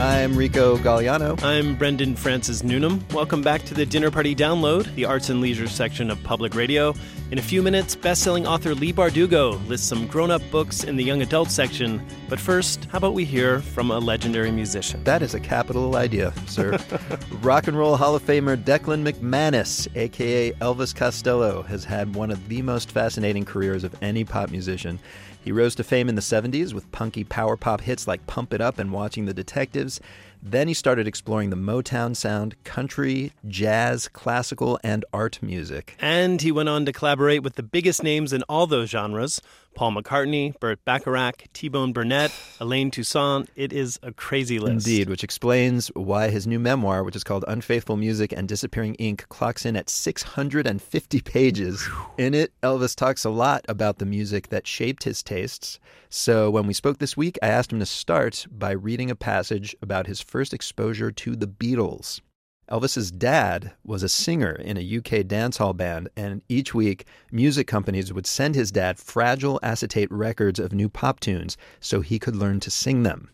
I'm 0.00 0.34
Rico 0.34 0.78
Gagliano. 0.78 1.38
I'm 1.42 1.76
Brendan 1.76 2.16
Francis 2.16 2.62
Newnam. 2.62 3.04
Welcome 3.12 3.42
back 3.42 3.64
to 3.64 3.74
the 3.74 3.84
Dinner 3.84 4.10
Party 4.10 4.34
Download, 4.34 4.92
the 4.94 5.04
arts 5.04 5.28
and 5.28 5.42
leisure 5.42 5.68
section 5.68 6.10
of 6.10 6.22
public 6.22 6.54
radio. 6.54 6.94
In 7.30 7.36
a 7.36 7.42
few 7.42 7.62
minutes, 7.62 7.96
best-selling 7.96 8.46
author 8.46 8.74
Leigh 8.74 8.94
Bardugo 8.94 9.60
lists 9.68 9.86
some 9.86 10.06
grown-up 10.06 10.40
books 10.50 10.84
in 10.84 10.96
the 10.96 11.04
young 11.04 11.20
adult 11.20 11.50
section. 11.50 12.02
But 12.30 12.40
first, 12.40 12.86
how 12.86 12.96
about 12.96 13.12
we 13.12 13.26
hear 13.26 13.60
from 13.60 13.90
a 13.90 13.98
legendary 13.98 14.50
musician? 14.50 15.04
That 15.04 15.20
is 15.20 15.34
a 15.34 15.40
capital 15.40 15.94
idea, 15.96 16.32
sir. 16.46 16.78
Rock 17.42 17.68
and 17.68 17.78
Roll 17.78 17.98
Hall 17.98 18.14
of 18.14 18.22
Famer 18.22 18.56
Declan 18.56 19.06
McManus, 19.06 19.86
aka 19.94 20.52
Elvis 20.52 20.96
Costello, 20.96 21.60
has 21.64 21.84
had 21.84 22.14
one 22.14 22.30
of 22.30 22.48
the 22.48 22.62
most 22.62 22.90
fascinating 22.90 23.44
careers 23.44 23.84
of 23.84 23.94
any 24.00 24.24
pop 24.24 24.50
musician. 24.50 24.98
He 25.42 25.52
rose 25.52 25.74
to 25.76 25.84
fame 25.84 26.08
in 26.08 26.16
the 26.16 26.20
70s 26.20 26.74
with 26.74 26.92
punky 26.92 27.24
power 27.24 27.56
pop 27.56 27.80
hits 27.80 28.06
like 28.06 28.26
Pump 28.26 28.52
It 28.52 28.60
Up 28.60 28.78
and 28.78 28.92
Watching 28.92 29.24
the 29.24 29.34
Detectives. 29.34 30.00
Then 30.42 30.68
he 30.68 30.74
started 30.74 31.06
exploring 31.06 31.50
the 31.50 31.56
Motown 31.56 32.16
sound, 32.16 32.62
country, 32.64 33.32
jazz, 33.46 34.08
classical, 34.08 34.78
and 34.82 35.04
art 35.12 35.38
music. 35.42 35.96
And 36.00 36.40
he 36.40 36.50
went 36.50 36.68
on 36.68 36.86
to 36.86 36.92
collaborate 36.92 37.42
with 37.42 37.56
the 37.56 37.62
biggest 37.62 38.02
names 38.02 38.32
in 38.32 38.42
all 38.44 38.66
those 38.66 38.90
genres 38.90 39.40
Paul 39.74 39.92
McCartney, 39.92 40.58
Burt 40.58 40.84
Bacharach, 40.84 41.44
T 41.52 41.68
Bone 41.68 41.92
Burnett, 41.92 42.32
Allen 42.60 42.90
Toussaint. 42.90 43.48
It 43.54 43.72
is 43.72 43.98
a 44.02 44.12
crazy 44.12 44.58
list. 44.58 44.86
Indeed, 44.86 45.08
which 45.08 45.24
explains 45.24 45.88
why 45.88 46.28
his 46.28 46.46
new 46.46 46.58
memoir, 46.58 47.04
which 47.04 47.16
is 47.16 47.24
called 47.24 47.44
Unfaithful 47.46 47.96
Music 47.96 48.32
and 48.32 48.48
Disappearing 48.48 48.94
Ink, 48.96 49.26
clocks 49.28 49.64
in 49.64 49.76
at 49.76 49.88
650 49.88 51.20
pages. 51.20 51.88
In 52.18 52.34
it, 52.34 52.52
Elvis 52.62 52.96
talks 52.96 53.24
a 53.24 53.30
lot 53.30 53.64
about 53.68 53.98
the 53.98 54.06
music 54.06 54.48
that 54.48 54.66
shaped 54.66 55.04
his 55.04 55.22
tastes. 55.22 55.78
So 56.12 56.50
when 56.50 56.66
we 56.66 56.74
spoke 56.74 56.98
this 56.98 57.16
week, 57.16 57.38
I 57.40 57.46
asked 57.46 57.72
him 57.72 57.78
to 57.78 57.86
start 57.86 58.44
by 58.50 58.72
reading 58.72 59.12
a 59.12 59.14
passage 59.14 59.76
about 59.80 60.08
his 60.08 60.20
first 60.20 60.52
exposure 60.52 61.12
to 61.12 61.36
the 61.36 61.46
Beatles. 61.46 62.20
Elvis's 62.68 63.12
dad 63.12 63.74
was 63.84 64.02
a 64.02 64.08
singer 64.08 64.50
in 64.50 64.76
a 64.76 64.96
UK 64.98 65.24
dancehall 65.24 65.76
band, 65.76 66.08
and 66.16 66.42
each 66.48 66.74
week, 66.74 67.06
music 67.30 67.68
companies 67.68 68.12
would 68.12 68.26
send 68.26 68.56
his 68.56 68.72
dad 68.72 68.98
fragile 68.98 69.60
acetate 69.62 70.10
records 70.10 70.58
of 70.58 70.72
new 70.72 70.88
pop 70.88 71.20
tunes 71.20 71.56
so 71.78 72.00
he 72.00 72.18
could 72.18 72.34
learn 72.34 72.58
to 72.58 72.72
sing 72.72 73.04
them. 73.04 73.30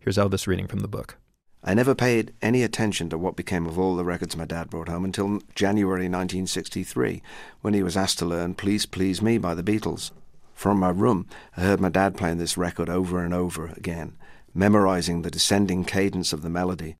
Here's 0.00 0.18
Elvis 0.18 0.48
reading 0.48 0.66
from 0.66 0.80
the 0.80 0.88
book. 0.88 1.18
I 1.62 1.74
never 1.74 1.94
paid 1.94 2.32
any 2.42 2.64
attention 2.64 3.08
to 3.10 3.18
what 3.18 3.36
became 3.36 3.66
of 3.66 3.78
all 3.78 3.94
the 3.94 4.04
records 4.04 4.36
my 4.36 4.46
dad 4.46 4.68
brought 4.68 4.88
home 4.88 5.04
until 5.04 5.38
January 5.54 6.08
1963, 6.08 7.22
when 7.60 7.74
he 7.74 7.84
was 7.84 7.96
asked 7.96 8.18
to 8.18 8.26
learn 8.26 8.54
Please 8.54 8.84
Please 8.84 9.22
Me 9.22 9.38
by 9.38 9.54
the 9.54 9.62
Beatles. 9.62 10.10
From 10.56 10.80
my 10.80 10.88
room, 10.88 11.26
I 11.54 11.60
heard 11.60 11.80
my 11.80 11.90
dad 11.90 12.16
playing 12.16 12.38
this 12.38 12.56
record 12.56 12.88
over 12.88 13.22
and 13.22 13.34
over 13.34 13.66
again, 13.76 14.16
memorizing 14.54 15.20
the 15.20 15.30
descending 15.30 15.84
cadence 15.84 16.32
of 16.32 16.40
the 16.40 16.48
melody. 16.48 16.96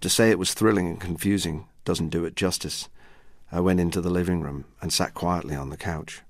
To 0.00 0.08
say 0.08 0.30
it 0.30 0.38
was 0.38 0.54
thrilling 0.54 0.88
and 0.88 0.98
confusing 0.98 1.66
doesn't 1.84 2.08
do 2.08 2.24
it 2.24 2.36
justice. 2.36 2.88
I 3.52 3.60
went 3.60 3.80
into 3.80 4.00
the 4.00 4.08
living 4.08 4.40
room 4.40 4.64
and 4.80 4.90
sat 4.90 5.12
quietly 5.12 5.54
on 5.54 5.68
the 5.68 5.76
couch. 5.76 6.22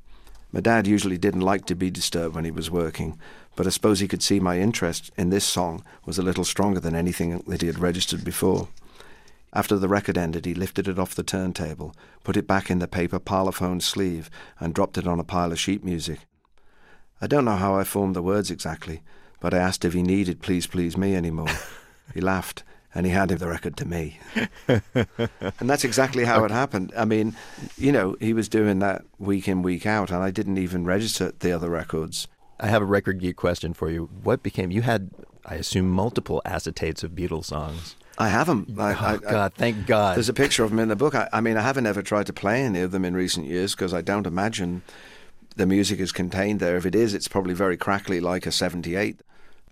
My 0.51 0.59
dad 0.59 0.89
usually 0.89 1.19
didn't 1.19 1.43
like 1.43 1.67
to 1.67 1.77
be 1.77 1.89
disturbed 1.89 2.35
when 2.35 2.45
he 2.45 2.51
was 2.51 2.69
working, 2.69 3.17
but 3.55 3.69
I 3.69 3.71
suppose 3.71 4.01
he 4.01 4.09
could 4.09 4.23
see 4.23 4.41
my 4.41 4.59
interest 4.59 5.13
in 5.17 5.31
this 5.31 5.45
song 5.45 5.85
was 6.05 6.19
a 6.19 6.23
little 6.23 6.45
stronger 6.45 6.81
than 6.81 6.97
anything 6.97 7.45
that 7.47 7.61
he 7.61 7.69
had 7.69 7.79
registered 7.79 8.25
before. 8.25 8.69
After 9.55 9.79
the 9.79 9.89
record 9.89 10.19
ended, 10.19 10.47
he 10.47 10.55
lifted 10.55 10.89
it 10.89 10.99
off 10.99 11.15
the 11.15 11.23
turntable, 11.23 11.95
put 12.25 12.37
it 12.37 12.47
back 12.47 12.71
in 12.71 12.81
the 12.81 12.89
paper 12.89 13.21
parlophone 13.21 13.81
sleeve, 13.81 14.29
and 14.59 14.75
dropped 14.75 14.99
it 14.99 15.07
on 15.07 15.21
a 15.21 15.25
pile 15.25 15.53
of 15.53 15.61
sheet 15.61 15.85
music. 15.85 16.21
I 17.21 17.29
don't 17.29 17.45
know 17.45 17.57
how 17.57 17.77
I 17.77 17.85
formed 17.85 18.17
the 18.17 18.23
words 18.23 18.51
exactly, 18.51 19.03
but 19.39 19.55
I 19.55 19.59
asked 19.59 19.85
if 19.85 19.93
he 19.93 20.03
needed 20.03 20.43
Please 20.43 20.67
Please 20.67 20.97
Me 20.97 21.15
anymore. 21.15 21.49
he 22.13 22.21
laughed, 22.21 22.65
and 22.95 23.07
he 23.07 23.13
handed 23.13 23.39
the 23.39 23.47
record 23.47 23.77
to 23.77 23.85
me. 23.87 24.19
and 24.67 25.71
that's 25.71 25.85
exactly 25.85 26.25
how 26.25 26.45
it 26.45 26.51
happened. 26.51 26.93
I 26.97 27.05
mean, 27.05 27.37
you 27.77 27.93
know, 27.93 28.17
he 28.19 28.33
was 28.33 28.49
doing 28.49 28.81
that 28.81 29.05
week 29.19 29.47
in, 29.47 29.63
week 29.63 29.87
out, 29.87 30.11
and 30.11 30.23
I 30.23 30.33
didn't 30.33 30.59
even 30.59 30.85
register 30.85 31.33
the 31.39 31.53
other 31.53 31.71
records. 31.71 32.27
I 32.59 32.67
have 32.67 32.83
a 32.83 32.87
record 32.87 33.21
geek 33.21 33.37
question 33.37 33.73
for 33.73 33.89
you. 33.89 34.11
What 34.23 34.43
became, 34.43 34.73
you 34.73 34.83
had, 34.83 35.11
I 35.47 35.55
assume, 35.55 35.91
multiple 35.91 36.43
acetates 36.45 37.05
of 37.05 37.13
Beatles 37.13 37.47
songs. 37.47 37.95
I 38.17 38.29
have 38.29 38.47
them. 38.47 38.67
I, 38.79 38.93
oh, 38.93 39.05
I, 39.05 39.17
God, 39.17 39.55
thank 39.55 39.87
God. 39.87 40.17
There's 40.17 40.29
a 40.29 40.35
picture 40.35 40.63
of 40.65 40.71
them 40.71 40.79
in 40.79 40.89
the 40.89 40.97
book. 40.97 41.15
I, 41.15 41.29
I 41.33 41.41
mean, 41.41 41.57
I 41.57 41.63
haven't 41.63 41.87
ever 41.87 42.03
tried 42.03 42.27
to 42.27 42.33
play 42.33 42.63
any 42.63 42.81
of 42.81 42.93
them 42.93 43.05
in 43.05 43.15
recent 43.15 43.47
years 43.47 43.75
because 43.75 43.93
I 43.93 44.03
don't 44.03 44.27
imagine 44.27 44.83
the 45.57 45.67
music 45.67 45.99
is 45.99 46.13
contained 46.13 46.61
there. 46.61 46.77
If 46.77 46.87
it 46.87 46.95
is, 46.95 47.15
it's 47.15 47.29
probably 47.29 47.55
very 47.55 47.77
crackly 47.77 48.21
like 48.21 48.47
a 48.47 48.53
78 48.53 49.21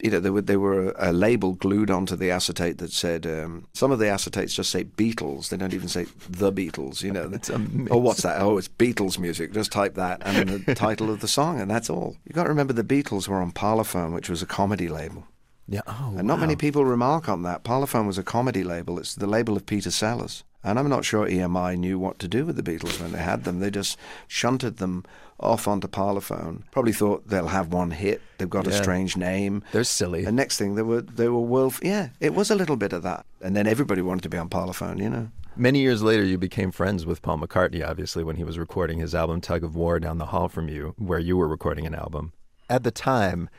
you 0.03 0.11
know, 0.11 0.19
there 0.19 0.33
were, 0.33 0.41
there 0.41 0.59
were 0.59 0.95
a 0.99 1.13
label 1.13 1.53
glued 1.55 1.91
onto 1.91 2.17
the 2.17 2.31
acetate 2.31 2.79
that 2.79 2.91
said, 2.93 3.25
um, 3.25 3.69
some 3.73 3.93
of 3.93 4.01
the 4.01 4.07
acetates 4.07 4.53
just 4.53 4.71
say 4.71 4.83
Beatles. 4.83 5.49
They 5.49 5.57
don't 5.57 5.73
even 5.73 5.89
say 5.89 6.07
the 6.29 6.53
Beatles, 6.53 7.03
you 7.03 7.13
know. 7.13 7.31
It's 7.43 7.49
amazing. 7.49 7.89
Oh, 7.91 7.99
what's 7.99 8.23
that? 8.23 8.43
Oh, 8.43 8.59
it's 8.59 8.69
Beatles 8.69 9.19
music. 9.19 9.53
Just 9.53 9.71
type 9.73 9.95
that 9.95 10.21
and 10.25 10.49
then 10.49 10.65
the 10.65 10.75
title 10.89 11.09
of 11.09 11.21
the 11.21 11.29
song, 11.29 11.61
and 11.61 11.71
that's 11.71 11.89
all. 11.89 12.17
You've 12.25 12.35
got 12.35 12.45
to 12.45 12.49
remember 12.49 12.73
the 12.73 12.85
Beatles 12.85 13.29
were 13.29 13.41
on 13.41 13.53
Parlophone, 13.53 14.13
which 14.13 14.29
was 14.29 14.43
a 14.43 14.47
comedy 14.47 14.89
label. 14.89 15.27
Yeah. 15.69 15.81
Oh, 15.87 16.15
and 16.17 16.27
not 16.27 16.35
wow. 16.35 16.41
many 16.43 16.57
people 16.57 16.85
remark 16.85 17.29
on 17.29 17.43
that. 17.43 17.65
Parlophone 17.65 18.07
was 18.07 18.19
a 18.19 18.23
comedy 18.23 18.65
label. 18.65 18.99
It's 18.99 19.15
the 19.15 19.27
label 19.27 19.57
of 19.57 19.67
Peter 19.67 19.91
Sellers. 19.91 20.45
And 20.65 20.79
I'm 20.79 20.89
not 20.89 21.05
sure 21.05 21.27
EMI 21.27 21.77
knew 21.77 21.99
what 21.99 22.21
to 22.21 22.29
do 22.29 22.47
with 22.47 22.55
the 22.57 22.63
Beatles 22.63 23.01
when 23.01 23.11
they 23.13 23.19
had 23.19 23.43
them. 23.43 23.59
They 23.59 23.71
just 23.71 23.99
shunted 24.29 24.77
them 24.77 25.05
off 25.41 25.67
onto 25.67 25.89
Parlophone. 25.89 26.63
Probably 26.71 26.93
thought 26.93 27.27
they'll 27.27 27.49
have 27.49 27.73
one 27.73 27.91
hit. 27.91 28.23
They've 28.39 28.49
got 28.49 28.67
Yeah. 28.67 28.75
a 28.75 28.83
strange 28.83 29.17
name. 29.17 29.65
They're 29.73 29.83
silly. 29.83 30.25
And 30.25 30.37
next 30.37 30.59
thing 30.59 30.77
they 30.77 30.83
were 30.83 31.01
they 31.03 31.29
were 31.29 31.41
world. 31.41 31.75
Yeah, 31.83 32.11
it 32.21 32.35
was 32.35 32.51
a 32.51 32.55
little 32.55 32.77
bit 32.77 32.93
of 32.93 33.03
that. 33.03 33.27
And 33.41 33.57
then 33.57 33.67
everybody 33.67 34.03
wanted 34.03 34.23
to 34.23 34.29
be 34.29 34.39
on 34.39 34.49
Parlophone. 34.49 35.01
You 35.01 35.11
know. 35.11 35.29
Many 35.57 35.81
years 35.81 36.03
later, 36.03 36.23
you 36.25 36.39
became 36.39 36.71
friends 36.71 37.05
with 37.05 37.21
Paul 37.23 37.39
McCartney, 37.39 37.87
obviously, 37.87 38.25
when 38.25 38.37
he 38.37 38.45
was 38.45 38.59
recording 38.59 39.01
his 39.01 39.15
album 39.15 39.41
Tug 39.41 39.63
of 39.65 39.75
War 39.77 39.99
down 40.01 40.17
the 40.19 40.27
hall 40.27 40.49
from 40.49 40.69
you, 40.69 40.95
where 40.97 41.19
you 41.19 41.37
were 41.37 41.49
recording 41.49 41.87
an 41.87 41.95
album. 41.95 42.33
At 42.71 42.85
the 42.85 42.91
time, 42.91 43.51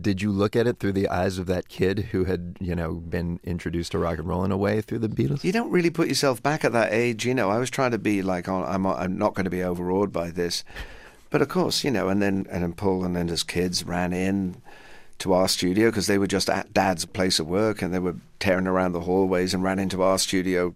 did 0.00 0.22
you 0.22 0.30
look 0.30 0.54
at 0.54 0.66
it 0.66 0.78
through 0.78 0.92
the 0.92 1.08
eyes 1.08 1.38
of 1.38 1.46
that 1.46 1.68
kid 1.68 2.08
who 2.12 2.24
had, 2.24 2.56
you 2.60 2.74
know, 2.74 2.94
been 2.94 3.40
introduced 3.44 3.92
to 3.92 3.98
rock 3.98 4.18
and 4.18 4.28
roll 4.28 4.44
in 4.44 4.52
a 4.52 4.56
way 4.56 4.80
through 4.80 5.00
the 5.00 5.08
Beatles? 5.08 5.44
You 5.44 5.52
don't 5.52 5.70
really 5.70 5.90
put 5.90 6.08
yourself 6.08 6.42
back 6.42 6.64
at 6.64 6.72
that 6.72 6.92
age, 6.92 7.26
you 7.26 7.34
know. 7.34 7.50
I 7.50 7.58
was 7.58 7.70
trying 7.70 7.90
to 7.90 7.98
be 7.98 8.22
like, 8.22 8.48
oh, 8.48 8.64
I'm, 8.64 8.86
I'm 8.86 9.18
not 9.18 9.34
going 9.34 9.44
to 9.44 9.50
be 9.50 9.62
overawed 9.62 10.12
by 10.12 10.30
this, 10.30 10.64
but 11.30 11.42
of 11.42 11.48
course, 11.48 11.84
you 11.84 11.90
know. 11.90 12.08
And 12.08 12.22
then 12.22 12.46
and 12.50 12.62
then 12.62 12.72
Paul 12.74 13.04
and 13.04 13.16
then 13.16 13.28
his 13.28 13.42
kids 13.42 13.84
ran 13.84 14.12
in 14.12 14.62
to 15.18 15.32
our 15.32 15.48
studio 15.48 15.90
because 15.90 16.06
they 16.06 16.18
were 16.18 16.26
just 16.26 16.50
at 16.50 16.72
Dad's 16.72 17.04
place 17.04 17.38
of 17.38 17.46
work, 17.46 17.82
and 17.82 17.92
they 17.92 17.98
were 17.98 18.16
tearing 18.38 18.66
around 18.66 18.92
the 18.92 19.00
hallways 19.00 19.54
and 19.54 19.62
ran 19.62 19.78
into 19.78 20.02
our 20.02 20.18
studio. 20.18 20.74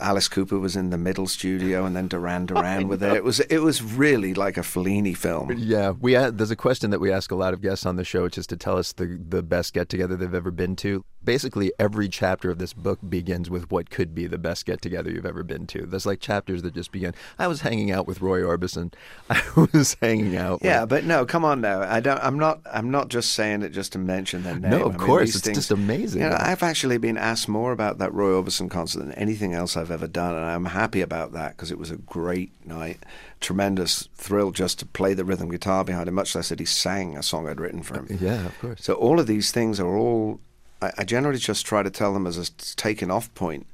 Alice 0.00 0.28
Cooper 0.28 0.58
was 0.58 0.76
in 0.76 0.90
the 0.90 0.98
middle 0.98 1.26
studio, 1.26 1.84
and 1.84 1.94
then 1.94 2.08
Duran 2.08 2.46
Duran 2.46 2.88
were 2.88 2.96
there. 2.96 3.14
It 3.14 3.24
was 3.24 3.40
it 3.40 3.58
was 3.58 3.82
really 3.82 4.34
like 4.34 4.56
a 4.56 4.62
Fellini 4.62 5.16
film. 5.16 5.52
Yeah, 5.56 5.90
we 5.90 6.12
had, 6.12 6.38
there's 6.38 6.50
a 6.50 6.56
question 6.56 6.90
that 6.90 7.00
we 7.00 7.12
ask 7.12 7.30
a 7.30 7.34
lot 7.34 7.54
of 7.54 7.60
guests 7.60 7.86
on 7.86 7.96
the 7.96 8.04
show, 8.04 8.22
which 8.22 8.38
is 8.38 8.46
to 8.48 8.56
tell 8.56 8.78
us 8.78 8.92
the 8.92 9.18
the 9.28 9.42
best 9.42 9.74
get 9.74 9.88
together 9.88 10.16
they've 10.16 10.34
ever 10.34 10.50
been 10.50 10.76
to. 10.76 11.04
Basically, 11.24 11.72
every 11.78 12.08
chapter 12.08 12.50
of 12.50 12.58
this 12.58 12.72
book 12.72 12.98
begins 13.08 13.48
with 13.48 13.70
what 13.70 13.90
could 13.90 14.12
be 14.14 14.26
the 14.26 14.38
best 14.38 14.66
get 14.66 14.82
together 14.82 15.08
you've 15.10 15.26
ever 15.26 15.44
been 15.44 15.68
to. 15.68 15.86
There's 15.86 16.06
like 16.06 16.18
chapters 16.18 16.62
that 16.62 16.74
just 16.74 16.90
begin. 16.90 17.14
I 17.38 17.46
was 17.46 17.60
hanging 17.60 17.92
out 17.92 18.08
with 18.08 18.20
Roy 18.20 18.40
Orbison. 18.40 18.92
I 19.30 19.42
was 19.72 19.96
hanging 20.00 20.36
out. 20.36 20.60
Yeah, 20.62 20.80
with... 20.80 20.90
but 20.90 21.04
no, 21.04 21.24
come 21.24 21.44
on 21.44 21.60
now. 21.60 21.82
I 21.82 22.00
don't. 22.00 22.18
I'm 22.22 22.38
not. 22.38 22.60
I'm 22.70 22.90
not 22.90 23.08
just 23.08 23.32
saying 23.32 23.62
it 23.62 23.70
just 23.70 23.92
to 23.92 23.98
mention 23.98 24.42
their 24.42 24.58
name. 24.58 24.70
No, 24.70 24.84
of 24.84 24.94
I 24.94 24.98
mean, 24.98 25.06
course, 25.06 25.34
it's 25.34 25.44
things- 25.44 25.58
just 25.58 25.70
amazing. 25.70 26.22
You 26.22 26.30
know, 26.30 26.36
I've 26.38 26.62
actually 26.62 26.98
been 26.98 27.16
asked 27.16 27.48
more 27.48 27.72
about 27.72 27.98
that 27.98 28.12
Roy 28.12 28.30
Orbison 28.30 28.70
concert 28.70 29.00
than 29.00 29.12
anything 29.12 29.54
else 29.54 29.76
I've 29.82 29.90
ever 29.90 30.06
done, 30.06 30.34
and 30.34 30.44
I'm 30.44 30.64
happy 30.66 31.02
about 31.02 31.32
that 31.32 31.56
because 31.56 31.70
it 31.70 31.78
was 31.78 31.90
a 31.90 31.96
great 31.96 32.50
night, 32.66 33.00
tremendous 33.40 34.08
thrill 34.14 34.50
just 34.52 34.78
to 34.78 34.86
play 34.86 35.12
the 35.12 35.24
rhythm 35.24 35.50
guitar 35.50 35.84
behind 35.84 36.08
him, 36.08 36.14
Much 36.14 36.34
less 36.34 36.48
that 36.48 36.60
he 36.60 36.64
sang 36.64 37.16
a 37.16 37.22
song 37.22 37.48
I'd 37.48 37.60
written 37.60 37.82
for 37.82 37.96
him. 37.96 38.18
Yeah, 38.20 38.46
of 38.46 38.58
course. 38.60 38.84
So 38.84 38.94
all 38.94 39.20
of 39.20 39.26
these 39.26 39.50
things 39.50 39.78
are 39.78 39.94
all. 39.94 40.40
I, 40.80 40.92
I 40.98 41.04
generally 41.04 41.38
just 41.38 41.66
try 41.66 41.82
to 41.82 41.90
tell 41.90 42.14
them 42.14 42.26
as 42.26 42.38
a 42.38 42.50
taking 42.76 43.10
off 43.10 43.32
point 43.34 43.66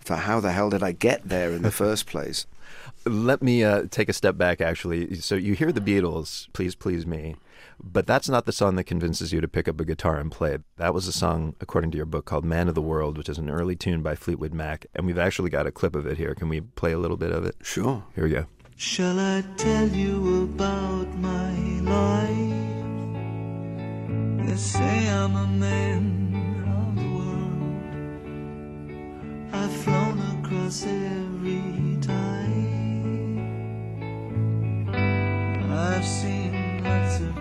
for 0.00 0.16
how 0.16 0.40
the 0.40 0.52
hell 0.52 0.70
did 0.70 0.82
I 0.82 0.92
get 0.92 1.28
there 1.28 1.52
in 1.52 1.62
the 1.62 1.70
first 1.84 2.06
place. 2.06 2.46
Let 3.04 3.42
me 3.42 3.62
uh, 3.62 3.84
take 3.90 4.08
a 4.08 4.12
step 4.12 4.36
back, 4.36 4.60
actually. 4.60 5.16
So 5.16 5.34
you 5.34 5.54
hear 5.54 5.72
the 5.72 5.80
Beatles, 5.80 6.48
Please 6.52 6.74
Please 6.74 7.06
Me, 7.06 7.36
but 7.82 8.06
that's 8.06 8.28
not 8.28 8.46
the 8.46 8.52
song 8.52 8.76
that 8.76 8.84
convinces 8.84 9.32
you 9.32 9.40
to 9.40 9.48
pick 9.48 9.68
up 9.68 9.80
a 9.80 9.84
guitar 9.84 10.16
and 10.18 10.30
play 10.30 10.54
it. 10.54 10.62
That 10.76 10.94
was 10.94 11.08
a 11.08 11.12
song, 11.12 11.54
according 11.60 11.90
to 11.92 11.96
your 11.96 12.06
book, 12.06 12.24
called 12.24 12.44
Man 12.44 12.68
of 12.68 12.74
the 12.74 12.82
World, 12.82 13.18
which 13.18 13.28
is 13.28 13.38
an 13.38 13.50
early 13.50 13.76
tune 13.76 14.02
by 14.02 14.14
Fleetwood 14.14 14.54
Mac. 14.54 14.86
And 14.94 15.06
we've 15.06 15.18
actually 15.18 15.50
got 15.50 15.66
a 15.66 15.72
clip 15.72 15.96
of 15.96 16.06
it 16.06 16.16
here. 16.16 16.34
Can 16.34 16.48
we 16.48 16.60
play 16.60 16.92
a 16.92 16.98
little 16.98 17.16
bit 17.16 17.32
of 17.32 17.44
it? 17.44 17.56
Sure. 17.62 18.04
Here 18.14 18.24
we 18.24 18.30
go. 18.30 18.46
Shall 18.76 19.18
I 19.18 19.42
tell 19.56 19.88
you 19.88 20.44
about 20.44 21.14
my 21.16 21.52
life? 21.80 22.72
They 24.46 24.56
say 24.56 25.08
I'm 25.08 25.36
a 25.36 25.46
man 25.46 26.64
of 26.66 26.96
the 26.96 27.08
world. 27.16 27.62
I've 29.54 29.72
flown 29.82 30.18
across 30.38 30.84
every 30.84 31.98
tide. 32.00 32.72
I've 35.70 36.04
seen 36.04 36.82
lots 36.84 37.20
of 37.20 37.36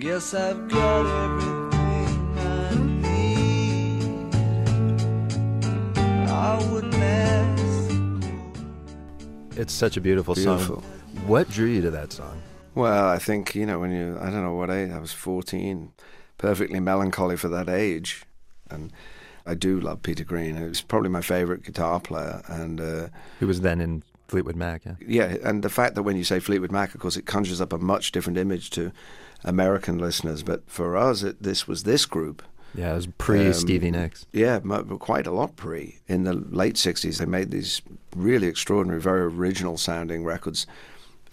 guess 0.00 0.34
I've 0.34 0.66
got 0.68 1.06
everything 1.06 2.38
I 2.38 2.74
need. 3.02 4.34
I 6.28 6.68
wouldn't 6.72 6.94
ask. 6.94 7.62
It's 9.58 9.72
such 9.74 9.96
a 9.96 10.00
beautiful, 10.00 10.34
Beautiful. 10.34 10.80
song. 10.80 10.84
What 11.26 11.50
drew 11.50 11.66
you 11.66 11.82
to 11.82 11.90
that 11.90 12.12
song? 12.12 12.40
Well, 12.74 13.08
I 13.08 13.18
think, 13.18 13.54
you 13.54 13.66
know, 13.66 13.78
when 13.78 13.90
you, 13.92 14.16
I 14.20 14.30
don't 14.30 14.42
know 14.42 14.54
what 14.54 14.70
age, 14.70 14.90
I 14.90 14.98
was 14.98 15.12
14, 15.12 15.92
perfectly 16.38 16.80
melancholy 16.80 17.36
for 17.36 17.48
that 17.48 17.68
age. 17.68 18.22
And 18.70 18.92
I 19.44 19.54
do 19.54 19.78
love 19.80 20.02
Peter 20.02 20.24
Green. 20.24 20.56
He 20.56 20.62
was 20.64 20.80
probably 20.80 21.10
my 21.10 21.20
favorite 21.20 21.62
guitar 21.64 22.00
player. 22.00 22.42
And, 22.46 22.80
uh, 22.80 23.08
Who 23.40 23.46
was 23.48 23.60
then 23.60 23.80
in 23.82 24.02
Fleetwood 24.28 24.56
Mac, 24.56 24.84
yeah? 24.86 24.94
yeah, 25.04 25.36
and 25.42 25.62
the 25.64 25.68
fact 25.68 25.96
that 25.96 26.04
when 26.04 26.16
you 26.16 26.22
say 26.24 26.38
Fleetwood 26.38 26.70
Mac, 26.70 26.94
of 26.94 27.00
course, 27.00 27.16
it 27.16 27.26
conjures 27.26 27.60
up 27.60 27.72
a 27.72 27.78
much 27.78 28.12
different 28.12 28.38
image 28.38 28.70
to 28.70 28.92
American 29.44 29.98
listeners. 29.98 30.42
But 30.42 30.62
for 30.66 30.96
us, 30.96 31.22
it, 31.22 31.42
this 31.42 31.66
was 31.66 31.84
this 31.84 32.06
group. 32.06 32.42
Yeah, 32.74 32.92
it 32.92 32.96
was 32.96 33.06
pre 33.18 33.48
Um, 33.48 33.52
Stevie 33.52 33.90
Nicks. 33.90 34.26
Yeah, 34.32 34.60
quite 34.60 35.26
a 35.26 35.32
lot 35.32 35.56
pre. 35.56 35.98
In 36.06 36.24
the 36.24 36.34
late 36.34 36.76
60s, 36.76 37.18
they 37.18 37.26
made 37.26 37.50
these 37.50 37.82
really 38.14 38.46
extraordinary, 38.46 39.00
very 39.00 39.22
original 39.22 39.76
sounding 39.76 40.24
records. 40.24 40.66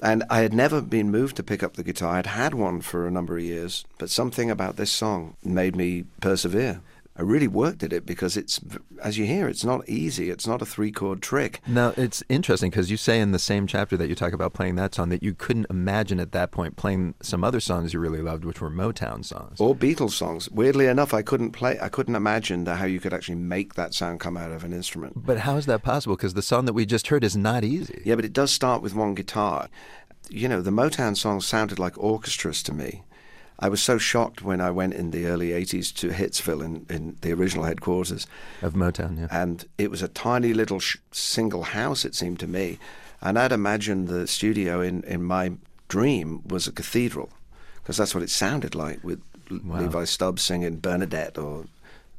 And 0.02 0.24
I 0.30 0.42
had 0.42 0.54
never 0.54 0.82
been 0.82 1.10
moved 1.10 1.36
to 1.38 1.44
pick 1.44 1.64
up 1.64 1.74
the 1.74 1.84
guitar. 1.84 2.18
I'd 2.18 2.28
had 2.28 2.54
one 2.54 2.82
for 2.82 3.08
a 3.08 3.12
number 3.12 3.38
of 3.38 3.44
years, 3.44 3.84
but 3.98 4.10
something 4.12 4.52
about 4.52 4.76
this 4.76 4.92
song 4.92 5.36
made 5.44 5.76
me 5.76 6.06
persevere. 6.22 6.82
I 7.18 7.24
really 7.24 7.48
worked 7.48 7.82
at 7.82 7.92
it 7.92 8.06
because 8.06 8.38
it's, 8.38 8.60
as 9.02 9.18
you 9.18 9.26
hear, 9.26 9.48
it's 9.48 9.66
not 9.66 9.88
easy. 9.90 10.30
It's 10.30 10.46
not 10.46 10.62
a 10.62 10.66
three 10.66 10.92
chord 10.92 11.22
trick. 11.22 11.62
Now, 11.68 11.94
it's 11.98 12.24
interesting 12.30 12.70
because 12.70 12.92
you 12.92 12.98
say 12.98 13.20
in 13.20 13.32
the 13.32 13.40
same 13.40 13.66
chapter 13.66 13.98
that 13.98 14.08
you 14.08 14.14
talk 14.14 14.34
about 14.34 14.54
playing 14.54 14.76
that 14.76 14.94
song 14.94 15.10
that 15.10 15.24
you 15.24 15.34
couldn't 15.34 15.66
imagine 15.70 16.20
at 16.20 16.32
that 16.34 16.52
point 16.52 16.76
playing 16.76 17.16
some 17.22 17.44
other 17.44 17.60
songs 17.60 17.92
you 17.92 18.00
really 18.00 18.22
loved, 18.22 18.46
which 18.46 18.62
were 18.62 18.70
Motown 18.70 19.26
songs. 19.26 19.60
Or 19.60 19.76
Beatles 19.76 20.12
songs. 20.12 20.48
Weirdly 20.52 20.86
enough, 20.86 21.12
I 21.12 21.24
couldn't 21.24 21.52
play, 21.52 21.80
I 21.82 21.90
couldn't 21.90 22.16
imagine 22.16 22.68
how 22.68 22.86
you 22.86 23.00
could 23.00 23.14
actually 23.14 23.36
make 23.36 23.74
that 23.74 23.96
sound 23.96 24.20
come 24.20 24.38
out 24.38 24.52
of 24.52 24.64
an 24.64 24.72
instrument. 24.72 25.26
But 25.26 25.40
how 25.40 25.58
is 25.58 25.66
that 25.66 25.82
possible? 25.82 26.16
Because 26.16 26.36
the 26.36 26.44
song 26.44 26.66
that 26.66 26.74
we 26.74 26.86
just 26.86 27.08
heard 27.08 27.24
is 27.24 27.36
not 27.36 27.64
easy. 27.64 28.02
Yeah, 28.06 28.16
but 28.16 28.26
it 28.26 28.34
does 28.34 28.52
start 28.52 28.84
with 28.84 28.94
one 28.94 29.16
guitar. 29.16 29.70
You 30.30 30.48
know, 30.48 30.62
the 30.62 30.72
Motown 30.72 31.18
songs 31.18 31.48
sounded 31.48 31.80
like 31.80 31.98
orchestras 31.98 32.62
to 32.64 32.74
me. 32.74 33.02
I 33.60 33.70
was 33.70 33.82
so 33.82 33.98
shocked 33.98 34.44
when 34.44 34.62
I 34.62 34.70
went 34.70 34.94
in 34.94 35.12
the 35.12 35.26
early 35.26 35.50
80s 35.50 35.94
to 35.96 36.10
Hitsville 36.10 36.64
in, 36.64 36.86
in 36.90 37.18
the 37.22 37.34
original 37.34 37.66
headquarters 37.66 38.28
of 38.62 38.74
Motown, 38.74 39.20
yeah. 39.20 39.28
And 39.32 39.66
it 39.78 39.90
was 39.90 40.02
a 40.02 40.08
tiny 40.08 40.54
little 40.54 40.80
sh- 40.80 40.98
single 41.12 41.64
house, 41.64 42.06
it 42.06 42.14
seemed 42.14 42.40
to 42.42 42.48
me. 42.48 42.78
And 43.20 43.40
I'd 43.40 43.52
imagined 43.52 44.08
the 44.08 44.28
studio 44.28 44.82
in, 44.82 45.04
in 45.04 45.24
my 45.24 45.54
dream 45.88 46.44
was 46.48 46.68
a 46.68 46.72
cathedral 46.72 47.30
because 47.82 47.98
that's 47.98 48.14
what 48.14 48.24
it 48.24 48.30
sounded 48.30 48.76
like 48.76 49.04
with 49.04 49.22
wow. 49.50 49.80
Levi 49.80 50.04
Stubbs 50.04 50.44
singing 50.44 50.78
Bernadette 50.78 51.38
or 51.38 51.66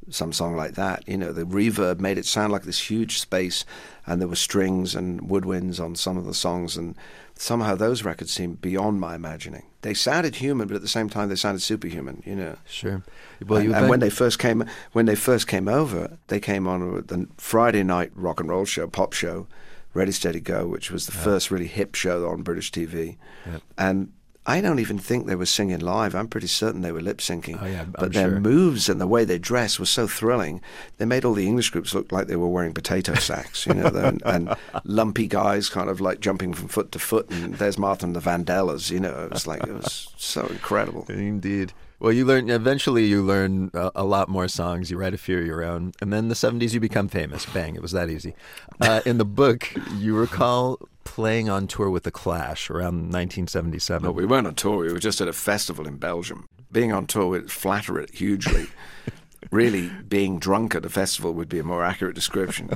some 0.09 0.33
song 0.33 0.55
like 0.55 0.75
that. 0.75 1.07
You 1.07 1.17
know, 1.17 1.31
the 1.31 1.43
reverb 1.43 1.99
made 1.99 2.17
it 2.17 2.25
sound 2.25 2.51
like 2.51 2.63
this 2.63 2.89
huge 2.89 3.19
space, 3.19 3.65
and 4.05 4.19
there 4.19 4.27
were 4.27 4.35
strings 4.35 4.95
and 4.95 5.21
woodwinds 5.21 5.79
on 5.79 5.95
some 5.95 6.17
of 6.17 6.25
the 6.25 6.33
songs, 6.33 6.77
and 6.77 6.95
somehow 7.35 7.75
those 7.75 8.03
records 8.03 8.31
seemed 8.31 8.61
beyond 8.61 8.99
my 8.99 9.15
imagining. 9.15 9.63
They 9.81 9.93
sounded 9.93 10.35
human, 10.35 10.67
but 10.67 10.75
at 10.75 10.81
the 10.81 10.87
same 10.87 11.09
time 11.09 11.29
they 11.29 11.35
sounded 11.35 11.61
superhuman. 11.61 12.23
You 12.25 12.35
know. 12.35 12.57
Sure. 12.65 13.03
Well, 13.45 13.61
and, 13.61 13.73
and 13.73 13.89
when 13.89 13.99
they 13.99 14.09
first 14.09 14.39
came, 14.39 14.65
when 14.91 15.05
they 15.05 15.15
first 15.15 15.47
came 15.47 15.67
over, 15.67 16.17
they 16.27 16.39
came 16.39 16.67
on 16.67 17.05
the 17.07 17.27
Friday 17.37 17.83
night 17.83 18.11
rock 18.15 18.39
and 18.39 18.49
roll 18.49 18.65
show, 18.65 18.87
pop 18.87 19.13
show. 19.13 19.47
Ready 19.95 20.11
Steady 20.11 20.39
Go, 20.39 20.67
which 20.67 20.91
was 20.91 21.07
the 21.07 21.17
yeah. 21.17 21.23
first 21.23 21.49
really 21.49 21.65
hip 21.65 21.95
show 21.95 22.29
on 22.29 22.43
British 22.43 22.71
TV, 22.71 23.17
yeah. 23.43 23.57
and 23.75 24.13
I 24.49 24.61
don't 24.61 24.79
even 24.79 24.97
think 24.97 25.27
they 25.27 25.35
were 25.35 25.45
singing 25.45 25.79
live. 25.79 26.15
I'm 26.15 26.27
pretty 26.27 26.47
certain 26.47 26.81
they 26.81 26.91
were 26.91 27.01
lip 27.01 27.19
syncing. 27.19 27.61
Oh, 27.61 27.67
yeah, 27.67 27.85
but 27.85 28.13
their 28.13 28.31
sure. 28.31 28.39
moves 28.39 28.89
and 28.89 28.99
the 28.99 29.05
way 29.05 29.23
they 29.23 29.37
dressed 29.37 29.79
was 29.79 29.91
so 29.91 30.07
thrilling. 30.07 30.59
They 30.97 31.05
made 31.05 31.23
all 31.23 31.35
the 31.35 31.45
English 31.45 31.69
groups 31.69 31.93
look 31.93 32.11
like 32.11 32.25
they 32.25 32.35
were 32.35 32.47
wearing 32.47 32.73
potato 32.73 33.13
sacks, 33.13 33.67
you 33.67 33.75
know, 33.75 33.91
and, 33.93 34.23
and, 34.25 34.55
lumpy 34.85 35.27
guys 35.27 35.69
kind 35.69 35.87
of 35.87 36.01
like 36.01 36.19
jumping 36.19 36.55
from 36.55 36.67
foot 36.67 36.91
to 36.93 36.99
foot. 36.99 37.29
And 37.29 37.53
there's 37.55 37.77
Martha 37.77 38.07
and 38.07 38.15
the 38.15 38.21
Vandellas, 38.21 38.89
you 38.89 38.99
know. 38.99 39.25
It 39.25 39.31
was 39.31 39.45
like, 39.45 39.61
it 39.61 39.71
was 39.71 40.09
so 40.17 40.47
incredible. 40.47 41.05
Indeed. 41.09 41.71
Well, 41.99 42.13
you 42.13 42.25
learn 42.25 42.49
eventually. 42.49 43.05
You 43.05 43.21
learn 43.21 43.71
a, 43.73 43.91
a, 43.95 44.03
lot 44.05 44.29
more 44.29 44.47
songs. 44.47 44.89
You 44.89 44.97
write 44.97 45.13
a 45.13 45.17
few 45.17 45.39
of 45.39 45.45
your 45.45 45.63
own, 45.63 45.91
and 45.99 46.13
then 46.13 46.29
the 46.29 46.35
'70s 46.35 46.73
you 46.73 46.79
become 46.79 47.09
famous. 47.09 47.45
Bang! 47.45 47.75
It 47.75 47.81
was 47.81 47.91
that 47.91 48.09
easy. 48.09 48.35
Uh, 48.79 49.01
in 49.05 49.17
the 49.17 49.25
book, 49.25 49.69
you 49.97 50.15
recall 50.15 50.79
playing 51.03 51.49
on 51.49 51.67
tour 51.67 51.89
with 51.89 52.03
the 52.03 52.11
Clash 52.11 52.69
around 52.69 53.11
1977. 53.11 54.05
No, 54.05 54.11
we 54.11 54.25
weren't 54.25 54.47
on 54.47 54.55
tour. 54.55 54.77
We 54.77 54.93
were 54.93 54.99
just 54.99 55.19
at 55.19 55.27
a 55.27 55.33
festival 55.33 55.87
in 55.87 55.97
Belgium. 55.97 56.47
Being 56.71 56.93
on 56.93 57.05
tour 57.05 57.27
would 57.27 57.51
flatter 57.51 57.99
it 57.99 58.11
hugely. 58.11 58.67
really, 59.51 59.89
being 60.07 60.39
drunk 60.39 60.75
at 60.75 60.85
a 60.85 60.89
festival 60.89 61.33
would 61.33 61.49
be 61.49 61.59
a 61.59 61.63
more 61.63 61.83
accurate 61.83 62.15
description. 62.15 62.69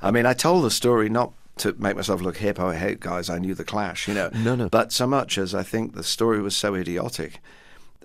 I 0.00 0.12
mean, 0.12 0.26
I 0.26 0.34
told 0.34 0.64
the 0.64 0.70
story 0.70 1.08
not 1.08 1.32
to 1.58 1.74
make 1.78 1.96
myself 1.96 2.20
look 2.20 2.36
hip. 2.36 2.60
Oh, 2.60 2.70
hey 2.70 2.96
guys, 3.00 3.28
I 3.28 3.38
knew 3.38 3.54
the 3.54 3.64
Clash, 3.64 4.06
you 4.06 4.14
know. 4.14 4.30
No, 4.32 4.54
no. 4.54 4.68
But 4.68 4.92
so 4.92 5.08
much 5.08 5.36
as 5.36 5.52
I 5.52 5.64
think 5.64 5.94
the 5.94 6.04
story 6.04 6.40
was 6.40 6.56
so 6.56 6.74
idiotic 6.74 7.40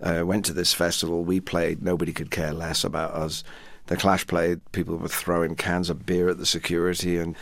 uh, 0.03 0.23
went 0.25 0.45
to 0.45 0.53
this 0.53 0.73
festival. 0.73 1.23
We 1.23 1.39
played. 1.39 1.81
Nobody 1.81 2.13
could 2.13 2.29
care 2.29 2.53
less 2.53 2.83
about 2.83 3.13
us. 3.13 3.43
The 3.87 3.97
Clash 3.97 4.27
played. 4.27 4.59
People 4.71 4.97
were 4.97 5.07
throwing 5.07 5.55
cans 5.55 5.89
of 5.89 6.05
beer 6.05 6.29
at 6.29 6.37
the 6.37 6.45
security, 6.45 7.17
and 7.17 7.35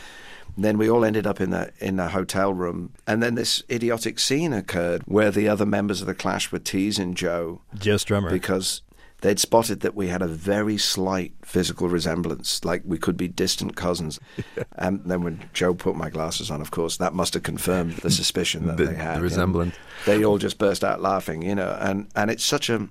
then 0.57 0.77
we 0.77 0.89
all 0.89 1.03
ended 1.03 1.27
up 1.27 1.41
in 1.41 1.53
a 1.53 1.71
in 1.79 1.99
a 1.99 2.09
hotel 2.09 2.53
room. 2.53 2.93
And 3.05 3.21
then 3.21 3.35
this 3.35 3.63
idiotic 3.69 4.19
scene 4.19 4.53
occurred 4.53 5.03
where 5.05 5.31
the 5.31 5.47
other 5.47 5.65
members 5.65 6.01
of 6.01 6.07
the 6.07 6.15
Clash 6.15 6.51
were 6.51 6.59
teasing 6.59 7.13
Joe, 7.13 7.61
Joe 7.77 7.95
Strummer, 7.95 8.29
because 8.29 8.81
they'd 9.21 9.39
spotted 9.39 9.79
that 9.79 9.95
we 9.95 10.07
had 10.07 10.21
a 10.21 10.27
very 10.27 10.77
slight 10.77 11.33
physical 11.43 11.87
resemblance, 11.87 12.65
like 12.65 12.81
we 12.85 12.97
could 12.97 13.17
be 13.17 13.27
distant 13.27 13.75
cousins. 13.75 14.19
and 14.77 14.99
um, 14.99 15.07
then 15.07 15.23
when 15.23 15.49
Joe 15.53 15.73
put 15.73 15.95
my 15.95 16.09
glasses 16.09 16.51
on, 16.51 16.61
of 16.61 16.71
course, 16.71 16.97
that 16.97 17.13
must 17.13 17.33
have 17.35 17.43
confirmed 17.43 17.93
the 17.97 18.11
suspicion 18.11 18.67
that 18.67 18.77
the, 18.77 18.85
they 18.85 18.95
had. 18.95 19.17
The 19.17 19.21
resemblance. 19.21 19.75
They 20.05 20.25
all 20.25 20.37
just 20.37 20.57
burst 20.57 20.83
out 20.83 21.01
laughing, 21.01 21.43
you 21.43 21.55
know, 21.55 21.77
and, 21.79 22.07
and 22.15 22.29
it's 22.29 22.43
such 22.43 22.69
a 22.69 22.89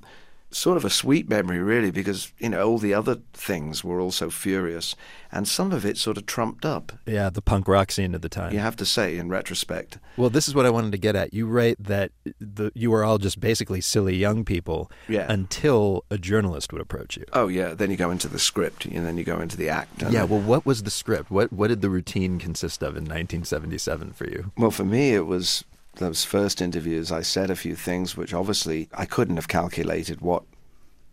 sort 0.51 0.77
of 0.77 0.85
a 0.85 0.91
sweet 0.91 1.29
memory, 1.29 1.59
really, 1.59 1.91
because 1.91 2.33
you 2.39 2.49
know 2.49 2.67
all 2.67 2.79
the 2.79 2.95
other 2.95 3.19
things 3.33 3.85
were 3.85 4.01
also 4.01 4.31
furious, 4.31 4.97
and 5.31 5.47
some 5.47 5.73
of 5.73 5.87
it 5.87 5.97
sort 5.97 6.17
of 6.17 6.27
trumped 6.27 6.65
up. 6.65 6.93
Yeah, 7.07 7.31
the 7.31 7.43
punk 7.43 7.69
rock 7.69 7.93
scene 7.93 8.15
at 8.15 8.23
the 8.23 8.29
time. 8.29 8.53
You 8.53 8.59
have 8.59 8.77
to 8.77 8.87
say, 8.87 9.17
in 9.17 9.29
retrospect. 9.29 9.99
Well, 10.17 10.31
this 10.31 10.49
is 10.49 10.55
what 10.55 10.67
I 10.67 10.71
wanted 10.71 10.93
to 10.93 10.99
get 10.99 11.17
at. 11.17 11.33
You 11.33 11.47
write 11.47 11.83
that 11.83 12.13
the, 12.41 12.73
you 12.75 12.91
were 12.91 13.05
all 13.05 13.19
just 13.19 13.41
basically 13.41 13.81
silly 13.81 14.17
young 14.17 14.45
people 14.45 14.91
yeah. 15.09 15.27
until 15.31 16.05
a 16.11 16.19
journalist 16.19 16.73
would 16.73 16.83
approach 16.83 17.17
you. 17.17 17.25
Oh 17.33 17.49
yeah, 17.49 17.75
then 17.75 17.91
you 17.91 17.97
go 17.97 18.11
into 18.11 18.29
the 18.29 18.39
script, 18.39 18.87
and 18.87 19.07
then 19.07 19.17
you 19.17 19.25
go 19.25 19.41
into 19.41 19.57
the 19.57 19.69
act. 19.69 20.03
Yeah. 20.11 20.25
Well, 20.25 20.41
what 20.41 20.67
was 20.67 20.83
the 20.83 20.91
script? 20.91 21.31
What 21.31 21.53
what 21.53 21.69
did 21.69 21.81
the 21.81 21.91
routine 21.91 22.39
consist 22.39 22.83
of 22.83 22.97
in 22.97 23.05
1977 23.05 24.13
for 24.13 24.27
you? 24.27 24.53
Well, 24.57 24.71
for 24.71 24.85
me, 24.85 25.15
it 25.15 25.27
was 25.27 25.65
those 26.01 26.25
first 26.25 26.61
interviews, 26.61 27.13
I 27.13 27.23
said 27.23 27.51
a 27.51 27.57
few 27.57 27.77
things 27.77 28.17
which 28.17 28.35
obviously 28.35 28.89
I 28.93 29.07
couldn't 29.07 29.37
have 29.37 29.47
calculated 29.47 30.21
what 30.21 30.43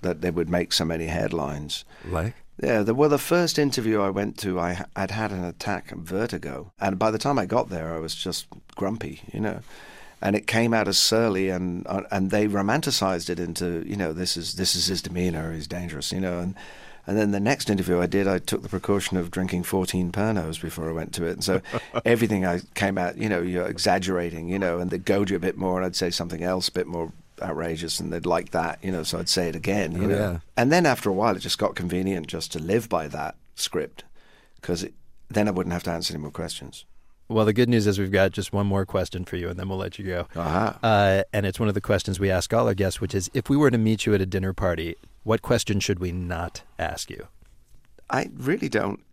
that 0.02 0.22
they 0.22 0.32
would 0.32 0.50
make 0.50 0.74
so 0.74 0.86
many 0.86 1.06
headlines. 1.08 1.86
Like? 2.06 2.34
Yeah, 2.62 2.82
the, 2.82 2.96
well, 2.96 3.10
the 3.10 3.20
first 3.20 3.60
interview 3.60 4.02
I 4.02 4.10
went 4.10 4.38
to, 4.40 4.60
I, 4.60 4.86
I'd 4.96 5.12
had 5.12 5.32
an 5.32 5.44
attack 5.44 5.92
of 5.92 6.00
vertigo. 6.00 6.72
And 6.80 6.98
by 6.98 7.12
the 7.12 7.20
time 7.20 7.38
I 7.38 7.46
got 7.46 7.70
there, 7.70 7.94
I 7.94 8.00
was 8.00 8.16
just 8.16 8.48
grumpy, 8.76 9.22
you 9.32 9.40
know. 9.40 9.60
And 10.20 10.36
it 10.36 10.48
came 10.48 10.74
out 10.74 10.88
as 10.88 10.98
surly, 10.98 11.50
and 11.50 11.86
uh, 11.86 12.02
and 12.10 12.32
they 12.32 12.48
romanticized 12.48 13.30
it 13.30 13.40
into, 13.40 13.84
you 13.86 13.96
know, 13.96 14.14
this 14.14 14.36
is 14.36 14.56
this 14.56 14.74
is 14.74 14.88
his 14.88 15.04
demeanor, 15.04 15.54
he's 15.54 15.68
dangerous, 15.68 16.12
you 16.12 16.20
know. 16.20 16.40
And 16.40 16.56
and 17.08 17.18
then 17.18 17.32
the 17.32 17.40
next 17.40 17.70
interview 17.70 18.00
I 18.00 18.06
did, 18.06 18.28
I 18.28 18.38
took 18.38 18.62
the 18.62 18.70
precaution 18.70 19.16
of 19.16 19.32
drinking 19.32 19.64
14 19.64 20.12
Pernod's 20.12 20.60
before 20.60 20.90
I 20.90 20.92
went 20.92 21.14
to 21.14 21.26
it. 21.26 21.32
And 21.32 21.44
so 21.44 21.62
everything 22.06 22.46
I 22.46 22.60
came 22.76 22.98
out, 22.98 23.18
you 23.18 23.30
know, 23.30 23.42
you're 23.42 23.66
exaggerating, 23.66 24.50
you 24.50 24.60
know, 24.60 24.80
and 24.80 24.92
they'd 24.92 25.06
goad 25.06 25.30
you 25.30 25.38
a 25.38 25.40
bit 25.40 25.58
more, 25.58 25.78
and 25.78 25.86
I'd 25.86 25.96
say 25.96 26.10
something 26.10 26.44
else 26.44 26.68
a 26.68 26.74
bit 26.74 26.86
more 26.86 27.14
outrageous, 27.42 28.00
and 28.02 28.12
they'd 28.12 28.26
like 28.26 28.52
that, 28.52 28.84
you 28.84 28.92
know, 28.92 29.04
so 29.04 29.20
I'd 29.20 29.30
say 29.30 29.48
it 29.48 29.56
again, 29.56 29.94
you 29.94 30.04
oh, 30.04 30.08
know. 30.08 30.18
Yeah. 30.18 30.40
And 30.58 30.72
then 30.72 30.86
after 30.86 31.10
a 31.10 31.14
while, 31.14 31.36
it 31.36 31.40
just 31.40 31.58
got 31.58 31.76
convenient 31.76 32.28
just 32.28 32.52
to 32.52 32.60
live 32.60 32.90
by 32.90 33.08
that 33.08 33.36
script 33.56 34.04
because 34.56 34.86
then 35.30 35.48
I 35.48 35.52
wouldn't 35.52 35.74
have 35.74 35.84
to 35.84 35.92
answer 35.92 36.14
any 36.14 36.22
more 36.22 36.32
questions. 36.32 36.84
Well, 37.30 37.46
the 37.46 37.54
good 37.54 37.68
news 37.68 37.88
is 37.88 38.00
we've 38.00 38.12
got 38.12 38.32
just 38.32 38.54
one 38.54 38.68
more 38.68 38.86
question 38.86 39.26
for 39.26 39.36
you, 39.36 39.50
and 39.50 39.60
then 39.60 39.68
we'll 39.68 39.78
let 39.78 40.00
you 40.00 40.06
go. 40.06 40.28
Uh-huh. 40.36 40.74
Uh, 40.82 41.24
and 41.34 41.46
it's 41.46 41.60
one 41.60 41.68
of 41.68 41.76
the 41.76 41.82
questions 41.82 42.20
we 42.20 42.32
ask 42.32 42.54
all 42.54 42.68
our 42.68 42.74
guests, 42.74 43.02
which 43.02 43.14
is 43.14 43.30
if 43.34 43.50
we 43.50 43.58
were 43.58 43.70
to 43.70 43.78
meet 43.78 44.06
you 44.06 44.14
at 44.14 44.22
a 44.22 44.26
dinner 44.26 44.54
party, 44.54 44.96
what 45.28 45.42
question 45.42 45.82
should 45.82 46.00
we 46.00 46.14
not 46.14 46.62
ask 46.80 47.10
you? 47.10 47.28
I 48.10 48.30
really 48.34 48.70
don't. 48.70 49.04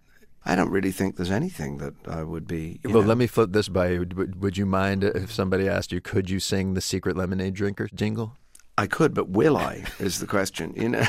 I 0.47 0.55
don't 0.55 0.71
really 0.71 0.93
think 0.93 1.17
there's 1.17 1.31
anything 1.31 1.79
that 1.79 1.95
I 2.07 2.23
would 2.23 2.47
be. 2.47 2.79
well, 2.85 2.95
know. 2.95 3.01
let 3.01 3.19
me 3.19 3.27
flip 3.27 3.51
this 3.51 3.69
by 3.69 3.89
you. 3.89 3.99
Would, 4.01 4.41
would 4.41 4.57
you 4.57 4.65
mind 4.65 5.03
if 5.03 5.33
somebody 5.33 5.69
asked 5.69 5.91
you, 5.91 6.01
could 6.01 6.31
you 6.31 6.39
sing 6.39 6.75
the 6.75 6.81
secret 6.81 7.17
lemonade 7.17 7.55
drinker 7.55 7.89
jingle? 7.93 8.37
I 8.79 8.87
could, 8.87 9.13
but 9.13 9.31
will 9.31 9.57
I? 9.57 9.85
Is 9.99 10.21
the 10.21 10.27
question. 10.27 10.73
You 10.77 10.91
know, 10.91 11.07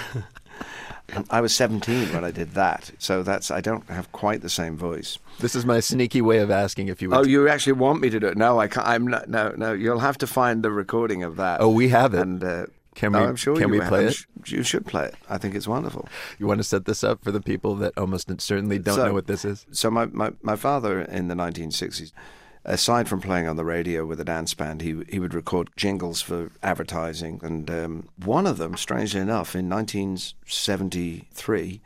I 1.29 1.39
was 1.39 1.53
17 1.53 2.13
when 2.13 2.23
I 2.23 2.31
did 2.31 2.53
that, 2.53 2.89
so 2.97 3.21
that's 3.21 3.51
I 3.51 3.61
don't 3.61 3.87
have 3.89 4.11
quite 4.11 4.41
the 4.41 4.49
same 4.49 4.75
voice. 4.75 5.19
This 5.39 5.53
is 5.53 5.65
my 5.65 5.81
sneaky 5.81 6.21
way 6.21 6.39
of 6.39 6.49
asking 6.49 6.87
if 6.87 6.99
you. 7.01 7.11
Would 7.11 7.17
oh, 7.19 7.23
you 7.23 7.47
actually 7.47 7.73
want 7.73 8.01
me 8.01 8.09
to 8.09 8.19
do 8.19 8.27
it? 8.27 8.37
No, 8.37 8.59
I 8.59 8.67
can't. 8.67 8.87
I'm 8.87 9.05
not. 9.05 9.29
No, 9.29 9.53
no. 9.55 9.73
You'll 9.73 9.99
have 9.99 10.17
to 10.19 10.27
find 10.27 10.63
the 10.63 10.71
recording 10.71 11.21
of 11.21 11.35
that. 11.35 11.61
Oh, 11.61 11.69
we 11.69 11.89
have 11.89 12.15
it. 12.15 12.21
And 12.21 12.43
uh, 12.43 12.65
can 12.95 13.13
we? 13.13 13.19
no, 13.19 13.25
I'm 13.25 13.35
sure 13.35 13.55
can 13.55 13.69
we 13.69 13.79
play 13.79 14.01
I'm 14.03 14.07
it? 14.07 14.13
sh- 14.15 14.25
you 14.47 14.63
should 14.63 14.85
play 14.85 15.05
it. 15.05 15.15
I 15.29 15.37
think 15.37 15.53
it's 15.53 15.67
wonderful. 15.67 16.07
You 16.39 16.47
want 16.47 16.59
to 16.59 16.63
set 16.63 16.85
this 16.85 17.03
up 17.03 17.23
for 17.23 17.31
the 17.31 17.41
people 17.41 17.75
that 17.75 17.95
almost 17.97 18.29
certainly 18.41 18.79
don't 18.79 18.95
So- 18.95 19.07
know 19.07 19.13
what 19.13 19.27
this 19.27 19.45
is? 19.45 19.65
So 19.71 19.91
my, 19.91 20.05
my, 20.07 20.31
my 20.41 20.55
father 20.55 21.01
in 21.01 21.27
the 21.27 21.35
1960s, 21.35 22.11
aside 22.63 23.07
from 23.07 23.21
playing 23.21 23.47
on 23.47 23.57
the 23.57 23.65
radio 23.65 24.05
with 24.05 24.19
a 24.19 24.25
dance 24.25 24.53
band, 24.55 24.81
he 24.81 25.03
he 25.09 25.19
would 25.19 25.33
record 25.35 25.69
jingles 25.75 26.21
for 26.21 26.51
advertising, 26.63 27.39
and 27.43 27.69
um, 27.69 28.07
one 28.23 28.47
of 28.47 28.57
them, 28.57 28.75
strangely 28.75 29.21
enough, 29.21 29.55
in 29.55 29.69
1973, 29.69 31.81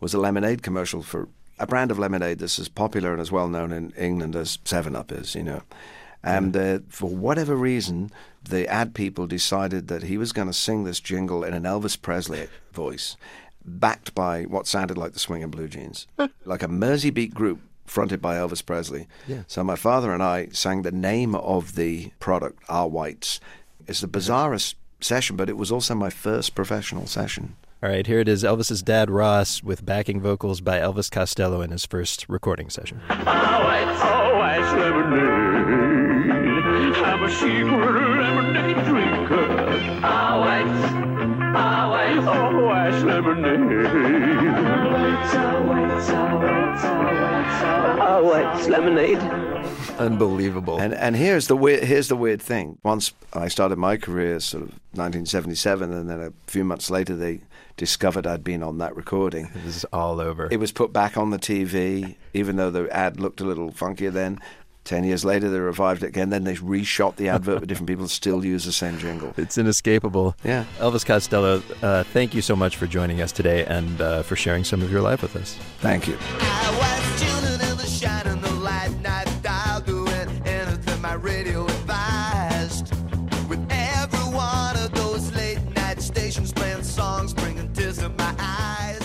was 0.00 0.14
a 0.14 0.18
lemonade 0.18 0.62
commercial 0.62 1.02
for 1.02 1.28
a 1.58 1.66
brand 1.66 1.90
of 1.90 1.98
lemonade 1.98 2.38
that's 2.38 2.58
as 2.58 2.68
popular 2.68 3.12
and 3.12 3.20
as 3.20 3.30
well 3.30 3.48
known 3.48 3.72
in 3.72 3.90
England 3.92 4.34
as 4.34 4.58
Seven 4.64 4.96
Up 4.96 5.12
is, 5.12 5.34
you 5.34 5.42
know. 5.42 5.62
And 6.22 6.56
uh, 6.56 6.78
for 6.88 7.10
whatever 7.10 7.54
reason, 7.56 8.10
the 8.42 8.68
ad 8.68 8.94
people 8.94 9.26
decided 9.26 9.88
that 9.88 10.04
he 10.04 10.16
was 10.16 10.32
going 10.32 10.48
to 10.48 10.54
sing 10.54 10.84
this 10.84 11.00
jingle 11.00 11.44
in 11.44 11.54
an 11.54 11.64
Elvis 11.64 12.00
Presley 12.00 12.48
voice, 12.72 13.16
backed 13.64 14.14
by 14.14 14.44
what 14.44 14.66
sounded 14.66 14.96
like 14.96 15.12
the 15.12 15.18
Swinging 15.18 15.50
Blue 15.50 15.68
Jeans, 15.68 16.06
like 16.44 16.62
a 16.62 16.68
Merseybeat 16.68 17.34
group 17.34 17.60
fronted 17.84 18.22
by 18.22 18.36
Elvis 18.36 18.64
Presley. 18.64 19.08
Yeah. 19.26 19.42
So 19.46 19.64
my 19.64 19.76
father 19.76 20.12
and 20.12 20.22
I 20.22 20.48
sang 20.52 20.82
the 20.82 20.92
name 20.92 21.34
of 21.34 21.74
the 21.74 22.12
product, 22.20 22.62
R. 22.68 22.88
White's. 22.88 23.40
It's 23.86 24.00
the 24.00 24.08
bizarrest 24.08 24.74
session, 25.00 25.36
but 25.36 25.48
it 25.48 25.56
was 25.56 25.72
also 25.72 25.94
my 25.94 26.10
first 26.10 26.54
professional 26.54 27.06
session. 27.06 27.56
All 27.82 27.88
right, 27.88 28.06
here 28.06 28.20
it 28.20 28.28
is 28.28 28.44
Elvis's 28.44 28.82
dad, 28.82 29.10
Ross, 29.10 29.62
with 29.62 29.86
backing 29.86 30.20
vocals 30.20 30.60
by 30.60 30.78
Elvis 30.78 31.10
Costello 31.10 31.62
in 31.62 31.70
his 31.70 31.86
first 31.86 32.26
recording 32.28 32.68
session. 32.68 33.00
Secret 37.30 38.20
lemonade 38.20 38.84
drinker. 38.86 39.70
It's, 40.60 40.84
it's, 42.10 42.26
oh, 42.26 42.72
it's 42.86 43.02
lemonade. 43.04 43.86
It's, 43.86 45.26
it's, 45.26 45.34
oh, 45.34 45.74
it's, 45.96 46.10
oh, 46.10 46.42
it's, 46.70 46.84
oh, 46.84 48.70
lemonade. 48.70 49.18
Unbelievable. 49.98 50.78
And 50.78 50.94
and 50.94 51.14
here's 51.14 51.46
the 51.46 51.56
weird 51.56 51.84
here's 51.84 52.08
the 52.08 52.16
weird 52.16 52.40
thing. 52.40 52.78
Once 52.82 53.12
I 53.34 53.48
started 53.48 53.76
my 53.76 53.96
career, 53.96 54.40
sort 54.40 54.62
of 54.62 54.68
1977, 54.92 55.92
and 55.92 56.08
then 56.08 56.20
a 56.20 56.32
few 56.50 56.64
months 56.64 56.90
later 56.90 57.14
they 57.14 57.40
discovered 57.76 58.26
I'd 58.26 58.44
been 58.44 58.62
on 58.62 58.78
that 58.78 58.96
recording. 58.96 59.50
It 59.54 59.64
was 59.64 59.84
all 59.92 60.20
over. 60.20 60.48
It 60.50 60.58
was 60.58 60.72
put 60.72 60.92
back 60.92 61.16
on 61.16 61.30
the 61.30 61.38
TV, 61.38 62.16
even 62.34 62.56
though 62.56 62.70
the 62.70 62.88
ad 62.94 63.20
looked 63.20 63.40
a 63.40 63.44
little 63.44 63.70
funkier 63.70 64.12
then. 64.12 64.38
Ten 64.90 65.04
years 65.04 65.24
later, 65.24 65.48
they 65.48 65.60
revived 65.60 66.02
it 66.02 66.08
again. 66.08 66.30
Then 66.30 66.42
they 66.42 66.56
reshot 66.56 67.14
the 67.14 67.28
advert 67.28 67.60
with 67.60 67.68
different 67.68 67.86
people, 67.86 68.08
still 68.08 68.44
use 68.44 68.64
the 68.64 68.72
same 68.72 68.98
jingle. 68.98 69.32
It's 69.36 69.56
inescapable. 69.56 70.34
Yeah. 70.42 70.64
Elvis 70.80 71.06
Costello, 71.06 71.62
uh, 71.80 72.02
thank 72.02 72.34
you 72.34 72.42
so 72.42 72.56
much 72.56 72.76
for 72.76 72.88
joining 72.88 73.20
us 73.20 73.30
today 73.30 73.64
and 73.66 74.00
uh, 74.00 74.24
for 74.24 74.34
sharing 74.34 74.64
some 74.64 74.82
of 74.82 74.90
your 74.90 75.00
life 75.00 75.22
with 75.22 75.36
us. 75.36 75.56
Thank 75.78 76.08
you. 76.08 76.18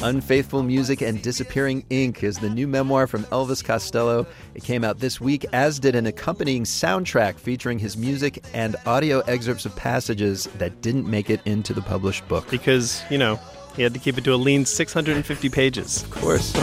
Unfaithful 0.06 0.62
Music 0.62 1.01
and 1.01 1.20
Disappearing 1.20 1.84
Ink 1.89 2.24
is 2.24 2.38
the 2.38 2.47
new 2.47 2.68
memoir 2.68 3.08
from 3.08 3.24
Elvis 3.26 3.64
Costello. 3.64 4.28
It 4.53 4.64
came 4.64 4.84
out 4.84 4.99
this 4.99 5.20
week, 5.20 5.47
as 5.51 5.80
did 5.80 5.95
an 5.95 6.06
accompanying 6.06 6.64
soundtrack 6.64 7.39
featuring 7.39 7.80
his 7.80 7.97
music 7.97 8.45
and 8.53 8.76
audio 8.86 9.22
excerpts 9.22 9.66
of 9.66 9.76
passages 9.76 10.43
that 10.60 10.80
didn't 10.82 11.10
make 11.10 11.32
it 11.32 11.41
into 11.45 11.74
the 11.74 11.82
published 11.82 12.28
book. 12.28 12.47
Because, 12.51 13.01
you 13.10 13.18
know, 13.18 13.39
he 13.76 13.82
had 13.82 13.95
to 13.95 13.99
keep 13.99 14.20
it 14.20 14.24
to 14.26 14.34
a 14.34 14.38
lean 14.38 14.64
650 14.64 15.49
pages. 15.49 16.03
Of 16.03 16.12
course. 16.12 16.53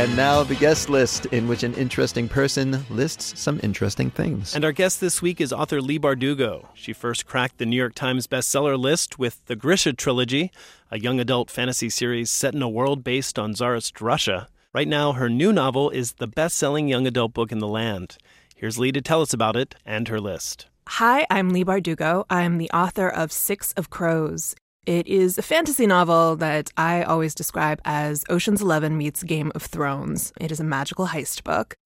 And 0.00 0.16
now 0.16 0.42
the 0.42 0.54
guest 0.54 0.88
list, 0.88 1.26
in 1.26 1.46
which 1.46 1.62
an 1.62 1.74
interesting 1.74 2.26
person 2.26 2.86
lists 2.88 3.38
some 3.38 3.60
interesting 3.62 4.10
things. 4.10 4.54
And 4.54 4.64
our 4.64 4.72
guest 4.72 4.98
this 4.98 5.20
week 5.20 5.42
is 5.42 5.52
author 5.52 5.82
Leigh 5.82 5.98
Bardugo. 5.98 6.68
She 6.72 6.94
first 6.94 7.26
cracked 7.26 7.58
the 7.58 7.66
New 7.66 7.76
York 7.76 7.94
Times 7.94 8.26
bestseller 8.26 8.78
list 8.78 9.18
with 9.18 9.44
the 9.44 9.56
Grisha 9.56 9.92
trilogy, 9.92 10.52
a 10.90 10.98
young 10.98 11.20
adult 11.20 11.50
fantasy 11.50 11.90
series 11.90 12.30
set 12.30 12.54
in 12.54 12.62
a 12.62 12.68
world 12.68 13.04
based 13.04 13.38
on 13.38 13.52
Tsarist 13.52 14.00
Russia. 14.00 14.48
Right 14.72 14.88
now, 14.88 15.12
her 15.12 15.28
new 15.28 15.52
novel 15.52 15.90
is 15.90 16.14
the 16.14 16.26
best 16.26 16.56
selling 16.56 16.88
young 16.88 17.06
adult 17.06 17.34
book 17.34 17.52
in 17.52 17.58
the 17.58 17.68
land. 17.68 18.16
Here's 18.56 18.78
Leigh 18.78 18.92
to 18.92 19.02
tell 19.02 19.20
us 19.20 19.34
about 19.34 19.54
it 19.54 19.74
and 19.84 20.08
her 20.08 20.18
list. 20.18 20.64
Hi, 20.88 21.26
I'm 21.28 21.50
Leigh 21.50 21.66
Bardugo. 21.66 22.24
I'm 22.30 22.56
the 22.56 22.70
author 22.70 23.10
of 23.10 23.32
Six 23.32 23.74
of 23.74 23.90
Crows. 23.90 24.56
It 24.90 25.06
is 25.06 25.38
a 25.38 25.42
fantasy 25.42 25.86
novel 25.86 26.34
that 26.38 26.72
I 26.76 27.04
always 27.04 27.32
describe 27.32 27.80
as 27.84 28.24
Ocean's 28.28 28.60
Eleven 28.60 28.98
meets 28.98 29.22
Game 29.22 29.52
of 29.54 29.62
Thrones. 29.62 30.32
It 30.40 30.50
is 30.50 30.58
a 30.58 30.64
magical 30.64 31.06
heist 31.06 31.44
book, 31.44 31.76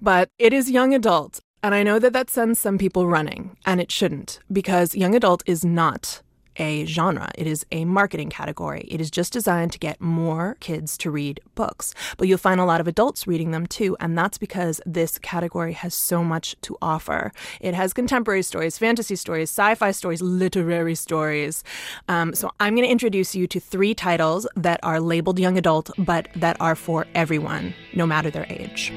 but 0.00 0.30
it 0.38 0.54
is 0.54 0.70
young 0.70 0.94
adult. 0.94 1.40
And 1.62 1.74
I 1.74 1.82
know 1.82 1.98
that 1.98 2.14
that 2.14 2.30
sends 2.30 2.58
some 2.58 2.78
people 2.78 3.06
running, 3.06 3.54
and 3.66 3.82
it 3.82 3.92
shouldn't, 3.92 4.40
because 4.50 4.94
young 4.94 5.14
adult 5.14 5.42
is 5.44 5.62
not 5.62 6.22
a 6.56 6.84
genre. 6.86 7.30
It 7.36 7.46
is 7.46 7.64
a 7.72 7.84
marketing 7.84 8.30
category. 8.30 8.86
It 8.90 9.00
is 9.00 9.10
just 9.10 9.32
designed 9.32 9.72
to 9.72 9.78
get 9.78 10.00
more 10.00 10.56
kids 10.60 10.96
to 10.98 11.10
read 11.10 11.40
books. 11.54 11.94
But 12.16 12.28
you'll 12.28 12.38
find 12.38 12.60
a 12.60 12.64
lot 12.64 12.80
of 12.80 12.88
adults 12.88 13.26
reading 13.26 13.50
them 13.50 13.66
too, 13.66 13.96
and 14.00 14.16
that's 14.16 14.38
because 14.38 14.80
this 14.86 15.18
category 15.18 15.72
has 15.72 15.94
so 15.94 16.22
much 16.24 16.56
to 16.62 16.76
offer. 16.80 17.32
It 17.60 17.74
has 17.74 17.92
contemporary 17.92 18.42
stories, 18.42 18.78
fantasy 18.78 19.16
stories, 19.16 19.50
sci 19.50 19.74
fi 19.74 19.90
stories, 19.90 20.22
literary 20.22 20.94
stories. 20.94 21.64
Um, 22.08 22.34
so 22.34 22.50
I'm 22.60 22.74
going 22.74 22.86
to 22.86 22.92
introduce 22.92 23.34
you 23.34 23.46
to 23.48 23.60
three 23.60 23.94
titles 23.94 24.46
that 24.56 24.80
are 24.82 25.00
labeled 25.00 25.38
young 25.38 25.58
adult, 25.58 25.90
but 25.98 26.28
that 26.36 26.56
are 26.60 26.74
for 26.74 27.06
everyone, 27.14 27.74
no 27.94 28.06
matter 28.06 28.30
their 28.30 28.46
age. 28.48 28.92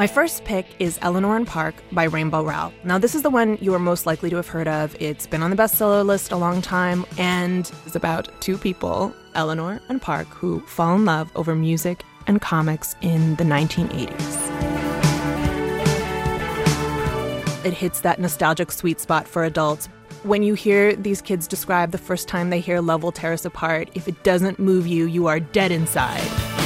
My 0.00 0.06
first 0.06 0.44
pick 0.44 0.64
is 0.78 0.98
Eleanor 1.02 1.36
and 1.36 1.46
Park 1.46 1.74
by 1.92 2.04
Rainbow 2.04 2.42
Rowell. 2.42 2.72
Now, 2.84 2.96
this 2.96 3.14
is 3.14 3.20
the 3.20 3.28
one 3.28 3.58
you 3.60 3.74
are 3.74 3.78
most 3.78 4.06
likely 4.06 4.30
to 4.30 4.36
have 4.36 4.48
heard 4.48 4.66
of. 4.66 4.96
It's 4.98 5.26
been 5.26 5.42
on 5.42 5.50
the 5.50 5.56
bestseller 5.56 6.06
list 6.06 6.32
a 6.32 6.38
long 6.38 6.62
time, 6.62 7.04
and 7.18 7.70
it's 7.84 7.96
about 7.96 8.30
two 8.40 8.56
people, 8.56 9.14
Eleanor 9.34 9.78
and 9.90 10.00
Park, 10.00 10.26
who 10.28 10.60
fall 10.60 10.94
in 10.94 11.04
love 11.04 11.30
over 11.36 11.54
music 11.54 12.02
and 12.26 12.40
comics 12.40 12.96
in 13.02 13.34
the 13.34 13.44
1980s. 13.44 14.16
It 17.66 17.74
hits 17.74 18.00
that 18.00 18.18
nostalgic 18.18 18.72
sweet 18.72 19.00
spot 19.00 19.28
for 19.28 19.44
adults. 19.44 19.90
When 20.22 20.42
you 20.42 20.54
hear 20.54 20.96
these 20.96 21.20
kids 21.20 21.46
describe 21.46 21.90
the 21.90 21.98
first 21.98 22.26
time 22.26 22.48
they 22.48 22.60
hear 22.60 22.80
Love 22.80 23.02
Will 23.02 23.12
Tear 23.12 23.34
Us 23.34 23.44
Apart, 23.44 23.90
if 23.92 24.08
it 24.08 24.22
doesn't 24.22 24.58
move 24.58 24.86
you, 24.86 25.04
you 25.04 25.26
are 25.26 25.40
dead 25.40 25.70
inside. 25.70 26.59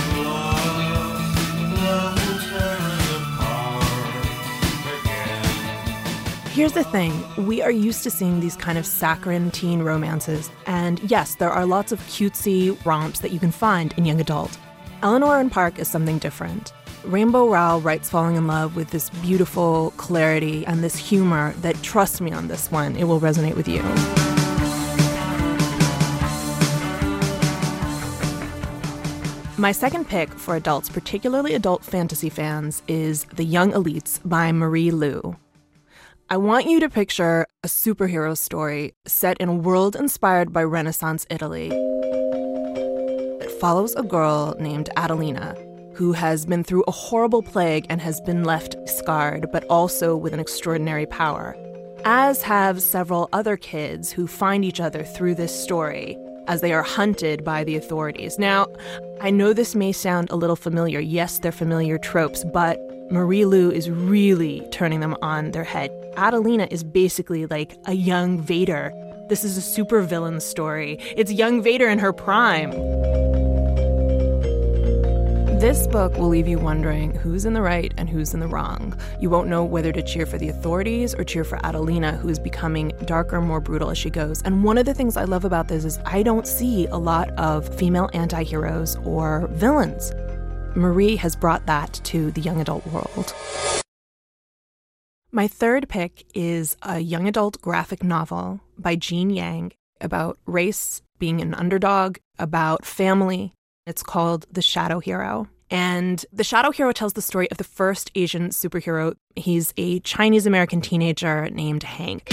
Here's 6.55 6.71
the 6.71 6.85
thing 6.85 7.13
we 7.49 7.63
are 7.63 7.71
used 7.73 8.05
to 8.05 8.13
seeing 8.13 8.39
these 8.39 8.55
kind 8.55 8.79
of 8.79 8.87
saccharine 8.87 9.51
teen 9.51 9.83
romances, 9.83 10.53
and 10.67 11.01
yes, 11.11 11.35
there 11.35 11.51
are 11.51 11.67
lots 11.67 11.91
of 11.91 11.99
cutesy 12.03 12.79
romps 12.87 13.19
that 13.19 13.33
you 13.33 13.41
can 13.41 13.51
find 13.51 13.93
in 13.97 14.05
young 14.05 14.21
adult. 14.21 14.57
Eleanor 15.03 15.41
and 15.41 15.51
Park 15.51 15.81
is 15.81 15.89
something 15.89 16.19
different. 16.19 16.73
Rainbow 17.07 17.49
Rowell 17.49 17.81
writes 17.81 18.09
Falling 18.09 18.37
in 18.37 18.47
Love 18.47 18.77
with 18.77 18.91
this 18.91 19.11
beautiful 19.11 19.93
clarity 19.97 20.65
and 20.67 20.85
this 20.85 20.95
humor 20.95 21.55
that, 21.55 21.83
trust 21.83 22.21
me 22.21 22.31
on 22.31 22.47
this 22.47 22.71
one, 22.71 22.95
it 22.95 23.03
will 23.03 23.19
resonate 23.19 23.57
with 23.57 23.67
you. 23.67 23.83
My 29.59 29.73
second 29.73 30.07
pick 30.07 30.33
for 30.33 30.55
adults, 30.55 30.89
particularly 30.89 31.55
adult 31.55 31.83
fantasy 31.85 32.29
fans, 32.29 32.85
is 32.87 33.25
The 33.35 33.45
Young 33.45 33.73
Elites 33.73 34.21
by 34.25 34.53
Marie 34.53 34.93
Lu. 34.93 35.37
I 36.31 36.39
want 36.39 36.67
you 36.67 36.81
to 36.81 36.89
picture 36.89 37.47
a 37.63 37.69
superhero 37.69 38.35
story 38.37 38.95
set 39.07 39.37
in 39.39 39.51
a 39.51 39.55
world 39.55 39.95
inspired 39.95 40.55
by 40.55 40.65
Renaissance 40.65 41.27
Italy. 41.29 41.69
It 43.43 43.51
follows 43.61 43.95
a 43.95 44.03
girl 44.03 44.57
named 44.59 44.89
Adelina 44.97 45.55
who 45.95 46.13
has 46.13 46.47
been 46.47 46.65
through 46.65 46.85
a 46.89 46.93
horrible 46.93 47.43
plague 47.43 47.85
and 47.91 48.01
has 48.01 48.23
been 48.23 48.43
left 48.43 48.75
scarred, 48.89 49.53
but 49.53 49.65
also 49.65 50.17
with 50.17 50.33
an 50.33 50.41
extraordinary 50.41 51.05
power. 51.05 51.55
As 52.07 52.41
have 52.41 52.81
several 52.81 53.29
other 53.35 53.59
kids 53.59 54.11
who 54.11 54.27
find 54.27 54.65
each 54.65 54.81
other 54.81 55.05
through 55.05 55.35
this 55.35 55.55
story 55.55 56.17
as 56.47 56.63
they 56.63 56.73
are 56.73 56.83
hunted 56.83 57.45
by 57.45 57.65
the 57.65 57.77
authorities. 57.77 58.39
Now, 58.39 58.67
I 59.21 59.31
know 59.31 59.53
this 59.53 59.75
may 59.75 59.93
sound 59.93 60.31
a 60.31 60.37
little 60.37 60.57
familiar. 60.57 61.01
Yes, 61.01 61.39
they're 61.39 61.53
familiar 61.53 61.99
tropes, 61.99 62.45
but 62.45 62.81
Marie 63.11 63.45
Lu 63.45 63.71
is 63.71 63.91
really 63.91 64.67
turning 64.71 65.01
them 65.01 65.17
on 65.21 65.51
their 65.51 65.65
head. 65.65 65.91
Adelina 66.17 66.69
is 66.71 66.85
basically 66.85 67.47
like 67.47 67.77
a 67.87 67.95
young 67.95 68.41
Vader. 68.41 68.93
This 69.29 69.45
is 69.45 69.59
a 69.59 69.61
supervillain 69.61 70.41
story. 70.41 70.99
It's 71.17 71.33
young 71.33 71.63
Vader 71.63 71.89
in 71.89 71.99
her 71.99 72.13
prime. 72.13 72.71
This 75.61 75.87
book 75.87 76.17
will 76.19 76.29
leave 76.29 76.47
you 76.47 76.59
wondering 76.59 77.15
who's 77.15 77.47
in 77.47 77.55
the 77.55 77.63
right 77.63 77.93
and 77.97 78.11
who's 78.11 78.35
in 78.35 78.41
the 78.41 78.47
wrong. 78.47 78.99
You 79.19 79.31
won't 79.31 79.49
know 79.49 79.65
whether 79.65 79.93
to 79.93 80.03
cheer 80.03 80.27
for 80.27 80.37
the 80.37 80.51
authorities 80.51 81.15
or 81.15 81.25
cheer 81.25 81.43
for 81.43 81.59
Adelina, 81.65 82.13
who 82.13 82.29
is 82.29 82.39
becoming 82.39 82.93
darker, 83.07 83.41
more 83.41 83.61
brutal 83.61 83.91
as 83.91 83.97
she 83.97 84.11
goes. 84.11 84.43
And 84.43 84.63
one 84.63 84.77
of 84.77 84.85
the 84.85 84.95
things 84.95 85.17
I 85.17 85.25
love 85.25 85.45
about 85.45 85.69
this 85.69 85.85
is 85.85 85.99
I 86.05 86.23
don't 86.23 86.47
see 86.47 86.87
a 86.89 86.99
lot 86.99 87.31
of 87.39 87.75
female 87.79 88.11
anti 88.13 88.43
heroes 88.43 88.97
or 89.05 89.49
villains. 89.53 90.13
Marie 90.77 91.17
has 91.17 91.35
brought 91.35 91.65
that 91.67 91.99
to 92.05 92.31
the 92.33 92.43
young 92.43 92.61
adult 92.61 92.87
world. 92.89 93.33
My 95.35 95.49
third 95.49 95.89
pick 95.89 96.25
is 96.33 96.77
a 96.83 97.01
young 97.01 97.27
adult 97.27 97.61
graphic 97.61 98.05
novel 98.05 98.61
by 98.79 98.95
Gene 98.95 99.31
Yang 99.31 99.73
about 100.01 100.39
race, 100.47 101.03
being 101.19 101.41
an 101.41 101.55
underdog, 101.55 102.19
about 102.39 102.87
family. 102.87 103.53
It's 103.85 104.05
called 104.05 104.47
The 104.53 104.63
Shadow 104.63 105.01
Hero. 105.01 105.49
And 105.71 106.25
The 106.33 106.45
Shadow 106.45 106.71
Hero 106.71 106.93
tells 106.93 107.15
the 107.15 107.21
story 107.21 107.51
of 107.51 107.57
the 107.57 107.65
first 107.65 108.13
Asian 108.15 108.51
superhero. 108.51 109.17
He's 109.35 109.75
a 109.77 109.99
Chinese 110.01 110.47
American 110.47 110.81
teenager 110.81 111.51
named 111.51 111.83
Hank. 111.83 112.31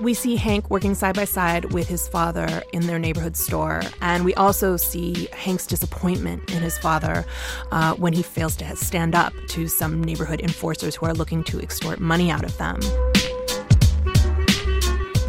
We 0.00 0.14
see 0.14 0.36
Hank 0.36 0.70
working 0.70 0.94
side 0.94 1.16
by 1.16 1.24
side 1.24 1.72
with 1.72 1.88
his 1.88 2.06
father 2.06 2.62
in 2.72 2.86
their 2.86 3.00
neighborhood 3.00 3.36
store, 3.36 3.82
and 4.00 4.24
we 4.24 4.32
also 4.34 4.76
see 4.76 5.28
Hank's 5.32 5.66
disappointment 5.66 6.52
in 6.52 6.62
his 6.62 6.78
father 6.78 7.24
uh, 7.72 7.94
when 7.94 8.12
he 8.12 8.22
fails 8.22 8.54
to 8.56 8.76
stand 8.76 9.16
up 9.16 9.32
to 9.48 9.66
some 9.66 10.02
neighborhood 10.02 10.40
enforcers 10.40 10.94
who 10.94 11.06
are 11.06 11.14
looking 11.14 11.42
to 11.44 11.60
extort 11.60 11.98
money 11.98 12.30
out 12.30 12.44
of 12.44 12.56
them. 12.58 12.78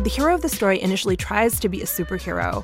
The 0.04 0.12
hero 0.16 0.36
of 0.36 0.44
the 0.44 0.50
story 0.50 0.80
initially 0.80 1.18
tries 1.18 1.60
to 1.62 1.68
be 1.68 1.82
a 1.82 1.86
superhero, 1.86 2.64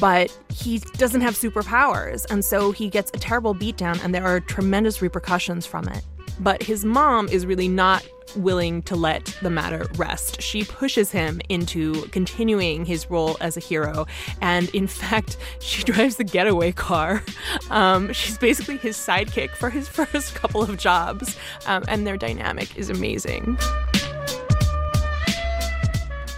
but 0.00 0.36
he 0.50 0.78
doesn't 0.78 1.20
have 1.20 1.34
superpowers, 1.34 2.24
and 2.30 2.42
so 2.42 2.72
he 2.72 2.88
gets 2.88 3.10
a 3.12 3.18
terrible 3.18 3.54
beatdown, 3.54 4.02
and 4.02 4.14
there 4.14 4.24
are 4.24 4.40
tremendous 4.40 5.02
repercussions 5.02 5.66
from 5.66 5.88
it. 5.88 6.02
But 6.40 6.62
his 6.62 6.84
mom 6.84 7.28
is 7.28 7.46
really 7.46 7.68
not 7.68 8.06
willing 8.36 8.82
to 8.82 8.96
let 8.96 9.26
the 9.42 9.50
matter 9.50 9.86
rest. 9.96 10.40
She 10.42 10.64
pushes 10.64 11.10
him 11.10 11.40
into 11.48 12.02
continuing 12.08 12.84
his 12.84 13.08
role 13.10 13.36
as 13.40 13.56
a 13.56 13.60
hero, 13.60 14.06
and 14.40 14.68
in 14.70 14.86
fact, 14.88 15.36
she 15.60 15.84
drives 15.84 16.16
the 16.16 16.24
getaway 16.24 16.72
car. 16.72 17.22
Um, 17.70 18.12
she's 18.12 18.38
basically 18.38 18.78
his 18.78 18.96
sidekick 18.96 19.50
for 19.50 19.70
his 19.70 19.88
first 19.94 20.34
couple 20.34 20.62
of 20.62 20.76
jobs, 20.78 21.36
um, 21.66 21.84
and 21.88 22.06
their 22.06 22.16
dynamic 22.16 22.76
is 22.76 22.90
amazing 22.90 23.56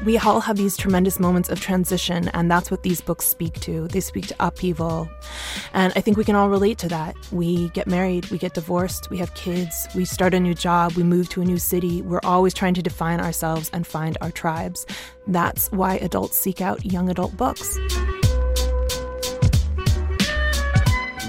we 0.07 0.17
all 0.19 0.41
have 0.41 0.57
these 0.57 0.77
tremendous 0.77 1.19
moments 1.19 1.49
of 1.49 1.61
transition, 1.61 2.29
and 2.29 2.49
that's 2.49 2.71
what 2.71 2.85
these 2.85 3.01
books 3.01 3.27
speak 3.27 3.59
to. 3.61 3.89
They 3.89 3.99
speak 3.99 4.29
to 4.29 4.37
upheaval. 4.39 5.11
And 5.75 5.93
I 5.97 6.01
think 6.01 6.17
we 6.17 6.23
can 6.23 6.37
all 6.37 6.49
relate 6.49 6.79
to 6.79 6.89
that. 6.89 7.17
We 7.33 7.71
get 7.71 7.89
married, 7.89 8.31
we 8.31 8.39
get 8.39 8.55
divorced, 8.55 9.11
we 9.11 9.19
have 9.19 9.35
kids, 9.35 9.89
we 9.97 10.05
start 10.05 10.33
a 10.33 10.39
new 10.39 10.55
job, 10.55 10.93
we 10.93 11.03
move 11.03 11.29
to 11.31 11.43
a 11.43 11.45
new 11.45 11.59
city. 11.59 12.03
We're 12.03 12.21
always 12.23 12.55
trying 12.55 12.75
to 12.75 12.83
define 12.83 13.21
ourselves 13.21 13.69
and 13.73 13.85
find 13.85 14.17
our 14.21 14.31
tribes. 14.31 14.87
That's 15.27 15.73
why 15.73 15.97
adults 15.97 16.37
seek 16.37 16.61
out 16.61 16.87
young 16.87 17.11
adult 17.11 17.37
books. 17.37 17.77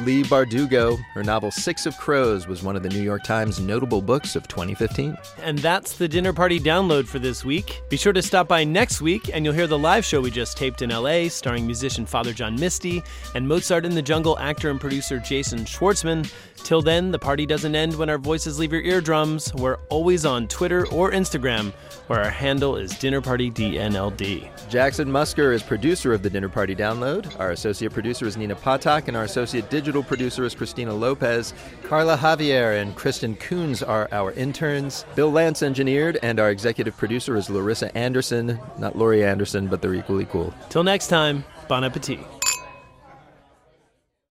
Leigh 0.08 0.24
Bardugo. 0.24 1.04
Her 1.14 1.22
novel 1.22 1.52
Six 1.52 1.86
of 1.86 1.98
Crows 1.98 2.48
was 2.48 2.64
one 2.64 2.78
of 2.78 2.82
the 2.82 2.88
New 2.88 3.02
York 3.02 3.24
Times 3.24 3.60
notable 3.60 4.02
books 4.02 4.38
of 4.38 4.48
2015. 4.48 5.18
And 5.44 5.60
that's 5.60 5.98
the 5.98 6.08
dinner 6.08 6.32
party 6.32 6.62
download 6.62 7.06
for 7.08 7.20
this 7.20 7.44
week. 7.44 7.82
Be 7.90 7.98
sure 7.98 8.14
to 8.14 8.22
stop 8.22 8.48
by 8.48 8.64
next 8.64 9.02
week 9.02 9.30
and 9.34 9.44
you'll 9.44 9.54
hear 9.54 9.68
the 9.68 9.78
live 9.78 10.06
show 10.06 10.22
we 10.22 10.32
just 10.32 10.56
taped 10.56 10.82
in 10.82 10.92
LA, 10.92 11.28
starring 11.28 11.66
musician 11.66 12.06
Father 12.06 12.32
John 12.32 12.56
Misty 12.56 13.04
and 13.36 13.46
Mozart 13.46 13.84
in 13.84 13.96
the 13.96 14.02
Jungle 14.02 14.40
actor 14.40 14.70
and 14.70 14.80
producer 14.80 15.20
Jason 15.20 15.66
Schwartzman. 15.66 16.32
Till 16.64 16.82
then, 16.82 17.12
the 17.12 17.20
party 17.20 17.46
doesn't 17.46 17.76
end 17.76 17.96
when 17.96 18.10
our 18.10 18.18
voices 18.18 18.60
leave 18.60 18.72
your 18.72 18.82
eardrums. 18.82 19.54
We're 19.54 19.78
always 19.90 20.26
on 20.26 20.48
Twitter 20.48 20.88
or 20.88 21.12
Instagram, 21.12 21.72
where 22.08 22.22
our 22.22 22.30
handle 22.30 22.76
is 22.76 22.98
Dinner 22.98 23.22
Party 23.22 23.52
DNLD. 23.52 24.50
Jackson 24.70 25.08
Musker 25.08 25.54
is 25.54 25.64
producer 25.64 26.14
of 26.14 26.24
the 26.24 26.30
Dinner 26.30 26.50
Party 26.50 26.76
Download. 26.76 27.40
Our 27.40 27.52
associate 27.52 27.94
producer 27.94 28.26
is 28.26 28.38
Nina 28.38 28.56
Patak, 28.56 29.08
and 29.08 29.16
our 29.16 29.24
associate 29.24 29.70
digital 29.98 30.08
producer 30.16 30.46
is 30.46 30.54
Christina 30.54 30.94
Lopez. 30.94 31.56
Carla 31.84 32.18
Javier 32.18 32.80
and 32.80 32.96
Kristen 32.96 33.36
Coons 33.36 33.82
are 33.82 34.08
our 34.12 34.32
interns. 34.34 35.06
Bill 35.16 35.32
Lance 35.32 35.64
engineered, 35.64 36.20
and 36.22 36.40
our 36.40 36.52
executive 36.52 36.96
producer 36.96 37.36
is 37.36 37.50
Larissa 37.50 37.96
Anderson. 37.98 38.60
Not 38.78 38.96
Laurie 38.96 39.26
Anderson, 39.26 39.66
but 39.66 39.82
they're 39.82 39.96
equally 39.96 40.26
cool. 40.26 40.54
Till 40.70 40.84
next 40.84 41.08
time, 41.08 41.44
bon 41.68 41.84
appetit. 41.84 42.37